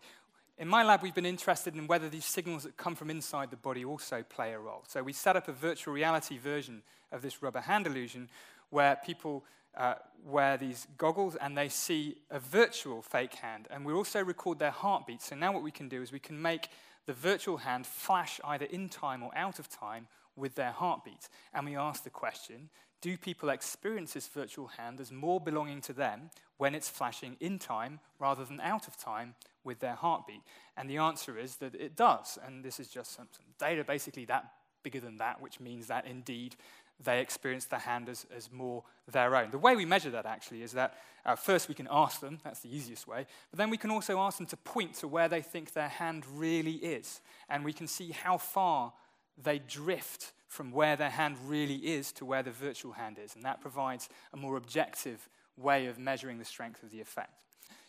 In 0.57 0.67
my 0.67 0.83
lab, 0.83 1.01
we've 1.01 1.15
been 1.15 1.25
interested 1.25 1.75
in 1.75 1.87
whether 1.87 2.09
these 2.09 2.25
signals 2.25 2.63
that 2.63 2.77
come 2.77 2.95
from 2.95 3.09
inside 3.09 3.49
the 3.49 3.57
body 3.57 3.85
also 3.85 4.23
play 4.23 4.53
a 4.53 4.59
role. 4.59 4.83
So 4.87 5.01
we 5.01 5.13
set 5.13 5.35
up 5.35 5.47
a 5.47 5.53
virtual 5.53 5.93
reality 5.93 6.37
version 6.37 6.83
of 7.11 7.21
this 7.21 7.41
rubber 7.41 7.61
hand 7.61 7.87
illusion 7.87 8.29
where 8.69 8.97
people 9.03 9.43
uh, 9.75 9.95
wear 10.25 10.57
these 10.57 10.87
goggles 10.97 11.35
and 11.35 11.57
they 11.57 11.69
see 11.69 12.17
a 12.29 12.39
virtual 12.39 13.01
fake 13.01 13.35
hand. 13.35 13.67
And 13.71 13.85
we 13.85 13.93
also 13.93 14.23
record 14.23 14.59
their 14.59 14.71
heartbeat. 14.71 15.21
So 15.21 15.35
now 15.35 15.51
what 15.51 15.63
we 15.63 15.71
can 15.71 15.89
do 15.89 16.01
is 16.01 16.11
we 16.11 16.19
can 16.19 16.41
make 16.41 16.67
the 17.05 17.13
virtual 17.13 17.57
hand 17.57 17.87
flash 17.87 18.39
either 18.43 18.65
in 18.65 18.89
time 18.89 19.23
or 19.23 19.31
out 19.35 19.59
of 19.59 19.69
time 19.69 20.07
with 20.35 20.55
their 20.55 20.71
heartbeat. 20.71 21.29
And 21.53 21.65
we 21.65 21.75
ask 21.75 22.03
the 22.03 22.09
question 22.09 22.69
do 23.01 23.17
people 23.17 23.49
experience 23.49 24.13
this 24.13 24.27
virtual 24.27 24.67
hand 24.67 24.99
as 25.01 25.11
more 25.11 25.39
belonging 25.39 25.81
to 25.81 25.93
them 25.93 26.29
when 26.57 26.75
it's 26.75 26.89
flashing 26.89 27.35
in 27.39 27.57
time 27.57 27.99
rather 28.19 28.45
than 28.45 28.61
out 28.61 28.87
of 28.87 28.95
time 28.95 29.35
with 29.63 29.79
their 29.79 29.95
heartbeat? 29.95 30.41
And 30.77 30.89
the 30.89 30.97
answer 30.97 31.37
is 31.37 31.57
that 31.57 31.75
it 31.75 31.95
does. 31.95 32.37
And 32.45 32.63
this 32.63 32.79
is 32.79 32.87
just 32.87 33.13
some, 33.13 33.27
some 33.31 33.45
data 33.59 33.83
basically 33.83 34.25
that 34.25 34.51
bigger 34.83 34.99
than 34.99 35.17
that, 35.17 35.41
which 35.41 35.59
means 35.59 35.87
that 35.87 36.05
indeed 36.05 36.55
they 37.03 37.19
experience 37.19 37.65
the 37.65 37.79
hand 37.79 38.09
as, 38.09 38.25
as 38.35 38.51
more 38.51 38.83
their 39.11 39.35
own. 39.35 39.49
The 39.49 39.57
way 39.57 39.75
we 39.75 39.85
measure 39.85 40.11
that 40.11 40.25
actually 40.25 40.61
is 40.61 40.73
that 40.73 40.97
uh, 41.25 41.35
first 41.35 41.67
we 41.67 41.73
can 41.73 41.87
ask 41.89 42.19
them, 42.19 42.39
that's 42.43 42.59
the 42.59 42.75
easiest 42.75 43.07
way, 43.07 43.25
but 43.49 43.57
then 43.57 43.69
we 43.69 43.77
can 43.77 43.89
also 43.89 44.19
ask 44.19 44.37
them 44.37 44.47
to 44.47 44.57
point 44.57 44.93
to 44.95 45.07
where 45.07 45.27
they 45.27 45.41
think 45.41 45.73
their 45.73 45.87
hand 45.87 46.25
really 46.31 46.73
is. 46.73 47.21
And 47.49 47.65
we 47.65 47.73
can 47.73 47.87
see 47.87 48.11
how 48.11 48.37
far 48.37 48.93
they 49.41 49.59
drift 49.59 50.33
from 50.51 50.69
where 50.69 50.97
their 50.97 51.09
hand 51.09 51.37
really 51.45 51.77
is 51.77 52.11
to 52.11 52.25
where 52.25 52.43
the 52.43 52.51
virtual 52.51 52.91
hand 52.91 53.17
is. 53.17 53.35
And 53.35 53.45
that 53.45 53.61
provides 53.61 54.09
a 54.33 54.37
more 54.37 54.57
objective 54.57 55.29
way 55.55 55.85
of 55.85 55.97
measuring 55.97 56.39
the 56.39 56.43
strength 56.43 56.83
of 56.83 56.91
the 56.91 56.99
effect. 56.99 57.45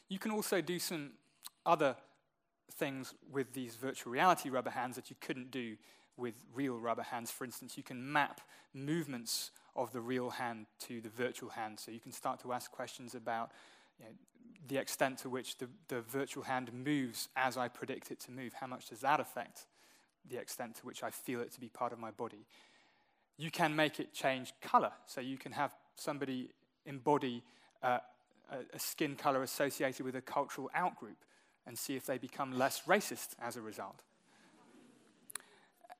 You 0.08 0.20
can 0.20 0.30
also 0.30 0.60
do 0.60 0.78
some 0.78 1.10
other 1.66 1.96
things 2.74 3.14
with 3.32 3.52
these 3.52 3.74
virtual 3.74 4.12
reality 4.12 4.48
rubber 4.48 4.70
hands 4.70 4.94
that 4.94 5.10
you 5.10 5.16
couldn't 5.20 5.50
do 5.50 5.76
with 6.16 6.34
real 6.54 6.78
rubber 6.78 7.02
hands. 7.02 7.32
For 7.32 7.44
instance, 7.44 7.76
you 7.76 7.82
can 7.82 8.12
map 8.12 8.40
movements 8.72 9.50
of 9.74 9.92
the 9.92 10.00
real 10.00 10.30
hand 10.30 10.66
to 10.86 11.00
the 11.00 11.08
virtual 11.08 11.50
hand. 11.50 11.80
So 11.80 11.90
you 11.90 11.98
can 11.98 12.12
start 12.12 12.40
to 12.42 12.52
ask 12.52 12.70
questions 12.70 13.16
about 13.16 13.50
you 13.98 14.04
know, 14.04 14.12
the 14.68 14.76
extent 14.76 15.18
to 15.18 15.28
which 15.28 15.58
the, 15.58 15.68
the 15.88 16.00
virtual 16.02 16.44
hand 16.44 16.72
moves 16.72 17.28
as 17.34 17.56
I 17.56 17.66
predict 17.66 18.12
it 18.12 18.20
to 18.20 18.30
move. 18.30 18.52
How 18.52 18.68
much 18.68 18.88
does 18.88 19.00
that 19.00 19.18
affect 19.18 19.66
the 20.30 20.38
extent 20.38 20.76
to 20.76 20.86
which 20.86 21.02
I 21.02 21.10
feel 21.10 21.40
it 21.40 21.52
to 21.52 21.60
be 21.60 21.68
part 21.68 21.92
of 21.92 21.98
my 21.98 22.10
body? 22.10 22.46
You 23.38 23.50
can 23.50 23.74
make 23.74 23.98
it 24.00 24.12
change 24.12 24.52
color. 24.60 24.92
So 25.06 25.20
you 25.20 25.38
can 25.38 25.52
have 25.52 25.74
somebody 25.96 26.50
embody 26.86 27.42
uh, 27.82 27.98
a, 28.50 28.76
a 28.76 28.78
skin 28.78 29.16
color 29.16 29.42
associated 29.42 30.04
with 30.04 30.16
a 30.16 30.20
cultural 30.20 30.70
outgroup 30.76 31.16
and 31.66 31.78
see 31.78 31.96
if 31.96 32.06
they 32.06 32.18
become 32.18 32.58
less 32.58 32.82
racist 32.86 33.30
as 33.40 33.56
a 33.56 33.60
result. 33.60 34.02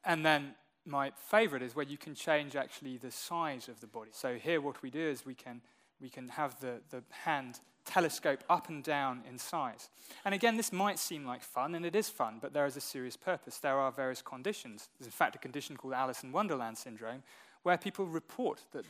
And 0.05 0.25
then 0.27 0.55
my 0.85 1.13
favorite 1.31 1.63
is 1.63 1.77
where 1.77 1.87
you 1.87 1.97
can 1.97 2.15
change 2.15 2.57
actually 2.57 2.97
the 2.97 3.11
size 3.11 3.69
of 3.69 3.81
the 3.81 3.87
body. 3.87 4.11
So 4.13 4.35
here 4.35 4.61
what 4.61 4.83
we 4.83 4.91
do 4.91 5.01
is 5.01 5.25
we 5.25 5.35
can, 5.35 5.61
we 6.01 6.09
can 6.09 6.29
have 6.31 6.59
the, 6.61 6.81
the 6.91 7.05
hand 7.11 7.61
telescope 7.85 8.45
up 8.49 8.69
and 8.69 8.83
down 8.83 9.23
in 9.29 9.39
size. 9.39 9.89
And 10.25 10.35
again, 10.35 10.57
this 10.57 10.73
might 10.73 10.99
seem 10.99 11.25
like 11.25 11.43
fun, 11.43 11.75
and 11.75 11.85
it 11.85 11.97
is 11.97 12.09
fun, 12.09 12.39
but 12.41 12.53
there 12.53 12.67
is 12.67 12.77
a 12.77 12.81
serious 12.81 13.17
purpose. 13.17 13.59
There 13.59 13.79
are 13.79 13.91
various 13.91 14.23
conditions. 14.23 14.89
There's, 14.99 15.07
in 15.07 15.13
fact, 15.13 15.37
a 15.37 15.39
condition 15.39 15.77
called 15.77 15.95
Alice 15.95 16.23
in 16.23 16.33
Wonderland 16.33 16.79
syndrome, 16.79 17.23
where 17.63 17.79
people 17.79 18.07
report 18.07 18.61
that 18.73 18.85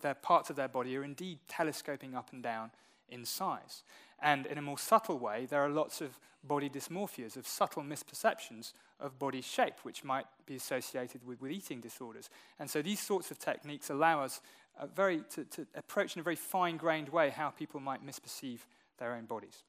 their 0.00 0.14
parts 0.14 0.50
of 0.50 0.56
their 0.56 0.68
body 0.68 0.96
are 0.96 1.04
indeed 1.04 1.38
telescoping 1.48 2.14
up 2.14 2.32
and 2.32 2.42
down 2.42 2.70
in 3.08 3.24
size. 3.24 3.82
And 4.20 4.46
in 4.46 4.58
a 4.58 4.62
more 4.62 4.78
subtle 4.78 5.18
way, 5.18 5.46
there 5.46 5.62
are 5.62 5.70
lots 5.70 6.00
of 6.00 6.18
body 6.44 6.68
dysmorphias, 6.68 7.36
of 7.36 7.46
subtle 7.46 7.82
misperceptions 7.82 8.72
of 9.00 9.18
body 9.18 9.40
shape, 9.40 9.74
which 9.82 10.04
might 10.04 10.26
be 10.46 10.56
associated 10.56 11.26
with, 11.26 11.40
with 11.40 11.50
eating 11.50 11.80
disorders. 11.80 12.30
And 12.58 12.68
so 12.68 12.82
these 12.82 13.00
sorts 13.00 13.30
of 13.30 13.38
techniques 13.38 13.90
allow 13.90 14.22
us 14.22 14.40
very, 14.86 15.22
to, 15.30 15.44
to 15.44 15.66
approach 15.74 16.16
in 16.16 16.20
a 16.20 16.22
very 16.22 16.36
fine 16.36 16.76
grained 16.76 17.08
way 17.08 17.30
how 17.30 17.50
people 17.50 17.80
might 17.80 18.06
misperceive 18.06 18.60
their 18.98 19.14
own 19.14 19.24
bodies. 19.24 19.62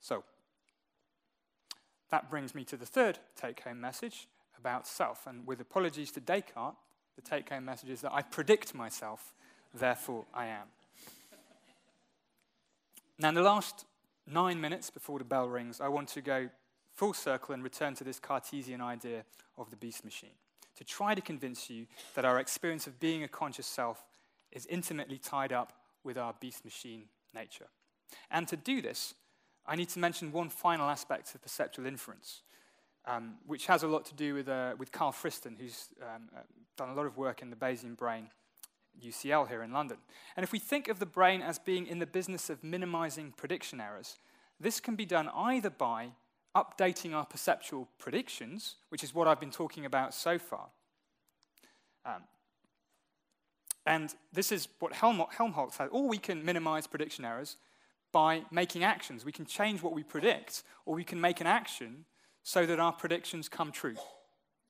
So, 0.00 0.24
that 2.10 2.30
brings 2.30 2.54
me 2.54 2.64
to 2.64 2.76
the 2.76 2.86
third 2.86 3.18
take 3.36 3.60
home 3.60 3.80
message 3.80 4.28
about 4.58 4.86
self. 4.86 5.26
And 5.26 5.46
with 5.46 5.60
apologies 5.60 6.10
to 6.12 6.20
Descartes, 6.20 6.76
the 7.16 7.22
take 7.22 7.50
home 7.50 7.64
message 7.64 7.90
is 7.90 8.00
that 8.00 8.12
I 8.12 8.22
predict 8.22 8.74
myself, 8.74 9.34
therefore 9.74 10.24
I 10.32 10.46
am. 10.46 10.68
Now, 13.18 13.30
in 13.30 13.34
the 13.34 13.42
last 13.42 13.84
nine 14.26 14.60
minutes 14.60 14.90
before 14.90 15.18
the 15.18 15.24
bell 15.24 15.48
rings, 15.48 15.80
I 15.80 15.88
want 15.88 16.08
to 16.10 16.20
go 16.20 16.48
full 16.94 17.12
circle 17.12 17.54
and 17.54 17.62
return 17.62 17.94
to 17.96 18.04
this 18.04 18.18
Cartesian 18.18 18.80
idea 18.80 19.24
of 19.56 19.70
the 19.70 19.76
beast 19.76 20.04
machine 20.04 20.30
to 20.78 20.84
try 20.84 21.14
to 21.14 21.20
convince 21.20 21.68
you 21.68 21.86
that 22.14 22.24
our 22.24 22.38
experience 22.38 22.86
of 22.86 23.00
being 23.00 23.24
a 23.24 23.28
conscious 23.28 23.66
self 23.66 24.06
is 24.52 24.64
intimately 24.66 25.18
tied 25.18 25.52
up 25.52 25.72
with 26.04 26.16
our 26.16 26.34
beast 26.40 26.64
machine 26.64 27.06
nature. 27.34 27.66
And 28.30 28.46
to 28.48 28.56
do 28.56 28.80
this, 28.80 29.14
I 29.66 29.74
need 29.74 29.88
to 29.90 29.98
mention 29.98 30.30
one 30.30 30.48
final 30.48 30.88
aspect 30.88 31.34
of 31.34 31.42
perceptual 31.42 31.84
inference, 31.84 32.42
um, 33.06 33.34
which 33.44 33.66
has 33.66 33.82
a 33.82 33.88
lot 33.88 34.04
to 34.06 34.14
do 34.14 34.34
with, 34.34 34.48
uh, 34.48 34.76
with 34.78 34.92
Karl 34.92 35.12
Friston, 35.12 35.56
who's 35.58 35.88
um, 36.00 36.28
uh, 36.34 36.40
done 36.76 36.90
a 36.90 36.94
lot 36.94 37.06
of 37.06 37.18
work 37.18 37.42
in 37.42 37.50
the 37.50 37.56
Bayesian 37.56 37.96
brain, 37.96 38.28
UCL 39.04 39.48
here 39.48 39.64
in 39.64 39.72
London. 39.72 39.98
And 40.36 40.44
if 40.44 40.52
we 40.52 40.60
think 40.60 40.88
of 40.88 41.00
the 41.00 41.06
brain 41.06 41.42
as 41.42 41.58
being 41.58 41.88
in 41.88 41.98
the 41.98 42.06
business 42.06 42.48
of 42.48 42.62
minimizing 42.62 43.34
prediction 43.36 43.80
errors, 43.80 44.16
this 44.60 44.78
can 44.78 44.94
be 44.94 45.04
done 45.04 45.28
either 45.34 45.70
by 45.70 46.12
updating 46.56 47.14
our 47.14 47.24
perceptual 47.24 47.88
predictions, 47.98 48.76
which 48.88 49.04
is 49.04 49.14
what 49.14 49.28
I've 49.28 49.40
been 49.40 49.50
talking 49.50 49.84
about 49.84 50.14
so 50.14 50.38
far. 50.38 50.68
Um, 52.04 52.22
and 53.86 54.14
this 54.32 54.52
is 54.52 54.68
what 54.78 54.92
Helmholtz 54.92 55.78
has. 55.78 55.88
Or 55.90 56.08
we 56.08 56.18
can 56.18 56.44
minimize 56.44 56.86
prediction 56.86 57.24
errors 57.24 57.56
by 58.12 58.42
making 58.50 58.84
actions. 58.84 59.24
We 59.24 59.32
can 59.32 59.46
change 59.46 59.82
what 59.82 59.94
we 59.94 60.02
predict, 60.02 60.62
or 60.86 60.94
we 60.94 61.04
can 61.04 61.20
make 61.20 61.40
an 61.40 61.46
action 61.46 62.04
so 62.42 62.66
that 62.66 62.80
our 62.80 62.92
predictions 62.92 63.48
come 63.48 63.72
true. 63.72 63.96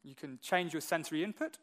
You 0.04 0.14
can 0.14 0.38
change 0.42 0.72
your 0.72 0.80
sensory 0.80 1.22
input, 1.22 1.58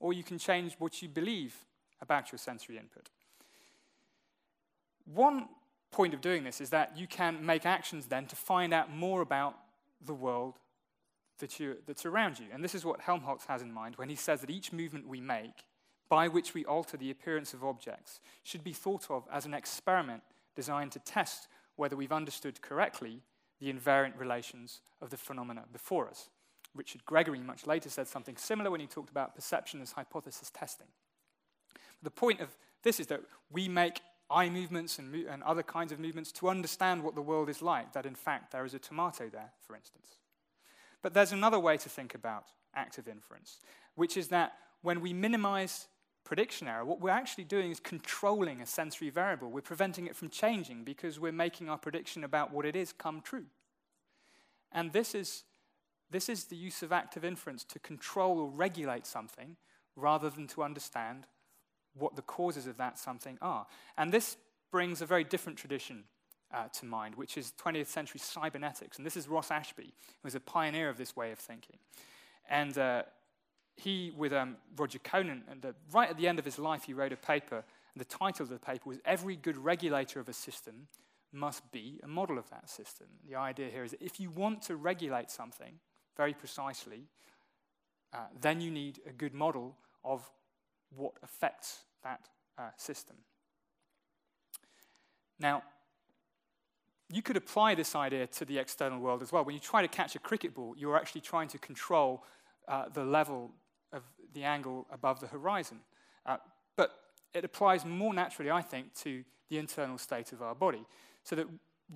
or 0.00 0.12
you 0.12 0.22
can 0.22 0.38
change 0.38 0.74
what 0.78 1.02
you 1.02 1.08
believe 1.08 1.54
about 2.00 2.32
your 2.32 2.38
sensory 2.38 2.76
input. 2.76 3.10
One 5.06 5.48
point 5.96 6.12
of 6.12 6.20
doing 6.20 6.44
this 6.44 6.60
is 6.60 6.68
that 6.70 6.92
you 6.94 7.06
can 7.06 7.44
make 7.44 7.64
actions 7.64 8.06
then 8.06 8.26
to 8.26 8.36
find 8.36 8.74
out 8.74 8.94
more 8.94 9.22
about 9.22 9.56
the 10.04 10.12
world 10.12 10.58
that 11.38 11.58
you, 11.58 11.76
that's 11.86 12.04
around 12.04 12.38
you. 12.38 12.44
And 12.52 12.62
this 12.62 12.74
is 12.74 12.84
what 12.84 13.00
Helmholtz 13.00 13.46
has 13.46 13.62
in 13.62 13.72
mind 13.72 13.96
when 13.96 14.10
he 14.10 14.14
says 14.14 14.42
that 14.42 14.50
each 14.50 14.74
movement 14.74 15.08
we 15.08 15.22
make, 15.22 15.64
by 16.10 16.28
which 16.28 16.52
we 16.52 16.66
alter 16.66 16.98
the 16.98 17.10
appearance 17.10 17.54
of 17.54 17.64
objects, 17.64 18.20
should 18.42 18.62
be 18.62 18.74
thought 18.74 19.10
of 19.10 19.24
as 19.32 19.46
an 19.46 19.54
experiment 19.54 20.22
designed 20.54 20.92
to 20.92 20.98
test 20.98 21.48
whether 21.76 21.96
we've 21.96 22.12
understood 22.12 22.60
correctly 22.60 23.22
the 23.58 23.72
invariant 23.72 24.18
relations 24.18 24.82
of 25.00 25.08
the 25.08 25.16
phenomena 25.16 25.64
before 25.72 26.08
us. 26.08 26.28
Richard 26.74 27.06
Gregory 27.06 27.40
much 27.40 27.66
later 27.66 27.88
said 27.88 28.06
something 28.06 28.36
similar 28.36 28.70
when 28.70 28.80
he 28.80 28.86
talked 28.86 29.10
about 29.10 29.34
perception 29.34 29.80
as 29.80 29.92
hypothesis 29.92 30.50
testing. 30.50 30.88
The 32.02 32.10
point 32.10 32.40
of 32.40 32.54
this 32.82 33.00
is 33.00 33.06
that 33.06 33.22
we 33.50 33.66
make 33.66 34.02
eye 34.30 34.48
movements 34.48 34.98
and, 34.98 35.14
and 35.14 35.42
other 35.42 35.62
kinds 35.62 35.92
of 35.92 36.00
movements 36.00 36.32
to 36.32 36.48
understand 36.48 37.02
what 37.02 37.14
the 37.14 37.22
world 37.22 37.48
is 37.48 37.62
like, 37.62 37.92
that 37.92 38.06
in 38.06 38.14
fact 38.14 38.52
there 38.52 38.64
is 38.64 38.74
a 38.74 38.78
tomato 38.78 39.28
there, 39.28 39.52
for 39.66 39.76
instance. 39.76 40.18
But 41.02 41.14
there's 41.14 41.32
another 41.32 41.60
way 41.60 41.76
to 41.76 41.88
think 41.88 42.14
about 42.14 42.46
active 42.74 43.06
inference, 43.06 43.60
which 43.94 44.16
is 44.16 44.28
that 44.28 44.54
when 44.82 45.00
we 45.00 45.12
minimize 45.12 45.86
prediction 46.24 46.66
error, 46.66 46.84
what 46.84 47.00
we're 47.00 47.10
actually 47.10 47.44
doing 47.44 47.70
is 47.70 47.78
controlling 47.78 48.60
a 48.60 48.66
sensory 48.66 49.10
variable. 49.10 49.50
We're 49.50 49.60
preventing 49.60 50.06
it 50.06 50.16
from 50.16 50.28
changing 50.28 50.82
because 50.82 51.20
we're 51.20 51.32
making 51.32 51.70
our 51.70 51.78
prediction 51.78 52.24
about 52.24 52.52
what 52.52 52.66
it 52.66 52.74
is 52.74 52.92
come 52.92 53.20
true. 53.20 53.46
And 54.72 54.92
this 54.92 55.14
is, 55.14 55.44
this 56.10 56.28
is 56.28 56.44
the 56.44 56.56
use 56.56 56.82
of 56.82 56.92
active 56.92 57.24
inference 57.24 57.64
to 57.64 57.78
control 57.78 58.40
or 58.40 58.48
regulate 58.48 59.06
something 59.06 59.56
rather 59.94 60.28
than 60.28 60.48
to 60.48 60.62
understand 60.64 61.26
what 61.98 62.16
the 62.16 62.22
causes 62.22 62.66
of 62.66 62.76
that 62.76 62.98
something 62.98 63.38
are. 63.40 63.66
And 63.96 64.12
this 64.12 64.36
brings 64.70 65.00
a 65.00 65.06
very 65.06 65.24
different 65.24 65.58
tradition 65.58 66.04
uh, 66.52 66.68
to 66.72 66.86
mind, 66.86 67.14
which 67.14 67.36
is 67.36 67.52
20th 67.62 67.86
century 67.86 68.20
cybernetics. 68.20 68.96
And 68.96 69.06
this 69.06 69.16
is 69.16 69.28
Ross 69.28 69.50
Ashby, 69.50 69.84
who 69.84 70.24
was 70.24 70.34
a 70.34 70.40
pioneer 70.40 70.88
of 70.88 70.98
this 70.98 71.16
way 71.16 71.32
of 71.32 71.38
thinking. 71.38 71.78
And 72.48 72.76
uh, 72.78 73.02
he, 73.76 74.12
with 74.16 74.32
um, 74.32 74.56
Roger 74.76 74.98
Conant, 74.98 75.44
and 75.50 75.64
uh, 75.64 75.72
right 75.92 76.08
at 76.08 76.16
the 76.16 76.28
end 76.28 76.38
of 76.38 76.44
his 76.44 76.58
life, 76.58 76.84
he 76.84 76.94
wrote 76.94 77.12
a 77.12 77.16
paper. 77.16 77.56
And 77.56 78.00
the 78.00 78.04
title 78.04 78.44
of 78.44 78.48
the 78.48 78.58
paper 78.58 78.88
was 78.88 78.98
Every 79.04 79.36
Good 79.36 79.56
Regulator 79.56 80.20
of 80.20 80.28
a 80.28 80.32
System 80.32 80.88
Must 81.32 81.70
Be 81.72 82.00
a 82.02 82.08
Model 82.08 82.38
of 82.38 82.48
That 82.50 82.70
System. 82.70 83.06
The 83.28 83.36
idea 83.36 83.68
here 83.70 83.84
is 83.84 83.90
that 83.92 84.02
if 84.02 84.20
you 84.20 84.30
want 84.30 84.62
to 84.62 84.76
regulate 84.76 85.30
something 85.30 85.74
very 86.16 86.32
precisely, 86.32 87.04
uh, 88.12 88.18
then 88.40 88.60
you 88.60 88.70
need 88.70 89.00
a 89.06 89.12
good 89.12 89.34
model 89.34 89.76
of 90.04 90.30
what 90.94 91.12
affects 91.22 91.84
that 92.02 92.20
uh, 92.58 92.70
system. 92.76 93.16
Now, 95.38 95.62
you 97.12 97.22
could 97.22 97.36
apply 97.36 97.74
this 97.74 97.94
idea 97.94 98.26
to 98.26 98.44
the 98.44 98.58
external 98.58 98.98
world 98.98 99.22
as 99.22 99.32
well. 99.32 99.44
When 99.44 99.54
you 99.54 99.60
try 99.60 99.82
to 99.82 99.88
catch 99.88 100.16
a 100.16 100.18
cricket 100.18 100.54
ball, 100.54 100.74
you're 100.76 100.96
actually 100.96 101.20
trying 101.20 101.48
to 101.48 101.58
control 101.58 102.24
uh, 102.66 102.88
the 102.92 103.04
level 103.04 103.52
of 103.92 104.02
the 104.34 104.42
angle 104.42 104.86
above 104.90 105.20
the 105.20 105.28
horizon. 105.28 105.78
Uh, 106.24 106.38
but 106.76 106.90
it 107.32 107.44
applies 107.44 107.84
more 107.84 108.12
naturally, 108.12 108.50
I 108.50 108.62
think, 108.62 108.94
to 108.96 109.22
the 109.48 109.58
internal 109.58 109.98
state 109.98 110.32
of 110.32 110.42
our 110.42 110.54
body. 110.54 110.84
So 111.22 111.36
that 111.36 111.46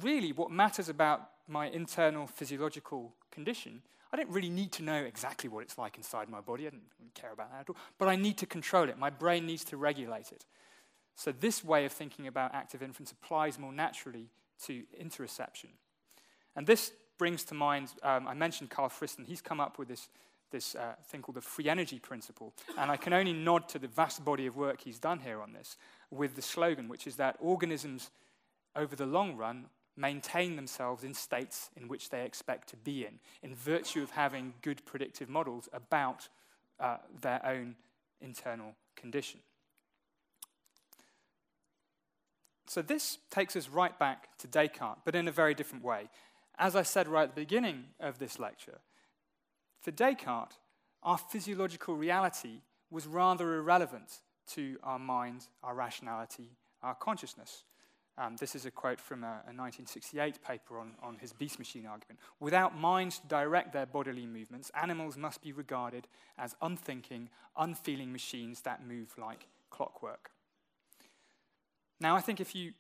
really 0.01 0.33
what 0.33 0.51
matters 0.51 0.89
about 0.89 1.31
my 1.49 1.67
internal 1.69 2.27
physiological 2.27 3.13
condition 3.33 3.83
I 4.13 4.17
don't 4.17 4.31
really 4.31 4.51
need 4.51 4.73
to 4.73 4.83
know 4.83 4.97
exactly 4.97 5.49
what 5.49 5.63
it's 5.63 5.79
like 5.79 5.97
inside 5.97 6.29
my 6.29 6.41
body. 6.41 6.67
I 6.67 6.71
don't 6.71 6.83
care 7.15 7.33
about 7.33 7.53
that 7.53 7.61
at 7.61 7.71
all. 7.71 7.77
But 7.99 8.09
I 8.09 8.17
need 8.17 8.39
to 8.39 8.47
control 8.47 8.89
it. 8.89 8.99
My 8.99 9.11
brain 9.11 9.47
needs 9.47 9.65
to 9.65 9.77
regulate 9.77 10.33
it. 10.33 10.45
So, 11.15 11.33
this 11.33 11.65
way 11.65 11.85
of 11.85 11.93
thinking 11.93 12.27
about 12.27 12.55
active 12.55 12.83
inference 12.83 13.13
applies 13.13 13.59
more 13.59 13.73
naturally 13.73 14.31
to 14.65 14.83
interoception. 15.01 15.69
And 16.57 16.67
this 16.67 16.93
brings 17.19 17.45
to 17.45 17.55
mind, 17.55 17.93
um, 18.03 18.27
I 18.27 18.35
mentioned 18.35 18.71
Karl 18.71 18.89
Friston. 18.89 19.27
He's 19.27 19.43
come 19.43 19.61
up 19.61 19.79
with 19.79 19.89
this, 19.89 20.09
this 20.51 20.75
uh, 20.75 20.95
thing 21.07 21.23
called 21.23 21.37
the 21.37 21.43
free 21.43 21.69
energy 21.69 21.99
principle. 21.99 22.55
And 22.79 22.91
I 22.91 22.97
can 22.97 23.13
only 23.13 23.33
nod 23.33 23.69
to 23.69 23.79
the 23.79 23.87
vast 23.87 24.25
body 24.25 24.47
of 24.47 24.57
work 24.57 24.81
he's 24.81 24.99
done 24.99 25.21
here 25.21 25.41
on 25.41 25.53
this 25.53 25.77
with 26.11 26.35
the 26.35 26.43
slogan, 26.43 26.89
which 26.89 27.07
is 27.07 27.17
that 27.17 27.37
organisms, 27.39 28.11
over 28.75 28.97
the 28.97 29.07
long 29.07 29.37
run, 29.37 29.67
maintain 30.01 30.57
themselves 30.57 31.05
in 31.05 31.15
states 31.15 31.71
in 31.77 31.87
which 31.87 32.09
they 32.09 32.25
expect 32.25 32.69
to 32.71 32.77
be 32.77 33.05
in, 33.05 33.19
in 33.43 33.55
virtue 33.55 34.03
of 34.03 34.11
having 34.11 34.55
good 34.63 34.85
predictive 34.87 35.29
models 35.29 35.69
about 35.73 36.29
uh, 36.81 36.97
their 37.21 37.45
own 37.45 37.77
internal 38.21 38.75
condition. 38.97 39.41
So 42.67 42.83
this 42.83 43.19
takes 43.31 43.57
us 43.57 43.69
right 43.69 43.97
back 43.99 44.37
to 44.39 44.47
Descartes, 44.47 45.01
but 45.05 45.17
in 45.17 45.29
a 45.29 45.33
very 45.33 45.55
different 45.55 45.85
way. 45.85 46.09
As 46.59 46.77
I 46.77 46.83
said 46.83 47.09
right 47.09 47.25
at 47.25 47.35
the 47.35 47.41
beginning 47.41 47.85
of 47.99 48.19
this 48.19 48.39
lecture, 48.39 48.79
for 49.81 49.91
Descartes, 49.91 50.57
our 51.03 51.19
physiological 51.19 51.97
reality 51.97 52.61
was 52.91 53.07
rather 53.07 53.57
irrelevant 53.57 54.21
to 54.53 54.79
our 54.83 54.99
mind, 54.99 55.47
our 55.63 55.75
rationality, 55.75 56.51
our 56.83 56.95
consciousness. 56.95 57.65
Um, 58.19 58.37
this 58.37 58.55
is 58.55 58.67
a 58.67 58.71
quote 58.71 59.01
from 59.01 59.25
a, 59.25 59.43
a 59.47 59.55
1968 59.57 60.43
paper 60.43 60.79
on, 60.79 60.93
on 61.03 61.17
his 61.19 61.33
beast 61.33 61.59
machine 61.59 61.87
argument. 61.87 62.19
Without 62.39 62.79
minds 62.79 63.19
to 63.21 63.27
direct 63.29 63.73
their 63.73 63.87
bodily 63.87 64.27
movements, 64.27 64.71
animals 64.81 65.17
must 65.17 65.43
be 65.43 65.53
regarded 65.53 66.07
as 66.37 66.55
unthinking, 66.61 67.31
unfeeling 67.57 68.13
machines 68.13 68.61
that 68.63 68.87
move 68.87 69.15
like 69.17 69.47
clockwork. 69.71 70.31
Now, 72.01 72.17
I 72.17 72.21
think 72.21 72.41
if 72.41 72.55
you 72.55 72.73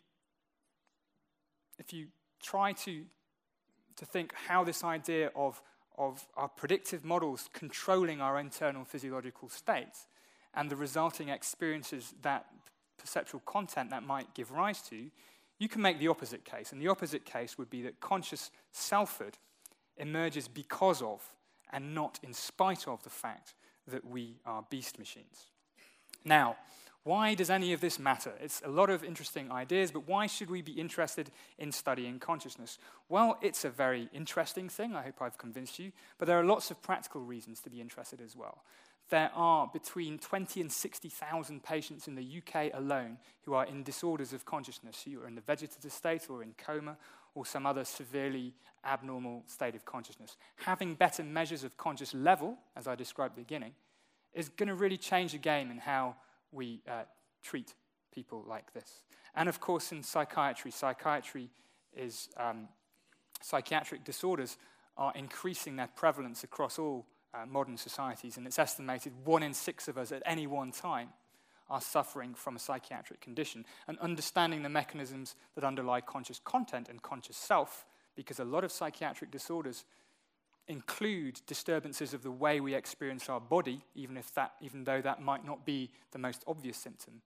if 1.80 1.94
you 1.94 2.08
try 2.42 2.72
to, 2.72 3.04
to 3.96 4.04
think 4.04 4.34
how 4.34 4.62
this 4.62 4.84
idea 4.84 5.30
of, 5.34 5.62
of 5.96 6.26
our 6.36 6.48
predictive 6.48 7.04
models 7.04 7.48
controlling 7.52 8.20
our 8.20 8.38
internal 8.38 8.84
physiological 8.84 9.48
states 9.48 10.06
and 10.54 10.70
the 10.70 10.76
resulting 10.76 11.30
experiences 11.30 12.14
that 12.22 12.46
perceptual 13.10 13.40
content 13.44 13.90
that 13.90 14.04
might 14.04 14.34
give 14.34 14.52
rise 14.52 14.80
to, 14.82 15.10
you 15.58 15.68
can 15.68 15.82
make 15.82 15.98
the 15.98 16.08
opposite 16.08 16.44
case. 16.44 16.72
And 16.72 16.80
the 16.80 16.88
opposite 16.88 17.24
case 17.24 17.58
would 17.58 17.68
be 17.68 17.82
that 17.82 18.00
conscious 18.00 18.50
selfhood 18.72 19.36
emerges 19.96 20.46
because 20.48 21.02
of 21.02 21.22
and 21.72 21.94
not 21.94 22.18
in 22.22 22.32
spite 22.32 22.86
of 22.86 23.02
the 23.02 23.10
fact 23.10 23.54
that 23.88 24.04
we 24.04 24.36
are 24.46 24.64
beast 24.70 24.98
machines. 24.98 25.46
Now, 26.24 26.56
why 27.02 27.34
does 27.34 27.50
any 27.50 27.72
of 27.72 27.80
this 27.80 27.98
matter? 27.98 28.32
It's 28.40 28.62
a 28.64 28.68
lot 28.68 28.90
of 28.90 29.02
interesting 29.02 29.50
ideas, 29.50 29.90
but 29.90 30.06
why 30.06 30.26
should 30.26 30.50
we 30.50 30.62
be 30.62 30.72
interested 30.72 31.30
in 31.58 31.72
studying 31.72 32.18
consciousness? 32.18 32.78
Well, 33.08 33.38
it's 33.40 33.64
a 33.64 33.70
very 33.70 34.08
interesting 34.12 34.68
thing. 34.68 34.94
I 34.94 35.02
hope 35.02 35.20
I've 35.20 35.38
convinced 35.38 35.78
you. 35.78 35.92
But 36.18 36.28
there 36.28 36.38
are 36.38 36.44
lots 36.44 36.70
of 36.70 36.82
practical 36.82 37.22
reasons 37.22 37.60
to 37.60 37.70
be 37.70 37.80
interested 37.80 38.20
as 38.20 38.36
well. 38.36 38.62
There 39.10 39.30
are 39.34 39.68
between 39.72 40.18
20 40.18 40.60
and 40.60 40.70
60,000 40.70 41.62
patients 41.64 42.06
in 42.06 42.14
the 42.14 42.24
UK 42.38 42.70
alone 42.72 43.18
who 43.42 43.54
are 43.54 43.66
in 43.66 43.82
disorders 43.82 44.32
of 44.32 44.44
consciousness, 44.44 45.02
who 45.02 45.20
are 45.20 45.26
in 45.26 45.34
the 45.34 45.40
vegetative 45.40 45.92
state 45.92 46.30
or 46.30 46.44
in 46.44 46.54
coma 46.56 46.96
or 47.34 47.44
some 47.44 47.66
other 47.66 47.84
severely 47.84 48.54
abnormal 48.84 49.42
state 49.46 49.74
of 49.74 49.84
consciousness. 49.84 50.36
Having 50.56 50.94
better 50.94 51.24
measures 51.24 51.64
of 51.64 51.76
conscious 51.76 52.14
level, 52.14 52.56
as 52.76 52.86
I 52.86 52.94
described 52.94 53.32
at 53.32 53.36
the 53.36 53.42
beginning, 53.42 53.72
is 54.32 54.48
going 54.48 54.68
to 54.68 54.76
really 54.76 54.96
change 54.96 55.32
the 55.32 55.38
game 55.38 55.72
in 55.72 55.78
how 55.78 56.14
we 56.52 56.80
uh, 56.88 57.02
treat 57.42 57.74
people 58.14 58.44
like 58.46 58.72
this. 58.72 59.02
And 59.34 59.48
of 59.48 59.60
course, 59.60 59.90
in 59.90 60.04
psychiatry, 60.04 60.70
psychiatry 60.70 61.50
is 61.96 62.28
um, 62.36 62.68
psychiatric 63.42 64.04
disorders 64.04 64.56
are 64.96 65.12
increasing 65.16 65.76
their 65.76 65.88
prevalence 65.88 66.44
across 66.44 66.78
all 66.78 67.06
uh, 67.32 67.46
modern 67.46 67.76
societies, 67.76 68.36
and 68.36 68.46
it's 68.46 68.58
estimated 68.58 69.12
one 69.24 69.42
in 69.42 69.54
six 69.54 69.88
of 69.88 69.96
us 69.96 70.12
at 70.12 70.22
any 70.26 70.46
one 70.46 70.72
time 70.72 71.08
are 71.68 71.80
suffering 71.80 72.34
from 72.34 72.56
a 72.56 72.58
psychiatric 72.58 73.20
condition. 73.20 73.64
And 73.86 73.98
understanding 74.00 74.62
the 74.62 74.68
mechanisms 74.68 75.36
that 75.54 75.64
underlie 75.64 76.00
conscious 76.00 76.40
content 76.42 76.88
and 76.88 77.00
conscious 77.00 77.36
self, 77.36 77.86
because 78.16 78.40
a 78.40 78.44
lot 78.44 78.64
of 78.64 78.72
psychiatric 78.72 79.30
disorders 79.30 79.84
include 80.66 81.40
disturbances 81.46 82.12
of 82.12 82.22
the 82.22 82.30
way 82.30 82.60
we 82.60 82.74
experience 82.74 83.28
our 83.28 83.40
body, 83.40 83.84
even, 83.94 84.16
if 84.16 84.34
that, 84.34 84.52
even 84.60 84.84
though 84.84 85.00
that 85.00 85.22
might 85.22 85.44
not 85.44 85.64
be 85.64 85.90
the 86.12 86.18
most 86.18 86.42
obvious 86.46 86.76
symptom, 86.76 87.22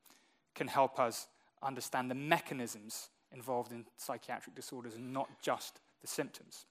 can 0.54 0.68
help 0.68 1.00
us 1.00 1.26
understand 1.62 2.10
the 2.10 2.14
mechanisms 2.14 3.08
involved 3.32 3.72
in 3.72 3.84
psychiatric 3.96 4.54
disorders 4.54 4.94
and 4.94 5.12
not 5.12 5.28
just 5.42 5.80
the 6.02 6.06
symptoms. 6.06 6.66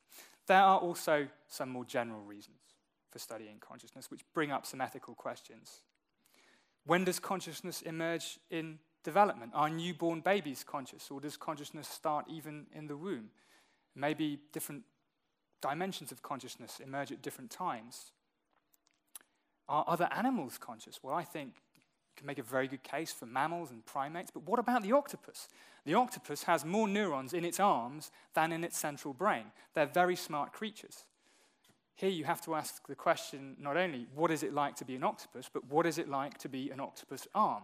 There 0.46 0.62
are 0.62 0.78
also 0.78 1.28
some 1.48 1.70
more 1.70 1.86
general 1.86 2.22
reasons 2.22 2.73
for 3.14 3.20
studying 3.20 3.60
consciousness, 3.60 4.10
which 4.10 4.22
bring 4.34 4.52
up 4.52 4.66
some 4.66 4.82
ethical 4.82 5.14
questions. 5.14 5.82
When 6.84 7.06
does 7.06 7.20
consciousness 7.20 7.84
emerge 7.84 8.40
in 8.50 8.80
development? 9.04 9.52
Are 9.54 9.70
newborn 9.70 10.22
babies 10.22 10.66
conscious, 10.68 11.12
or 11.12 11.22
does 11.22 11.38
consciousness 11.38 11.88
start 11.88 12.26
even 12.28 12.66
in 12.74 12.88
the 12.88 12.98
womb? 12.98 13.30
Maybe 13.96 14.40
different 14.52 14.84
dimensions 15.62 16.12
of 16.12 16.24
consciousness 16.24 16.82
emerge 16.84 17.12
at 17.12 17.22
different 17.22 17.52
times. 17.52 18.12
Are 19.70 19.86
other 19.88 20.10
animals 20.12 20.58
conscious? 20.58 21.00
Well, 21.04 21.14
I 21.14 21.24
think 21.24 21.54
you 21.76 21.82
can 22.18 22.26
make 22.26 22.40
a 22.40 22.44
very 22.44 22.68
good 22.68 22.84
case 22.84 23.14
for 23.14 23.28
mammals 23.28 23.70
and 23.70 23.86
primates, 23.86 24.32
but 24.32 24.44
what 24.44 24.58
about 24.58 24.82
the 24.82 24.92
octopus? 24.92 25.48
The 25.86 25.94
octopus 25.94 26.44
has 26.44 26.66
more 26.66 26.88
neurons 26.88 27.34
in 27.34 27.46
its 27.46 27.60
arms 27.60 28.10
than 28.34 28.52
in 28.52 28.64
its 28.64 28.78
central 28.78 29.14
brain. 29.14 29.46
They're 29.76 29.86
very 29.86 30.16
smart 30.16 30.52
creatures. 30.52 31.06
Here 31.96 32.10
you 32.10 32.26
have 32.26 32.42
to 32.42 32.56
ask 32.56 32.88
the 32.88 32.96
question 32.96 33.56
not 33.60 33.78
only 33.78 34.08
what 34.16 34.32
is 34.32 34.44
it 34.44 34.54
like 34.54 34.76
to 34.78 34.86
be 34.86 34.96
an 34.96 35.04
octopus, 35.04 35.50
but 35.52 35.66
what 35.70 35.86
is 35.86 35.98
it 35.98 36.10
like 36.10 36.38
to 36.40 36.50
be 36.50 36.72
an 36.72 36.80
octopus 36.80 37.28
arm? 37.36 37.64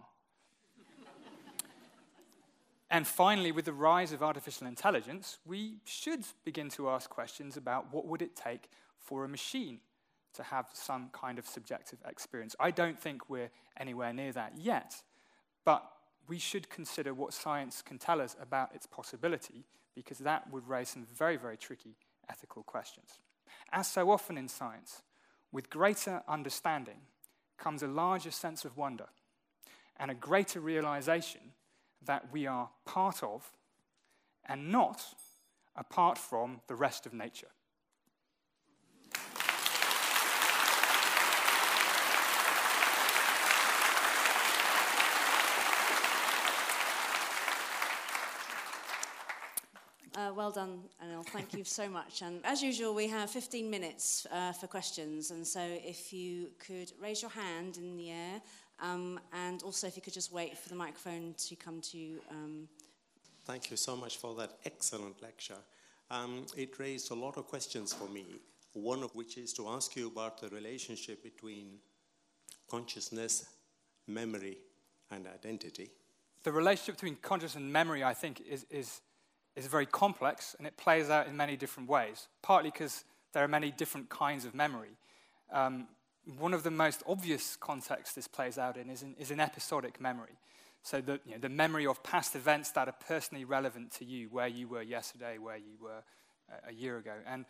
And 2.92 3.06
finally, 3.06 3.52
with 3.52 3.66
the 3.66 3.72
rise 3.72 4.12
of 4.12 4.20
artificial 4.20 4.66
intelligence, 4.66 5.38
we 5.46 5.76
should 5.84 6.24
begin 6.44 6.68
to 6.70 6.90
ask 6.90 7.08
questions 7.08 7.56
about 7.56 7.92
what 7.92 8.04
would 8.06 8.20
it 8.20 8.34
take 8.34 8.68
for 8.98 9.24
a 9.24 9.28
machine 9.28 9.78
to 10.34 10.42
have 10.42 10.66
some 10.72 11.08
kind 11.12 11.38
of 11.38 11.46
subjective 11.46 12.00
experience. 12.04 12.56
I 12.58 12.72
don't 12.72 12.98
think 12.98 13.30
we're 13.30 13.50
anywhere 13.78 14.12
near 14.12 14.32
that 14.32 14.54
yet, 14.56 14.96
but 15.64 15.88
we 16.26 16.38
should 16.38 16.68
consider 16.68 17.14
what 17.14 17.32
science 17.32 17.80
can 17.80 17.98
tell 17.98 18.20
us 18.20 18.34
about 18.40 18.74
its 18.74 18.86
possibility, 18.86 19.64
because 19.94 20.18
that 20.18 20.50
would 20.52 20.66
raise 20.68 20.88
some 20.88 21.06
very, 21.16 21.36
very 21.36 21.56
tricky 21.56 21.96
ethical 22.28 22.64
questions. 22.64 23.20
As 23.72 23.88
so 23.88 24.10
often 24.10 24.36
in 24.36 24.48
science, 24.48 25.02
with 25.52 25.70
greater 25.70 26.22
understanding 26.28 27.02
comes 27.58 27.82
a 27.82 27.88
larger 27.88 28.30
sense 28.30 28.64
of 28.64 28.76
wonder 28.76 29.06
and 29.98 30.10
a 30.10 30.14
greater 30.14 30.60
realization 30.60 31.52
that 32.02 32.32
we 32.32 32.46
are 32.46 32.70
part 32.86 33.22
of 33.22 33.50
and 34.46 34.70
not 34.70 35.02
apart 35.76 36.18
from 36.18 36.60
the 36.66 36.74
rest 36.74 37.06
of 37.06 37.12
nature. 37.12 37.50
Uh, 50.30 50.34
well 50.34 50.50
done, 50.50 50.80
Anil. 51.04 51.24
Thank 51.26 51.54
you 51.54 51.64
so 51.64 51.88
much. 51.88 52.22
And 52.22 52.40
as 52.44 52.62
usual, 52.62 52.94
we 52.94 53.08
have 53.08 53.30
15 53.30 53.68
minutes 53.70 54.26
uh, 54.30 54.52
for 54.52 54.66
questions. 54.66 55.30
And 55.30 55.46
so 55.46 55.60
if 55.60 56.12
you 56.12 56.50
could 56.58 56.92
raise 57.00 57.22
your 57.22 57.30
hand 57.30 57.76
in 57.78 57.96
the 57.96 58.10
air 58.10 58.42
um, 58.82 59.20
and 59.32 59.62
also, 59.62 59.86
if 59.86 59.96
you 59.96 60.02
could 60.02 60.14
just 60.14 60.32
wait 60.32 60.56
for 60.56 60.68
the 60.68 60.74
microphone 60.74 61.34
to 61.48 61.56
come 61.56 61.80
to 61.82 61.98
you. 61.98 62.20
Um. 62.30 62.68
Thank 63.44 63.70
you 63.70 63.76
so 63.76 63.96
much 63.96 64.16
for 64.18 64.34
that 64.36 64.52
excellent 64.64 65.20
lecture. 65.20 65.58
Um, 66.10 66.46
it 66.56 66.78
raised 66.78 67.10
a 67.10 67.14
lot 67.14 67.36
of 67.36 67.46
questions 67.46 67.92
for 67.92 68.08
me, 68.08 68.24
one 68.72 69.02
of 69.02 69.14
which 69.14 69.36
is 69.36 69.52
to 69.54 69.68
ask 69.68 69.96
you 69.96 70.06
about 70.06 70.40
the 70.40 70.48
relationship 70.48 71.22
between 71.22 71.78
consciousness, 72.70 73.46
memory, 74.06 74.58
and 75.10 75.26
identity. 75.26 75.90
The 76.42 76.52
relationship 76.52 76.96
between 76.96 77.16
consciousness 77.16 77.62
and 77.62 77.70
memory, 77.72 78.02
I 78.02 78.14
think, 78.14 78.40
is, 78.40 78.64
is, 78.70 79.00
is 79.56 79.66
very 79.66 79.86
complex 79.86 80.54
and 80.58 80.66
it 80.66 80.76
plays 80.76 81.10
out 81.10 81.26
in 81.26 81.36
many 81.36 81.56
different 81.56 81.88
ways, 81.88 82.28
partly 82.42 82.70
because 82.70 83.04
there 83.32 83.44
are 83.44 83.48
many 83.48 83.70
different 83.70 84.08
kinds 84.08 84.44
of 84.44 84.54
memory. 84.54 84.96
Um, 85.52 85.88
one 86.38 86.54
of 86.54 86.62
the 86.62 86.70
most 86.70 87.02
obvious 87.06 87.56
contexts 87.56 88.14
this 88.14 88.28
plays 88.28 88.58
out 88.58 88.76
in 88.76 88.90
is, 88.90 89.02
in, 89.02 89.14
is 89.18 89.30
an 89.30 89.40
episodic 89.40 90.00
memory. 90.00 90.38
So 90.82 91.00
the, 91.00 91.20
you 91.24 91.32
know, 91.32 91.38
the 91.38 91.48
memory 91.48 91.86
of 91.86 92.02
past 92.02 92.34
events 92.34 92.70
that 92.72 92.88
are 92.88 92.94
personally 93.06 93.44
relevant 93.44 93.92
to 93.92 94.04
you, 94.04 94.28
where 94.30 94.48
you 94.48 94.68
were 94.68 94.82
yesterday, 94.82 95.38
where 95.38 95.56
you 95.56 95.76
were 95.80 96.02
a, 96.48 96.70
a 96.70 96.72
year 96.72 96.98
ago. 96.98 97.12
And 97.26 97.44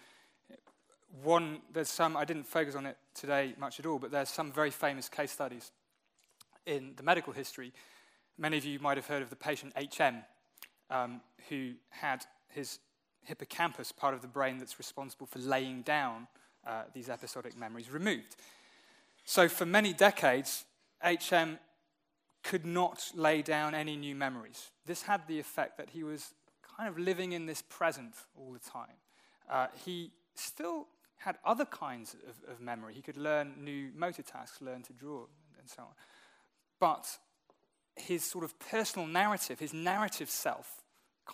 one, 1.22 1.61
there's 1.72 1.88
some, 1.88 2.16
I 2.16 2.24
didn't 2.24 2.46
focus 2.46 2.74
on 2.74 2.86
it 2.86 2.96
today 3.14 3.55
much 3.59 3.78
at 3.78 3.86
all, 3.86 3.98
but 3.98 4.11
there's 4.11 4.28
some 4.28 4.53
very 4.53 4.70
famous 4.70 5.09
case 5.09 5.32
studies 5.32 5.72
in 6.66 6.94
the 6.96 7.03
medical 7.03 7.32
history. 7.32 7.72
Many 8.38 8.59
of 8.59 8.64
you 8.64 8.78
might 8.78 8.96
have 8.96 9.07
heard 9.07 9.22
of 9.22 9.30
the 9.30 9.36
patient 9.36 9.74
HM, 9.76 10.22
um, 10.91 11.20
who 11.49 11.72
had 11.91 12.24
his 12.49 12.78
hippocampus, 13.24 13.93
part 13.93 14.14
of 14.14 14.22
the 14.22 14.28
brain 14.28 14.59
that's 14.59 14.78
responsible 14.78 15.26
for 15.26 15.38
laying 15.38 15.82
down 15.82 16.26
uh, 16.66 16.82
these 16.95 17.09
episodic 17.09 17.57
memories, 17.57 17.91
removed. 17.91 18.36
So, 19.24 19.49
for 19.49 19.66
many 19.66 19.93
decades, 19.93 20.64
HM 21.03 21.59
could 22.43 22.66
not 22.66 23.11
lay 23.14 23.43
down 23.43 23.74
any 23.74 23.97
new 23.97 24.14
memories. 24.14 24.70
This 24.86 25.03
had 25.03 25.26
the 25.26 25.38
effect 25.38 25.76
that 25.78 25.91
he 25.91 26.03
was 26.03 26.34
kind 26.76 26.88
of 26.88 26.99
living 26.99 27.32
in 27.32 27.47
this 27.47 27.62
present 27.62 28.14
all 28.36 28.53
the 28.53 28.59
time. 28.59 28.97
Uh, 29.49 29.66
he 29.84 30.11
still 30.34 30.86
had 31.18 31.36
other 31.45 31.66
kinds 31.66 32.16
of, 32.28 32.51
of, 32.51 32.61
memory. 32.61 32.95
He 32.95 33.03
could 33.03 33.18
learn 33.18 33.55
new 33.62 33.91
motor 33.95 34.22
tasks, 34.22 34.62
learn 34.62 34.82
to 34.84 34.93
draw, 34.95 35.26
and 35.59 35.68
so 35.68 35.82
on. 35.82 35.95
But 36.78 37.18
his 37.97 38.24
sort 38.24 38.45
of 38.45 38.59
personal 38.59 39.07
narrative, 39.07 39.59
his 39.59 39.74
narrative 39.74 40.30
self, 40.30 40.80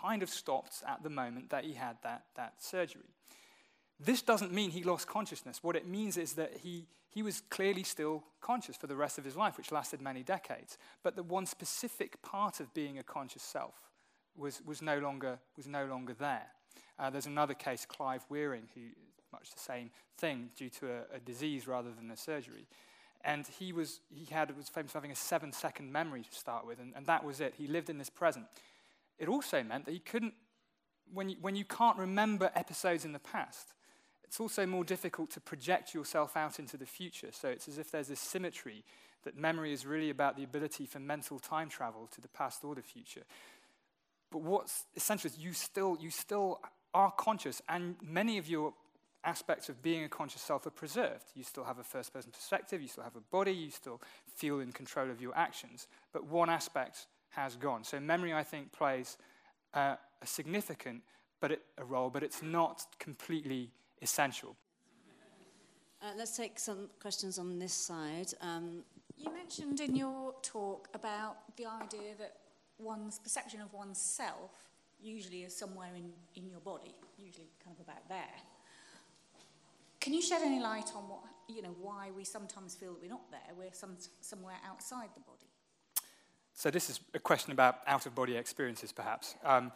kind 0.03 0.23
of 0.23 0.31
stopped 0.31 0.83
at 0.87 1.03
the 1.03 1.11
moment 1.11 1.51
that 1.51 1.65
he 1.65 1.75
had 1.75 1.97
that, 2.03 2.25
that 2.37 2.55
surgery. 2.63 3.11
This 3.99 4.23
doesn't 4.23 4.53
mean 4.53 4.71
he 4.71 4.83
lost 4.83 5.07
consciousness. 5.07 5.63
What 5.63 5.77
it 5.77 5.87
means 5.87 6.17
is 6.17 6.35
that 6.35 6.53
he, 6.63 6.87
he 7.09 7.23
was 7.23 7.43
clearly 7.49 7.83
still 7.83 8.25
conscious 8.41 8.77
for 8.77 8.87
the 8.87 8.97
rest 8.97 9.17
of 9.19 9.25
his 9.25 9.37
life, 9.37 9.57
which 9.57 9.73
lasted 9.73 10.01
many 10.03 10.23
decades. 10.23 10.77
But 11.03 11.17
that 11.17 11.25
one 11.25 11.47
specific 11.47 12.21
part 12.23 12.61
of 12.61 12.75
being 12.75 12.99
a 12.99 13.03
conscious 13.03 13.43
self 13.43 13.75
was, 14.37 14.61
was, 14.67 14.83
no, 14.83 14.99
longer, 14.99 15.39
was 15.57 15.67
no 15.67 15.87
longer 15.87 16.13
there. 16.13 16.49
Uh, 16.99 17.11
there's 17.11 17.27
another 17.27 17.55
case, 17.55 17.87
Clive 17.87 18.25
Wearing, 18.29 18.69
who 18.75 18.83
much 19.33 19.51
the 19.53 19.61
same 19.61 19.91
thing 20.19 20.51
due 20.57 20.71
to 20.71 20.87
a, 20.87 21.17
a 21.17 21.19
disease 21.21 21.67
rather 21.67 21.91
than 21.91 22.11
a 22.11 22.17
surgery. 22.17 22.67
And 23.25 23.47
he 23.59 23.73
was, 23.73 24.01
he 24.09 24.33
had, 24.33 24.57
was 24.57 24.69
famous 24.69 24.93
for 24.93 24.99
having 24.99 25.11
a 25.11 25.17
seven 25.17 25.53
second 25.53 25.91
memory 25.91 26.23
to 26.23 26.39
start 26.39 26.67
with, 26.67 26.79
and, 26.79 26.93
and 26.95 27.07
that 27.07 27.25
was 27.25 27.41
it. 27.41 27.55
He 27.59 27.67
lived 27.67 27.91
in 27.91 27.99
this 27.99 28.11
present. 28.11 28.47
It 29.19 29.29
also 29.29 29.63
meant 29.63 29.87
that 29.87 29.93
you 29.93 30.01
couldn't 30.01 30.35
when 31.13 31.29
you, 31.29 31.37
when 31.41 31.57
you 31.57 31.65
can't 31.65 31.97
remember 31.97 32.51
episodes 32.55 33.05
in 33.05 33.13
the 33.13 33.19
past, 33.19 33.75
it's 34.25 34.41
also 34.41 34.67
more 34.67 34.85
difficult 34.85 35.31
to 35.31 35.41
project 35.41 35.95
yourself 35.95 36.37
out 36.37 36.59
into 36.59 36.77
the 36.77 36.87
future. 36.87 37.29
So 37.31 37.49
it's 37.49 37.69
as 37.69 37.79
if 37.79 37.91
there's 37.91 38.09
this 38.09 38.21
symmetry 38.21 38.85
that 39.25 39.37
memory 39.37 39.73
is 39.73 39.87
really 39.87 40.11
about 40.11 40.37
the 40.37 40.45
ability 40.45 40.87
for 40.87 40.99
mental 40.99 41.39
time 41.39 41.69
travel 41.69 42.09
to 42.13 42.21
the 42.21 42.29
past 42.29 42.65
or 42.65 42.75
the 42.75 42.83
future. 42.83 43.23
But 44.31 44.43
what's 44.43 44.85
essential 44.97 45.31
is 45.31 45.39
you 45.39 45.53
still, 45.53 45.97
you 46.01 46.11
still 46.11 46.61
are 46.93 47.13
conscious, 47.13 47.63
and 47.69 47.97
many 48.03 48.39
of 48.39 48.49
your 48.49 48.75
aspects 49.25 49.69
of 49.69 49.83
being 49.83 50.05
a 50.05 50.09
conscious 50.09 50.41
self 50.41 50.67
are 50.67 50.71
preserved. 50.71 51.25
You 51.35 51.43
still 51.43 51.65
have 51.65 51.79
a 51.79 51.85
first 51.85 52.13
person 52.13 52.31
perspective, 52.33 52.81
you 52.81 52.89
still 52.89 53.05
have 53.05 53.17
a 53.17 53.21
body, 53.21 53.53
you 53.53 53.71
still 53.71 54.01
feel 54.35 54.61
in 54.61 54.73
control 54.73 55.11
of 55.11 55.21
your 55.21 55.37
actions, 55.37 55.87
but 56.13 56.27
one 56.27 56.49
aspect 56.49 57.07
has 57.31 57.57
gone. 57.57 57.85
So 57.85 58.01
memory, 58.01 58.33
I 58.33 58.43
think, 58.43 58.73
plays 58.73 59.19
uh, 59.75 59.97
a 60.23 60.27
significant 60.27 61.03
but 61.41 61.53
it, 61.53 61.63
a 61.79 61.85
role, 61.85 62.11
but 62.11 62.23
it's 62.23 62.43
not 62.43 62.87
completely 62.99 63.71
essential. 64.03 64.57
Uh, 66.03 66.07
let's 66.17 66.37
take 66.37 66.59
some 66.59 66.89
questions 67.01 67.39
on 67.39 67.59
this 67.59 67.73
side. 67.73 68.33
Um, 68.41 68.83
you 69.17 69.33
mentioned 69.33 69.81
in 69.81 69.97
your 69.97 70.35
talk 70.43 70.89
about 70.95 71.37
the 71.57 71.67
idea 71.67 72.15
that 72.19 72.37
one's 72.79 73.19
perception 73.19 73.61
of 73.61 73.73
oneself 73.73 74.51
usually 75.01 75.43
is 75.43 75.57
somewhere 75.57 75.95
in, 75.95 76.11
in 76.35 76.49
your 76.49 76.61
body, 76.61 76.95
usually 77.19 77.49
kind 77.65 77.77
of 77.79 77.85
about 77.85 78.09
there. 78.09 78.37
Can 80.01 80.13
you 80.13 80.23
shed 80.23 80.43
any 80.43 80.61
light 80.61 80.91
on 80.95 81.09
what, 81.09 81.21
you 81.49 81.63
know, 81.63 81.75
why 81.81 82.11
we 82.17 82.25
sometimes 82.25 82.75
feel 82.75 82.93
that 82.93 83.03
we're 83.03 83.11
not 83.11 83.31
there, 83.31 83.55
we're 83.59 83.73
some, 83.73 83.97
somewhere 84.21 84.57
outside 84.69 85.09
the 85.15 85.21
body? 85.21 85.47
So 86.59 86.71
this 86.71 86.89
is 86.89 87.01
a 87.13 87.19
question 87.19 87.53
about 87.53 87.81
out-of-body 87.87 88.35
experiences, 88.35 88.91
perhaps. 88.91 89.35
Um, 89.45 89.73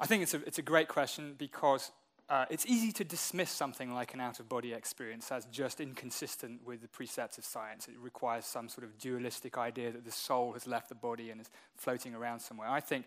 I 0.00 0.06
think 0.06 0.22
it's 0.22 0.32
a, 0.32 0.38
it's 0.46 0.58
a 0.58 0.62
great 0.62 0.88
question 0.88 1.34
because 1.36 1.92
uh, 2.30 2.46
it's 2.48 2.64
easy 2.64 2.92
to 2.92 3.04
dismiss 3.04 3.50
something 3.50 3.92
like 3.92 4.14
an 4.14 4.20
out-of-body 4.20 4.72
experience 4.72 5.30
as 5.30 5.44
just 5.52 5.82
inconsistent 5.82 6.64
with 6.64 6.80
the 6.80 6.88
precepts 6.88 7.36
of 7.36 7.44
science. 7.44 7.88
It 7.88 7.94
requires 8.00 8.46
some 8.46 8.70
sort 8.70 8.84
of 8.84 8.96
dualistic 8.96 9.58
idea 9.58 9.92
that 9.92 10.06
the 10.06 10.10
soul 10.10 10.54
has 10.54 10.66
left 10.66 10.88
the 10.88 10.94
body 10.94 11.30
and 11.30 11.42
is 11.42 11.50
floating 11.76 12.14
around 12.14 12.40
somewhere. 12.40 12.70
I 12.70 12.80
think, 12.80 13.04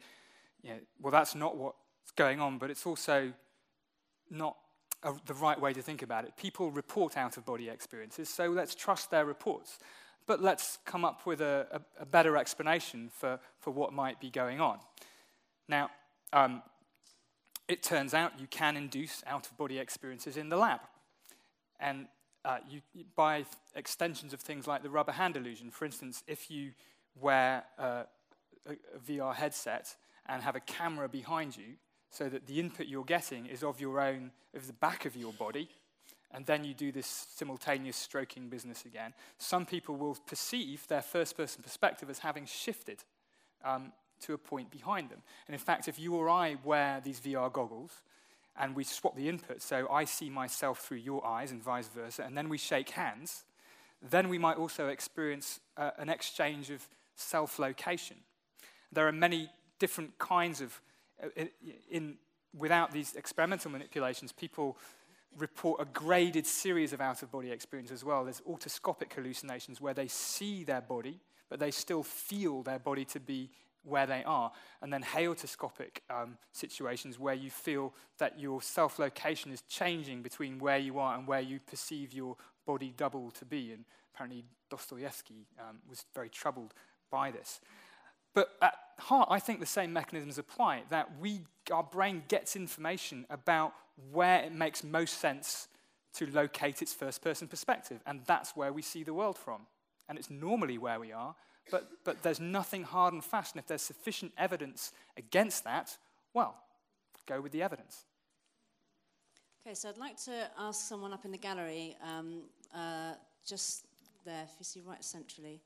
you 0.61 0.69
know, 0.69 0.79
well, 1.01 1.11
that's 1.11 1.33
not 1.33 1.57
what's 1.57 2.11
going 2.15 2.39
on, 2.39 2.59
but 2.59 2.69
it's 2.69 2.85
also 2.85 3.33
not 4.29 4.57
a, 5.01 5.11
the 5.25 5.33
right 5.33 5.59
way 5.59 5.73
to 5.73 5.81
think 5.81 6.03
about 6.03 6.23
it. 6.25 6.37
People 6.37 6.69
report 6.69 7.17
out-of-body 7.17 7.67
experiences, 7.67 8.29
so 8.29 8.49
let's 8.49 8.75
trust 8.75 9.09
their 9.09 9.25
reports. 9.25 9.79
But 10.27 10.41
let's 10.41 10.79
come 10.85 11.05
up 11.05 11.25
with 11.25 11.41
a, 11.41 11.67
a, 11.71 12.01
a 12.01 12.05
better 12.05 12.35
explanation 12.37 13.09
for, 13.13 13.39
for 13.59 13.71
what 13.71 13.93
might 13.93 14.19
be 14.19 14.29
going 14.29 14.59
on. 14.59 14.79
Now, 15.67 15.89
um, 16.33 16.63
it 17.67 17.83
turns 17.83 18.13
out 18.13 18.39
you 18.39 18.47
can 18.47 18.77
induce 18.77 19.23
out-of-body 19.27 19.79
experiences 19.79 20.37
in 20.37 20.49
the 20.49 20.57
lab. 20.57 20.81
And 21.79 22.07
uh, 22.43 22.57
you, 22.69 22.81
by 23.15 23.45
extensions 23.75 24.33
of 24.33 24.39
things 24.39 24.67
like 24.67 24.83
the 24.83 24.89
rubber 24.89 25.11
hand 25.11 25.35
illusion, 25.35 25.71
for 25.71 25.85
instance, 25.85 26.23
if 26.27 26.51
you 26.51 26.71
wear 27.19 27.63
a, 27.77 28.05
a 28.67 28.75
VR 29.07 29.33
headset 29.33 29.95
and 30.27 30.43
have 30.43 30.55
a 30.55 30.59
camera 30.59 31.09
behind 31.09 31.57
you, 31.57 31.75
so 32.09 32.29
that 32.29 32.47
the 32.47 32.59
input 32.59 32.87
you're 32.87 33.03
getting 33.03 33.45
is 33.45 33.63
of 33.63 33.81
your 33.81 33.99
own, 33.99 34.31
of 34.55 34.67
the 34.67 34.73
back 34.73 35.05
of 35.05 35.15
your 35.15 35.33
body, 35.33 35.69
and 36.35 36.45
then 36.45 36.65
you 36.65 36.73
do 36.73 36.91
this 36.91 37.27
simultaneous 37.33 37.95
stroking 37.95 38.49
business 38.49 38.83
again, 38.83 39.13
some 39.37 39.65
people 39.65 39.95
will 39.95 40.17
perceive 40.27 40.85
their 40.89 41.01
first 41.01 41.37
person 41.37 41.63
perspective 41.63 42.09
as 42.09 42.19
having 42.19 42.45
shifted 42.45 43.05
um, 43.63 43.93
to 44.19 44.33
a 44.33 44.37
point 44.37 44.69
behind 44.69 45.09
them. 45.09 45.19
And 45.47 45.53
in 45.53 45.59
fact, 45.59 45.87
if 45.87 45.97
you 45.97 46.13
or 46.13 46.29
I 46.29 46.57
wear 46.61 47.01
these 47.01 47.21
VR 47.21 47.51
goggles 47.51 48.01
and 48.59 48.75
we 48.75 48.83
swap 48.83 49.15
the 49.15 49.29
input, 49.29 49.61
so 49.61 49.87
I 49.89 50.03
see 50.03 50.29
myself 50.29 50.79
through 50.79 50.97
your 50.97 51.25
eyes 51.25 51.51
and 51.51 51.63
vice 51.63 51.87
versa, 51.87 52.23
and 52.23 52.37
then 52.37 52.49
we 52.49 52.57
shake 52.57 52.89
hands, 52.89 53.45
then 54.01 54.27
we 54.27 54.37
might 54.37 54.57
also 54.57 54.89
experience 54.89 55.61
uh, 55.77 55.91
an 55.97 56.09
exchange 56.09 56.69
of 56.69 56.85
self 57.15 57.59
location. 57.59 58.17
There 58.91 59.07
are 59.07 59.13
many 59.13 59.49
different 59.79 60.19
kinds 60.19 60.59
of, 60.59 60.81
uh, 61.23 61.45
in, 61.89 62.17
without 62.57 62.91
these 62.91 63.15
experimental 63.15 63.71
manipulations, 63.71 64.33
people 64.33 64.77
report 65.37 65.81
a 65.81 65.85
graded 65.85 66.45
series 66.45 66.93
of 66.93 67.01
out 67.01 67.23
of 67.23 67.31
body 67.31 67.51
experiences 67.51 67.99
as 67.99 68.03
well. 68.03 68.23
There's 68.23 68.41
autoscopic 68.41 69.13
hallucinations 69.13 69.81
where 69.81 69.93
they 69.93 70.07
see 70.07 70.63
their 70.63 70.81
body, 70.81 71.19
but 71.49 71.59
they 71.59 71.71
still 71.71 72.03
feel 72.03 72.63
their 72.63 72.79
body 72.79 73.05
to 73.05 73.19
be 73.19 73.49
where 73.83 74.07
they 74.07 74.23
are, 74.23 74.51
and 74.81 74.91
then 74.91 75.03
heautoscopic 75.03 75.99
um, 76.09 76.37
situations 76.51 77.19
where 77.19 77.35
you 77.35 77.51
feel 77.51 77.93
that 78.17 78.39
your 78.39 78.61
self 78.61 78.97
location 78.97 79.51
is 79.51 79.61
changing 79.69 80.23
between 80.23 80.57
where 80.57 80.79
you 80.79 80.97
are 80.97 81.15
and 81.15 81.27
where 81.27 81.41
you 81.41 81.59
perceive 81.59 82.11
your 82.11 82.35
body 82.65 82.93
double 82.97 83.29
to 83.31 83.45
be. 83.45 83.71
And 83.71 83.85
apparently, 84.13 84.43
Dostoevsky 84.69 85.45
um, 85.59 85.77
was 85.87 86.05
very 86.15 86.29
troubled 86.29 86.73
by 87.11 87.31
this. 87.31 87.61
But 88.35 88.49
at 88.61 88.75
heart, 88.99 89.29
I 89.31 89.39
think 89.39 89.59
the 89.59 89.65
same 89.65 89.91
mechanisms 89.91 90.37
apply 90.37 90.83
that 90.89 91.09
we, 91.19 91.41
our 91.71 91.83
brain 91.83 92.23
gets 92.27 92.55
information 92.55 93.25
about 93.31 93.73
where 94.11 94.43
it 94.43 94.53
makes 94.53 94.83
most 94.83 95.19
sense 95.19 95.67
to 96.15 96.27
locate 96.27 96.81
its 96.81 96.93
first 96.93 97.23
person 97.23 97.47
perspective, 97.47 98.01
and 98.05 98.21
that's 98.25 98.55
where 98.55 98.71
we 98.71 98.81
see 98.81 99.03
the 99.03 99.13
world 99.13 99.37
from. 99.37 99.61
And 100.07 100.19
it's 100.19 100.29
normally 100.29 100.77
where 100.77 100.99
we 100.99 101.11
are, 101.11 101.33
but, 101.71 101.89
but 102.03 102.21
there's 102.21 102.39
nothing 102.39 102.83
hard 102.83 103.13
and 103.13 103.23
fast. 103.23 103.55
And 103.55 103.59
if 103.59 103.67
there's 103.67 103.81
sufficient 103.81 104.33
evidence 104.37 104.91
against 105.17 105.63
that, 105.63 105.97
well, 106.33 106.55
go 107.25 107.41
with 107.41 107.51
the 107.51 107.63
evidence. 107.63 108.05
Okay, 109.65 109.73
so 109.73 109.89
I'd 109.89 109.97
like 109.97 110.21
to 110.25 110.47
ask 110.59 110.87
someone 110.87 111.11
up 111.11 111.25
in 111.25 111.31
the 111.31 111.39
gallery, 111.39 111.97
um, 112.03 112.43
uh, 112.73 113.13
just 113.47 113.85
there, 114.23 114.43
if 114.43 114.51
you 114.59 114.65
see 114.65 114.81
right 114.85 115.03
centrally. 115.03 115.61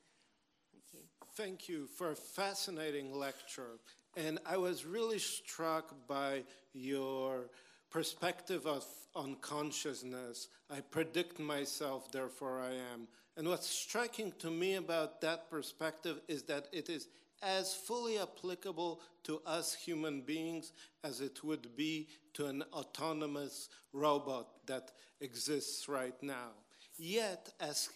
Thank 1.40 1.70
you. 1.70 1.88
For 1.96 2.12
a 2.12 2.16
fascinating 2.18 3.14
lecture. 3.18 3.80
And 4.18 4.40
I 4.46 4.58
was 4.58 4.86
really 4.86 5.20
struck 5.20 5.96
by 6.06 6.44
your 6.74 7.50
perspective 7.90 8.66
of, 8.68 8.84
on 9.16 9.38
consciousness. 9.40 10.50
I 10.70 10.82
predict 10.82 11.40
myself, 11.40 12.12
therefore 12.12 12.60
I 12.60 12.74
am. 12.92 13.08
And 13.38 13.48
what's 13.48 13.70
striking 13.70 14.34
to 14.40 14.52
me 14.52 14.76
about 14.76 15.22
that 15.22 15.50
perspective 15.50 16.20
is 16.28 16.44
that 16.44 16.68
it 16.74 16.90
is 16.90 17.08
as 17.42 17.74
fully 17.74 18.20
applicable 18.20 19.00
to 19.24 19.42
us 19.46 19.74
human 19.74 20.20
beings 20.20 20.74
as 21.06 21.22
it 21.22 21.42
would 21.46 21.74
be 21.78 22.10
to 22.34 22.48
an 22.48 22.66
autonomous 22.74 23.70
robot 23.94 24.50
that 24.66 24.92
exists 25.22 25.88
right 25.88 26.22
now. 26.22 26.50
Yet, 26.98 27.54
as, 27.62 27.88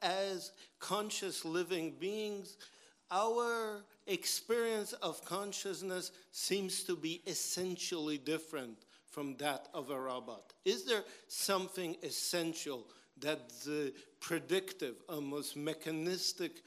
as 0.00 0.52
conscious 0.78 1.44
living 1.44 1.94
beings, 1.98 2.58
our 3.12 3.84
experience 4.06 4.94
of 4.94 5.24
consciousness 5.24 6.10
seems 6.32 6.82
to 6.84 6.96
be 6.96 7.22
essentially 7.26 8.18
different 8.18 8.78
from 9.06 9.36
that 9.36 9.68
of 9.74 9.90
a 9.90 10.00
robot. 10.00 10.54
Is 10.64 10.84
there 10.84 11.04
something 11.28 11.94
essential 12.02 12.86
that 13.20 13.50
the 13.64 13.92
predictive, 14.20 14.96
almost 15.08 15.56
mechanistic 15.56 16.62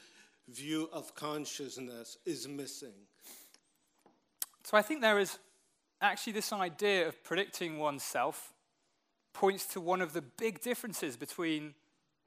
view 0.48 0.88
of 0.92 1.14
consciousness 1.14 2.18
is 2.24 2.46
missing. 2.46 2.92
So 4.64 4.76
I 4.76 4.82
think 4.82 5.00
there 5.00 5.18
is 5.18 5.38
actually 6.00 6.34
this 6.34 6.52
idea 6.52 7.08
of 7.08 7.22
predicting 7.24 7.78
oneself 7.78 8.52
points 9.32 9.66
to 9.66 9.80
one 9.80 10.00
of 10.00 10.12
the 10.12 10.22
big 10.22 10.60
differences 10.60 11.16
between 11.16 11.74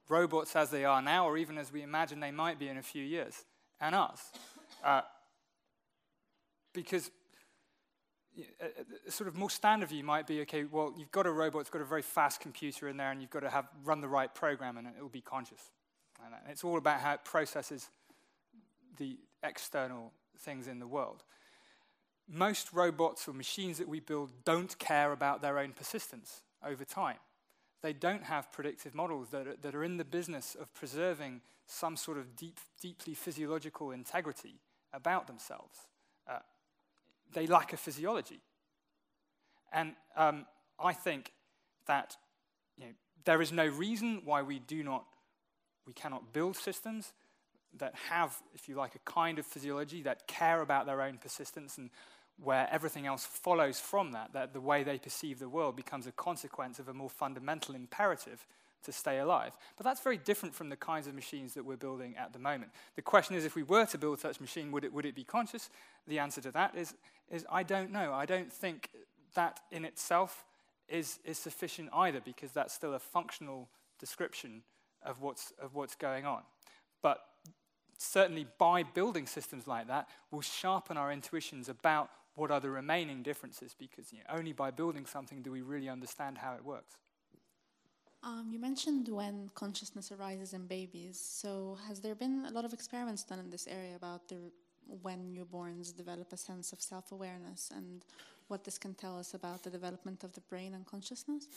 robots 0.09 0.55
as 0.55 0.69
they 0.69 0.85
are 0.85 1.01
now, 1.01 1.27
or 1.27 1.37
even 1.37 1.57
as 1.57 1.71
we 1.71 1.81
imagine 1.81 2.19
they 2.19 2.31
might 2.31 2.59
be 2.59 2.67
in 2.67 2.77
a 2.77 2.83
few 2.83 3.03
years, 3.03 3.45
and 3.81 3.95
us. 3.95 4.31
Uh, 4.83 5.01
because 6.73 7.11
a, 8.37 8.41
uh, 8.65 8.67
uh, 8.67 9.11
sort 9.11 9.27
of 9.27 9.35
more 9.35 9.49
standard 9.49 9.89
view 9.89 10.03
might 10.03 10.27
be 10.27 10.41
okay, 10.41 10.63
well, 10.63 10.93
you've 10.97 11.11
got 11.11 11.25
a 11.25 11.31
robot, 11.31 11.61
it's 11.61 11.69
got 11.69 11.81
a 11.81 11.85
very 11.85 12.01
fast 12.01 12.39
computer 12.39 12.87
in 12.87 12.97
there, 12.97 13.11
and 13.11 13.21
you've 13.21 13.29
got 13.29 13.41
to 13.41 13.49
have 13.49 13.67
run 13.83 14.01
the 14.01 14.07
right 14.07 14.33
program, 14.33 14.77
and 14.77 14.87
it 14.87 15.01
will 15.01 15.09
be 15.09 15.21
conscious. 15.21 15.71
And 16.23 16.33
uh, 16.33 16.37
it's 16.49 16.63
all 16.63 16.77
about 16.77 16.99
how 16.99 17.13
it 17.13 17.23
processes 17.23 17.89
the 18.97 19.17
external 19.43 20.11
things 20.39 20.67
in 20.67 20.79
the 20.79 20.87
world. 20.87 21.23
Most 22.27 22.73
robots 22.73 23.27
or 23.27 23.33
machines 23.33 23.77
that 23.79 23.87
we 23.87 23.99
build 23.99 24.31
don't 24.45 24.77
care 24.77 25.11
about 25.11 25.41
their 25.41 25.57
own 25.57 25.73
persistence 25.73 26.43
over 26.65 26.85
time. 26.85 27.17
They 27.81 27.93
don't 27.93 28.23
have 28.23 28.51
predictive 28.51 28.93
models 28.93 29.29
that 29.29 29.47
are, 29.47 29.55
that 29.61 29.73
are 29.73 29.83
in 29.83 29.97
the 29.97 30.05
business 30.05 30.55
of 30.59 30.73
preserving 30.73 31.41
some 31.69 31.95
sort 31.95 32.17
of 32.17 32.35
deep, 32.35 32.57
deeply 32.81 33.13
physiological 33.13 33.91
integrity 33.91 34.55
about 34.91 35.27
themselves. 35.27 35.77
Uh, 36.27 36.39
they 37.33 37.45
lack 37.45 37.73
a 37.73 37.77
physiology. 37.77 38.41
And 39.71 39.93
um, 40.15 40.45
I 40.79 40.93
think 40.93 41.31
that 41.85 42.17
you 42.77 42.85
know, 42.85 42.91
there 43.23 43.41
is 43.41 43.51
no 43.51 43.67
reason 43.67 44.23
why 44.25 44.41
we 44.41 44.59
do 44.59 44.83
not, 44.83 45.05
we 45.85 45.93
cannot 45.93 46.33
build 46.33 46.55
systems 46.55 47.13
that 47.77 47.93
have, 48.09 48.35
if 48.55 48.67
you 48.67 48.75
like, 48.75 48.95
a 48.95 49.11
kind 49.11 49.37
of 49.37 49.45
physiology 49.45 50.01
that 50.01 50.27
care 50.27 50.61
about 50.61 50.87
their 50.87 51.03
own 51.03 51.19
persistence 51.19 51.77
and 51.77 51.91
where 52.41 52.67
everything 52.71 53.05
else 53.05 53.25
follows 53.25 53.79
from 53.79 54.13
that, 54.13 54.33
that 54.33 54.53
the 54.53 54.61
way 54.61 54.81
they 54.81 54.97
perceive 54.97 55.37
the 55.37 55.49
world 55.49 55.75
becomes 55.75 56.07
a 56.07 56.11
consequence 56.11 56.79
of 56.79 56.87
a 56.87 56.93
more 56.93 57.09
fundamental 57.09 57.75
imperative 57.75 58.47
to 58.83 58.91
stay 58.91 59.19
alive. 59.19 59.51
But 59.77 59.83
that's 59.83 60.01
very 60.01 60.17
different 60.17 60.55
from 60.55 60.69
the 60.69 60.75
kinds 60.75 61.07
of 61.07 61.13
machines 61.13 61.53
that 61.53 61.65
we're 61.65 61.77
building 61.77 62.15
at 62.17 62.33
the 62.33 62.39
moment. 62.39 62.71
The 62.95 63.01
question 63.01 63.35
is 63.35 63.45
if 63.45 63.55
we 63.55 63.63
were 63.63 63.85
to 63.87 63.97
build 63.97 64.19
such 64.19 64.39
a 64.39 64.41
machine, 64.41 64.71
would 64.71 64.83
it, 64.83 64.93
would 64.93 65.05
it 65.05 65.15
be 65.15 65.23
conscious? 65.23 65.69
The 66.07 66.19
answer 66.19 66.41
to 66.41 66.51
that 66.51 66.75
is, 66.75 66.95
is 67.29 67.45
I 67.51 67.63
don't 67.63 67.91
know. 67.91 68.13
I 68.13 68.25
don't 68.25 68.51
think 68.51 68.89
that 69.35 69.59
in 69.71 69.85
itself 69.85 70.45
is, 70.87 71.19
is 71.25 71.37
sufficient 71.37 71.89
either, 71.93 72.21
because 72.21 72.51
that's 72.51 72.73
still 72.73 72.93
a 72.93 72.99
functional 72.99 73.69
description 73.99 74.63
of 75.03 75.21
what's, 75.21 75.53
of 75.61 75.75
what's 75.75 75.95
going 75.95 76.25
on. 76.25 76.41
But 77.01 77.21
certainly 77.97 78.47
by 78.57 78.83
building 78.83 79.27
systems 79.27 79.67
like 79.67 79.87
that, 79.87 80.07
we'll 80.31 80.41
sharpen 80.41 80.97
our 80.97 81.11
intuitions 81.11 81.69
about 81.69 82.09
what 82.35 82.51
are 82.51 82.59
the 82.59 82.69
remaining 82.69 83.21
differences, 83.21 83.75
because 83.77 84.11
you 84.13 84.19
know, 84.19 84.37
only 84.37 84.53
by 84.53 84.71
building 84.71 85.05
something 85.05 85.41
do 85.41 85.51
we 85.51 85.61
really 85.61 85.89
understand 85.89 86.37
how 86.37 86.53
it 86.53 86.63
works. 86.63 86.95
Um, 88.21 88.49
you 88.51 88.59
mentioned 88.59 89.07
when 89.07 89.49
consciousness 89.55 90.11
arises 90.11 90.53
in 90.53 90.67
babies. 90.67 91.19
So, 91.19 91.77
has 91.87 92.01
there 92.01 92.15
been 92.15 92.45
a 92.47 92.51
lot 92.51 92.65
of 92.65 92.73
experiments 92.73 93.23
done 93.23 93.39
in 93.39 93.49
this 93.49 93.65
area 93.65 93.95
about 93.95 94.27
the, 94.27 94.51
when 95.01 95.33
newborns 95.33 95.95
develop 95.95 96.33
a 96.33 96.37
sense 96.37 96.73
of 96.73 96.81
self 96.81 97.13
awareness 97.13 97.71
and 97.73 98.03
what 98.49 98.65
this 98.65 98.77
can 98.77 98.93
tell 98.93 99.17
us 99.17 99.35
about 99.35 99.63
the 99.63 99.69
development 99.69 100.23
of 100.23 100.33
the 100.33 100.41
brain 100.41 100.73
and 100.73 100.85
consciousness? 100.85 101.47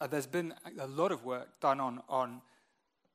Uh, 0.00 0.06
there's 0.06 0.26
been 0.26 0.52
a 0.80 0.86
lot 0.88 1.12
of 1.12 1.24
work 1.24 1.48
done 1.60 1.78
on, 1.78 2.02
on, 2.08 2.40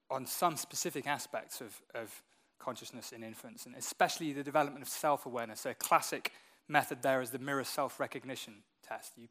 on 0.10 0.26
some 0.26 0.56
specific 0.56 1.08
aspects 1.08 1.60
of, 1.60 1.76
of 1.94 2.24
consciousness 2.58 3.12
in 3.12 3.22
infants, 3.24 3.66
and 3.66 3.76
especially 3.76 4.32
the 4.32 4.44
development 4.44 4.82
of 4.82 4.88
self 4.88 5.26
awareness. 5.26 5.60
So, 5.60 5.72
a 5.72 5.74
classic 5.74 6.32
method 6.70 7.02
there 7.02 7.22
is 7.22 7.32
the 7.32 7.40
mirror 7.40 7.66
self 7.66 8.00
recognition 8.00 8.64
test. 8.88 9.12
You, 9.18 9.28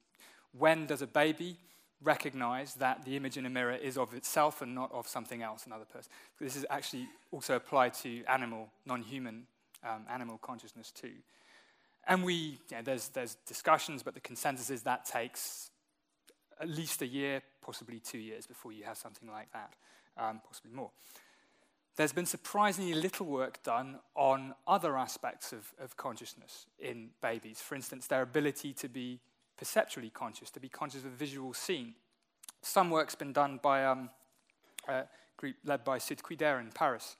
when 0.52 0.84
does 0.84 1.00
a 1.00 1.06
baby 1.06 1.56
recognize 2.02 2.74
that 2.74 3.04
the 3.04 3.16
image 3.16 3.36
in 3.36 3.46
a 3.46 3.50
mirror 3.50 3.74
is 3.74 3.98
of 3.98 4.14
itself 4.14 4.62
and 4.62 4.74
not 4.74 4.90
of 4.92 5.06
something 5.06 5.42
else, 5.42 5.66
another 5.66 5.84
person. 5.84 6.10
This 6.40 6.56
is 6.56 6.66
actually 6.70 7.08
also 7.30 7.56
applied 7.56 7.94
to 7.94 8.24
animal, 8.24 8.68
non-human 8.86 9.46
um, 9.84 10.06
animal 10.08 10.38
consciousness 10.38 10.90
too. 10.90 11.12
And 12.06 12.24
we, 12.24 12.58
yeah, 12.70 12.82
there's, 12.82 13.08
there's 13.08 13.36
discussions, 13.46 14.02
but 14.02 14.14
the 14.14 14.20
consensus 14.20 14.70
is 14.70 14.82
that 14.82 15.04
takes 15.04 15.70
at 16.60 16.68
least 16.68 17.02
a 17.02 17.06
year, 17.06 17.42
possibly 17.62 18.00
two 18.00 18.18
years 18.18 18.46
before 18.46 18.72
you 18.72 18.84
have 18.84 18.96
something 18.96 19.30
like 19.30 19.52
that, 19.52 19.74
um, 20.16 20.40
possibly 20.46 20.72
more. 20.72 20.90
There's 21.96 22.12
been 22.12 22.26
surprisingly 22.26 22.94
little 22.94 23.26
work 23.26 23.62
done 23.62 23.98
on 24.14 24.54
other 24.66 24.96
aspects 24.96 25.52
of, 25.52 25.72
of 25.78 25.96
consciousness 25.96 26.66
in 26.78 27.10
babies. 27.20 27.60
For 27.60 27.74
instance, 27.74 28.06
their 28.06 28.22
ability 28.22 28.72
to 28.74 28.88
be 28.88 29.20
perceptually 29.60 30.08
conscious, 30.08 30.50
to 30.50 30.58
be 30.58 30.70
conscious 30.70 31.04
of 31.04 31.12
a 31.12 31.16
visual 31.16 31.52
scene. 31.52 31.94
Some 32.62 32.88
work's 32.88 33.14
been 33.14 33.34
done 33.34 33.60
by 33.62 33.84
um, 33.84 34.08
a 34.88 35.04
group 35.36 35.56
led 35.66 35.84
by 35.84 35.98
Sid 35.98 36.22
Kouider 36.22 36.58
in 36.58 36.70
Paris, 36.72 37.16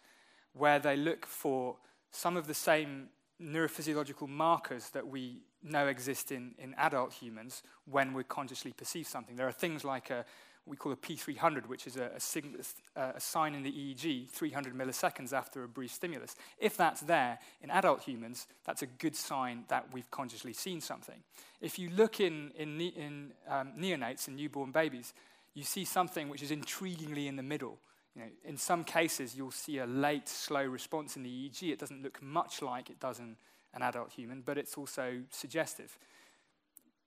where 0.54 0.78
they 0.78 0.96
look 0.96 1.26
for 1.26 1.76
some 2.10 2.38
of 2.38 2.46
the 2.46 2.54
same 2.54 3.10
neurophysiological 3.40 4.26
markers 4.26 4.88
that 4.90 5.06
we 5.06 5.42
know 5.62 5.86
exist 5.86 6.32
in, 6.32 6.54
in 6.58 6.74
adult 6.78 7.12
humans 7.12 7.62
when 7.84 8.14
we 8.14 8.24
consciously 8.24 8.72
perceive 8.72 9.06
something. 9.06 9.36
There 9.36 9.46
are 9.46 9.52
things 9.52 9.84
like 9.84 10.08
a, 10.08 10.24
we 10.70 10.76
call 10.76 10.92
a 10.92 10.96
P300, 10.96 11.66
which 11.66 11.86
is 11.86 11.96
a, 11.96 12.12
a, 12.14 12.20
sig- 12.20 12.64
a, 12.96 13.20
sign 13.20 13.54
in 13.54 13.62
the 13.62 13.72
EEG 13.72 14.28
300 14.30 14.74
milliseconds 14.74 15.32
after 15.32 15.64
a 15.64 15.68
brief 15.68 15.92
stimulus. 15.92 16.36
If 16.58 16.76
that's 16.76 17.00
there 17.00 17.38
in 17.60 17.70
adult 17.70 18.02
humans, 18.02 18.46
that's 18.64 18.82
a 18.82 18.86
good 18.86 19.16
sign 19.16 19.64
that 19.68 19.92
we've 19.92 20.10
consciously 20.10 20.52
seen 20.52 20.80
something. 20.80 21.22
If 21.60 21.78
you 21.78 21.90
look 21.90 22.20
in, 22.20 22.52
in, 22.56 22.80
in 22.80 23.32
um, 23.48 23.72
neonates 23.78 24.28
and 24.28 24.36
newborn 24.36 24.70
babies, 24.70 25.12
you 25.54 25.64
see 25.64 25.84
something 25.84 26.28
which 26.28 26.42
is 26.42 26.50
intriguingly 26.50 27.26
in 27.26 27.36
the 27.36 27.42
middle. 27.42 27.78
You 28.14 28.22
know, 28.22 28.28
in 28.44 28.56
some 28.56 28.84
cases, 28.84 29.36
you'll 29.36 29.50
see 29.50 29.78
a 29.78 29.86
late, 29.86 30.28
slow 30.28 30.64
response 30.64 31.16
in 31.16 31.22
the 31.22 31.28
EEG. 31.28 31.72
It 31.72 31.78
doesn't 31.78 32.02
look 32.02 32.22
much 32.22 32.62
like 32.62 32.90
it 32.90 33.00
does 33.00 33.18
in 33.18 33.36
an 33.74 33.82
adult 33.82 34.12
human, 34.12 34.42
but 34.44 34.58
it's 34.58 34.76
also 34.76 35.20
suggestive 35.30 35.98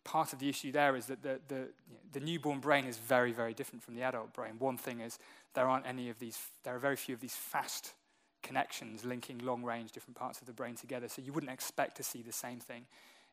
part 0.04 0.34
of 0.34 0.40
the 0.40 0.50
issue 0.50 0.72
there 0.72 0.96
is 0.96 1.06
that 1.08 1.22
the, 1.24 1.40
the, 1.48 1.70
the, 2.12 2.20
newborn 2.20 2.60
brain 2.60 2.86
is 2.86 2.98
very, 2.98 3.32
very 3.32 3.54
different 3.54 3.84
from 3.84 3.96
the 3.96 4.02
adult 4.02 4.34
brain. 4.34 4.54
One 4.60 4.78
thing 4.78 5.00
is 5.00 5.18
there 5.54 5.68
aren't 5.68 5.88
any 5.88 6.10
of 6.10 6.20
these, 6.20 6.40
there 6.64 6.76
are 6.76 6.80
very 6.80 6.96
few 6.96 7.16
of 7.16 7.22
these 7.22 7.36
fast 7.36 7.94
connections 8.42 9.06
linking 9.06 9.40
long 9.40 9.64
range 9.64 9.92
different 9.92 10.18
parts 10.18 10.42
of 10.42 10.48
the 10.48 10.54
brain 10.54 10.76
together, 10.76 11.08
so 11.08 11.22
you 11.22 11.32
wouldn't 11.32 11.52
expect 11.52 11.98
to 11.98 12.04
see 12.04 12.22
the 12.22 12.32
same 12.32 12.60
thing 12.60 12.86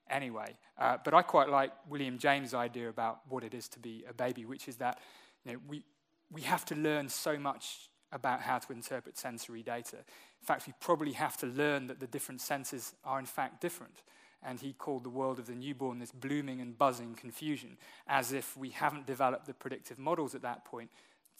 anyway. 0.08 0.56
Uh, 0.78 0.96
but 1.04 1.14
I 1.14 1.22
quite 1.22 1.48
like 1.48 1.72
William 1.88 2.18
James' 2.18 2.54
idea 2.54 2.88
about 2.88 3.20
what 3.28 3.42
it 3.42 3.54
is 3.54 3.68
to 3.68 3.78
be 3.78 4.04
a 4.08 4.14
baby, 4.14 4.44
which 4.44 4.68
is 4.68 4.76
that 4.76 4.98
you 5.44 5.52
know, 5.52 5.58
we, 5.68 5.84
we 6.30 6.42
have 6.42 6.64
to 6.66 6.74
learn 6.74 7.08
so 7.08 7.38
much 7.38 7.90
about 8.12 8.40
how 8.40 8.58
to 8.58 8.72
interpret 8.72 9.18
sensory 9.18 9.62
data. 9.62 9.96
In 9.96 10.46
fact, 10.46 10.66
we 10.66 10.72
probably 10.80 11.12
have 11.12 11.36
to 11.38 11.46
learn 11.46 11.86
that 11.88 12.00
the 12.00 12.06
different 12.06 12.40
senses 12.40 12.94
are 13.04 13.18
in 13.18 13.26
fact 13.26 13.60
different 13.60 14.02
and 14.43 14.61
he 14.61 14.72
called 14.72 15.05
the 15.05 15.11
world 15.11 15.38
of 15.38 15.47
the 15.47 15.55
newborn 15.55 15.99
this 15.99 16.12
blooming 16.12 16.61
and 16.61 16.78
buzzing 16.78 17.14
confusion, 17.14 17.76
as 18.07 18.32
if 18.32 18.57
we 18.57 18.70
haven't 18.70 19.07
developed 19.07 19.47
the 19.47 19.55
predictive 19.55 19.99
models 19.99 20.34
at 20.34 20.43
that 20.43 20.64
point 20.64 20.91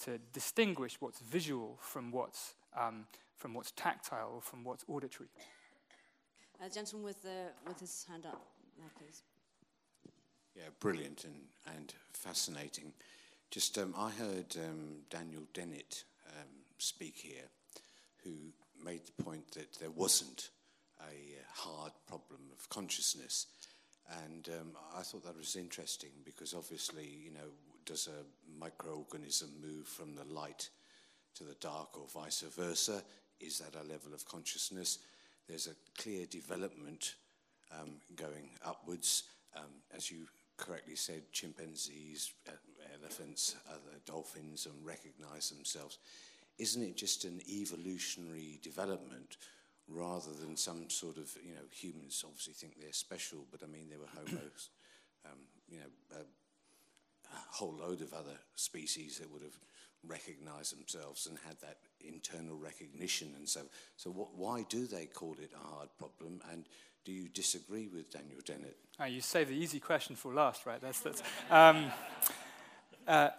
to 0.05 0.19
distinguish 0.33 0.97
what's 1.01 1.21
visual 1.21 1.79
from 1.81 2.11
what's, 2.11 2.55
um, 2.79 3.07
from 3.37 3.55
what's 3.55 3.71
tactile 3.73 4.33
or 4.35 4.43
from 4.43 4.65
what's 4.65 4.85
auditory. 4.89 5.29
A 6.61 6.67
uh, 6.67 6.69
gentleman 6.69 7.05
with, 7.05 7.23
the, 7.23 7.47
with 7.67 7.81
his 7.81 8.05
hand 8.09 8.27
up 8.27 8.41
now, 8.79 8.87
please. 8.99 9.23
Yeah, 10.57 10.65
brilliant 10.79 11.25
and, 11.25 11.35
and 11.75 11.95
fascinating. 12.13 12.93
Just, 13.51 13.79
um, 13.79 13.95
I 13.97 14.11
heard 14.11 14.57
um, 14.57 15.03
Daniel 15.09 15.43
Dennett 15.55 16.05
um, 16.29 16.49
speak 16.79 17.17
here, 17.17 17.49
who 18.25 18.31
made 18.83 19.01
the 19.07 19.23
point 19.23 19.51
that 19.53 19.79
there 19.81 19.91
wasn't 19.91 20.51
a 21.09 21.41
uh, 21.41 21.43
hard 21.53 21.93
problem 22.07 22.41
of 22.53 22.69
consciousness. 22.69 23.47
And 24.25 24.49
um, 24.49 24.73
I 24.97 25.03
thought 25.03 25.25
that 25.25 25.37
was 25.37 25.57
interesting 25.57 26.11
because 26.25 26.55
obviously, 26.55 27.07
you 27.07 27.31
know, 27.31 27.51
does 27.87 28.09
a 28.09 28.65
microorganism 28.65 29.49
move 29.63 29.87
from 29.87 30.15
the 30.15 30.25
light 30.25 30.69
to 31.37 31.45
the 31.45 31.55
dark 31.61 31.99
or 31.99 32.07
vice 32.09 32.41
versa? 32.41 33.03
Is 33.41 33.59
that 33.59 33.75
a 33.75 33.85
level 33.85 34.13
of 34.13 34.25
consciousness? 34.25 34.99
There's 35.49 35.69
a 35.69 36.01
clear 36.01 36.27
development 36.27 37.15
um, 37.73 37.95
going 38.17 38.51
upwards. 38.65 39.25
Um, 39.57 39.83
as 39.97 40.11
you 40.11 40.27
correctly 40.57 40.97
said, 40.97 41.23
chimpanzees, 41.33 42.33
uh, 42.49 42.53
elephants, 43.01 43.57
other 43.69 43.99
dolphins, 44.07 44.67
and 44.67 44.85
recognize 44.85 45.51
themselves. 45.51 45.99
Isn't 46.59 46.83
it 46.83 46.97
just 46.97 47.25
an 47.25 47.41
evolutionary 47.49 48.61
development 48.63 49.39
rather 49.91 50.33
than 50.33 50.57
some 50.57 50.89
sort 50.89 51.17
of, 51.17 51.31
you 51.45 51.55
know, 51.55 51.67
humans 51.71 52.25
obviously 52.27 52.55
think 52.55 52.81
they're 52.81 52.93
special, 52.93 53.45
but 53.51 53.63
I 53.63 53.67
mean, 53.67 53.89
there 53.89 53.99
were 53.99 54.07
homos, 54.15 54.71
um, 55.27 55.39
you 55.69 55.79
know, 55.79 56.17
a, 56.17 56.21
a, 56.21 57.39
whole 57.51 57.75
load 57.75 58.01
of 58.01 58.13
other 58.13 58.39
species 58.55 59.19
that 59.19 59.31
would 59.33 59.43
have 59.43 59.57
recognized 60.07 60.77
themselves 60.77 61.27
and 61.27 61.39
had 61.47 61.57
that 61.61 61.79
internal 62.01 62.57
recognition. 62.57 63.33
And 63.37 63.49
so, 63.49 63.63
so 63.97 64.11
what, 64.11 64.35
why 64.35 64.65
do 64.69 64.87
they 64.87 65.07
call 65.07 65.37
it 65.41 65.51
a 65.55 65.75
hard 65.75 65.89
problem? 65.99 66.41
And 66.51 66.65
do 67.05 67.13
you 67.13 67.29
disagree 67.29 67.89
with 67.89 68.11
Daniel 68.11 68.41
Dennett? 68.45 68.77
Oh, 68.99 69.05
you 69.05 69.21
save 69.21 69.49
the 69.49 69.55
easy 69.55 69.81
question 69.81 70.17
for 70.17 70.33
last, 70.33 70.67
right? 70.67 70.81
That's, 70.81 71.01
that's, 71.01 71.23
um, 71.51 71.91
uh, 73.07 73.31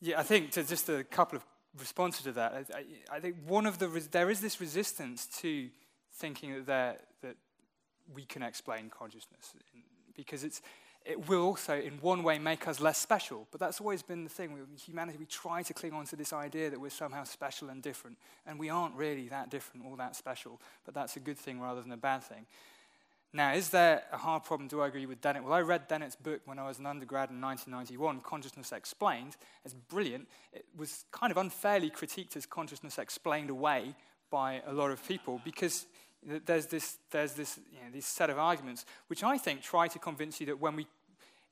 yeah, 0.00 0.18
I 0.18 0.22
think 0.22 0.50
to 0.52 0.64
just 0.64 0.88
a 0.88 1.04
couple 1.04 1.36
of 1.36 1.44
response 1.78 2.22
to 2.22 2.32
that. 2.32 2.66
I, 2.74 3.16
I, 3.16 3.20
think 3.20 3.36
one 3.46 3.66
of 3.66 3.78
the 3.78 3.86
there 4.10 4.30
is 4.30 4.40
this 4.40 4.60
resistance 4.60 5.26
to 5.40 5.68
thinking 6.14 6.64
that 6.64 7.06
that 7.22 7.36
we 8.14 8.24
can 8.24 8.42
explain 8.42 8.90
consciousness 8.90 9.52
because 10.16 10.42
it's 10.42 10.60
it 11.04 11.28
will 11.28 11.42
also 11.42 11.74
in 11.80 11.94
one 12.00 12.22
way 12.22 12.38
make 12.38 12.68
us 12.68 12.80
less 12.80 12.98
special. 12.98 13.46
But 13.50 13.60
that's 13.60 13.80
always 13.80 14.02
been 14.02 14.24
the 14.24 14.30
thing 14.30 14.52
with 14.52 14.80
humanity. 14.80 15.18
We 15.18 15.26
try 15.26 15.62
to 15.62 15.72
cling 15.72 15.92
on 15.92 16.04
to 16.06 16.16
this 16.16 16.32
idea 16.32 16.70
that 16.70 16.78
we're 16.78 16.90
somehow 16.90 17.24
special 17.24 17.70
and 17.70 17.82
different, 17.82 18.18
and 18.46 18.58
we 18.58 18.68
aren't 18.68 18.94
really 18.94 19.28
that 19.28 19.50
different 19.50 19.86
or 19.86 19.96
that 19.96 20.14
special. 20.14 20.60
But 20.84 20.94
that's 20.94 21.16
a 21.16 21.20
good 21.20 21.38
thing 21.38 21.60
rather 21.60 21.80
than 21.80 21.92
a 21.92 21.96
bad 21.96 22.22
thing. 22.22 22.46
Now, 23.32 23.52
is 23.52 23.68
there 23.68 24.02
a 24.12 24.16
hard 24.16 24.42
problem? 24.42 24.68
Do 24.68 24.80
I 24.80 24.88
agree 24.88 25.06
with 25.06 25.20
Dennett? 25.20 25.44
Well, 25.44 25.52
I 25.52 25.60
read 25.60 25.86
Dennett's 25.86 26.16
book 26.16 26.40
when 26.46 26.58
I 26.58 26.66
was 26.66 26.80
an 26.80 26.86
undergrad 26.86 27.30
in 27.30 27.40
1991, 27.40 28.22
Consciousness 28.22 28.72
Explained. 28.72 29.36
It's 29.64 29.74
brilliant. 29.74 30.26
It 30.52 30.64
was 30.76 31.04
kind 31.12 31.30
of 31.30 31.36
unfairly 31.36 31.90
critiqued 31.90 32.36
as 32.36 32.44
consciousness 32.44 32.98
explained 32.98 33.48
away 33.48 33.94
by 34.30 34.62
a 34.66 34.72
lot 34.72 34.90
of 34.90 35.06
people 35.06 35.40
because 35.44 35.86
there's 36.44 36.66
this, 36.66 36.98
there's 37.12 37.34
this, 37.34 37.60
you 37.72 37.78
know, 37.78 37.90
this 37.92 38.06
set 38.06 38.30
of 38.30 38.38
arguments 38.38 38.84
which 39.06 39.22
I 39.22 39.38
think 39.38 39.62
try 39.62 39.86
to 39.88 39.98
convince 39.98 40.40
you 40.40 40.46
that 40.46 40.60
when 40.60 40.74
we, 40.74 40.86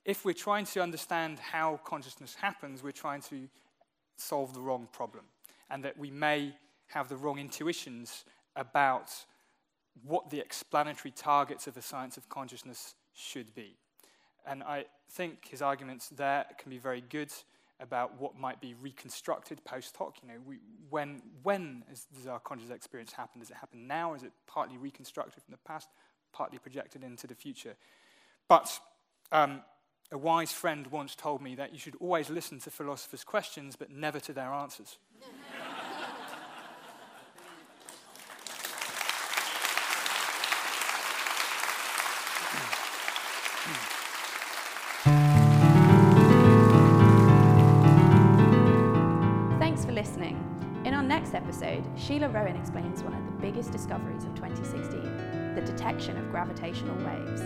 if 0.04 0.24
we're 0.24 0.34
trying 0.34 0.64
to 0.66 0.82
understand 0.82 1.38
how 1.38 1.80
consciousness 1.84 2.34
happens, 2.34 2.82
we're 2.82 2.90
trying 2.90 3.22
to 3.22 3.48
solve 4.16 4.52
the 4.52 4.60
wrong 4.60 4.88
problem 4.92 5.24
and 5.70 5.84
that 5.84 5.96
we 5.96 6.10
may 6.10 6.54
have 6.88 7.08
the 7.08 7.16
wrong 7.16 7.38
intuitions 7.38 8.24
about 8.56 9.12
what 10.05 10.30
the 10.30 10.40
explanatory 10.40 11.12
targets 11.12 11.66
of 11.66 11.76
a 11.76 11.82
science 11.82 12.16
of 12.16 12.28
consciousness 12.28 12.94
should 13.14 13.55
be. 13.55 13.76
And 14.46 14.62
I 14.62 14.86
think 15.11 15.49
his 15.49 15.62
arguments 15.62 16.09
there 16.09 16.46
can 16.59 16.70
be 16.70 16.78
very 16.78 17.03
good 17.03 17.32
about 17.80 18.20
what 18.20 18.36
might 18.36 18.61
be 18.61 18.74
reconstructed 18.74 19.64
post 19.64 19.96
hoc. 19.96 20.16
You 20.22 20.28
know, 20.28 20.40
we, 20.44 20.59
when, 20.90 21.22
when 21.42 21.84
does 22.14 22.26
our 22.26 22.40
conscious 22.40 22.70
experience 22.70 23.12
happen? 23.12 23.40
Does 23.40 23.51
it 23.51 23.57
happen 23.57 23.86
now? 23.86 24.14
Is 24.14 24.22
it 24.22 24.32
partly 24.46 24.76
reconstructed 24.76 25.42
from 25.42 25.53
the 25.53 25.59
past, 25.59 25.88
partly 26.32 26.59
projected 26.59 27.05
into 27.05 27.26
the 27.26 27.34
future? 27.34 27.76
But 28.49 28.80
um, 29.30 29.62
a 30.11 30.18
wise 30.18 30.53
friend 30.53 30.86
once 30.88 31.14
told 31.14 31.40
me 31.40 31.55
that 31.55 31.72
you 31.72 31.78
should 31.78 31.96
always 32.01 32.30
listen 32.30 32.59
to 32.61 32.70
philosophers' 32.70 33.24
questions, 33.24 33.76
but 33.76 33.90
never 33.90 34.18
to 34.20 34.32
their 34.32 34.53
answers. 34.53 34.99
Sheila 52.09 52.30
Rowan 52.30 52.56
explains 52.56 53.02
one 53.02 53.12
of 53.12 53.22
the 53.26 53.32
biggest 53.32 53.70
discoveries 53.70 54.24
of 54.24 54.34
2016 54.34 55.54
the 55.54 55.61
detection 55.61 56.16
of 56.16 56.30
gravitational 56.30 56.96
waves. 57.04 57.42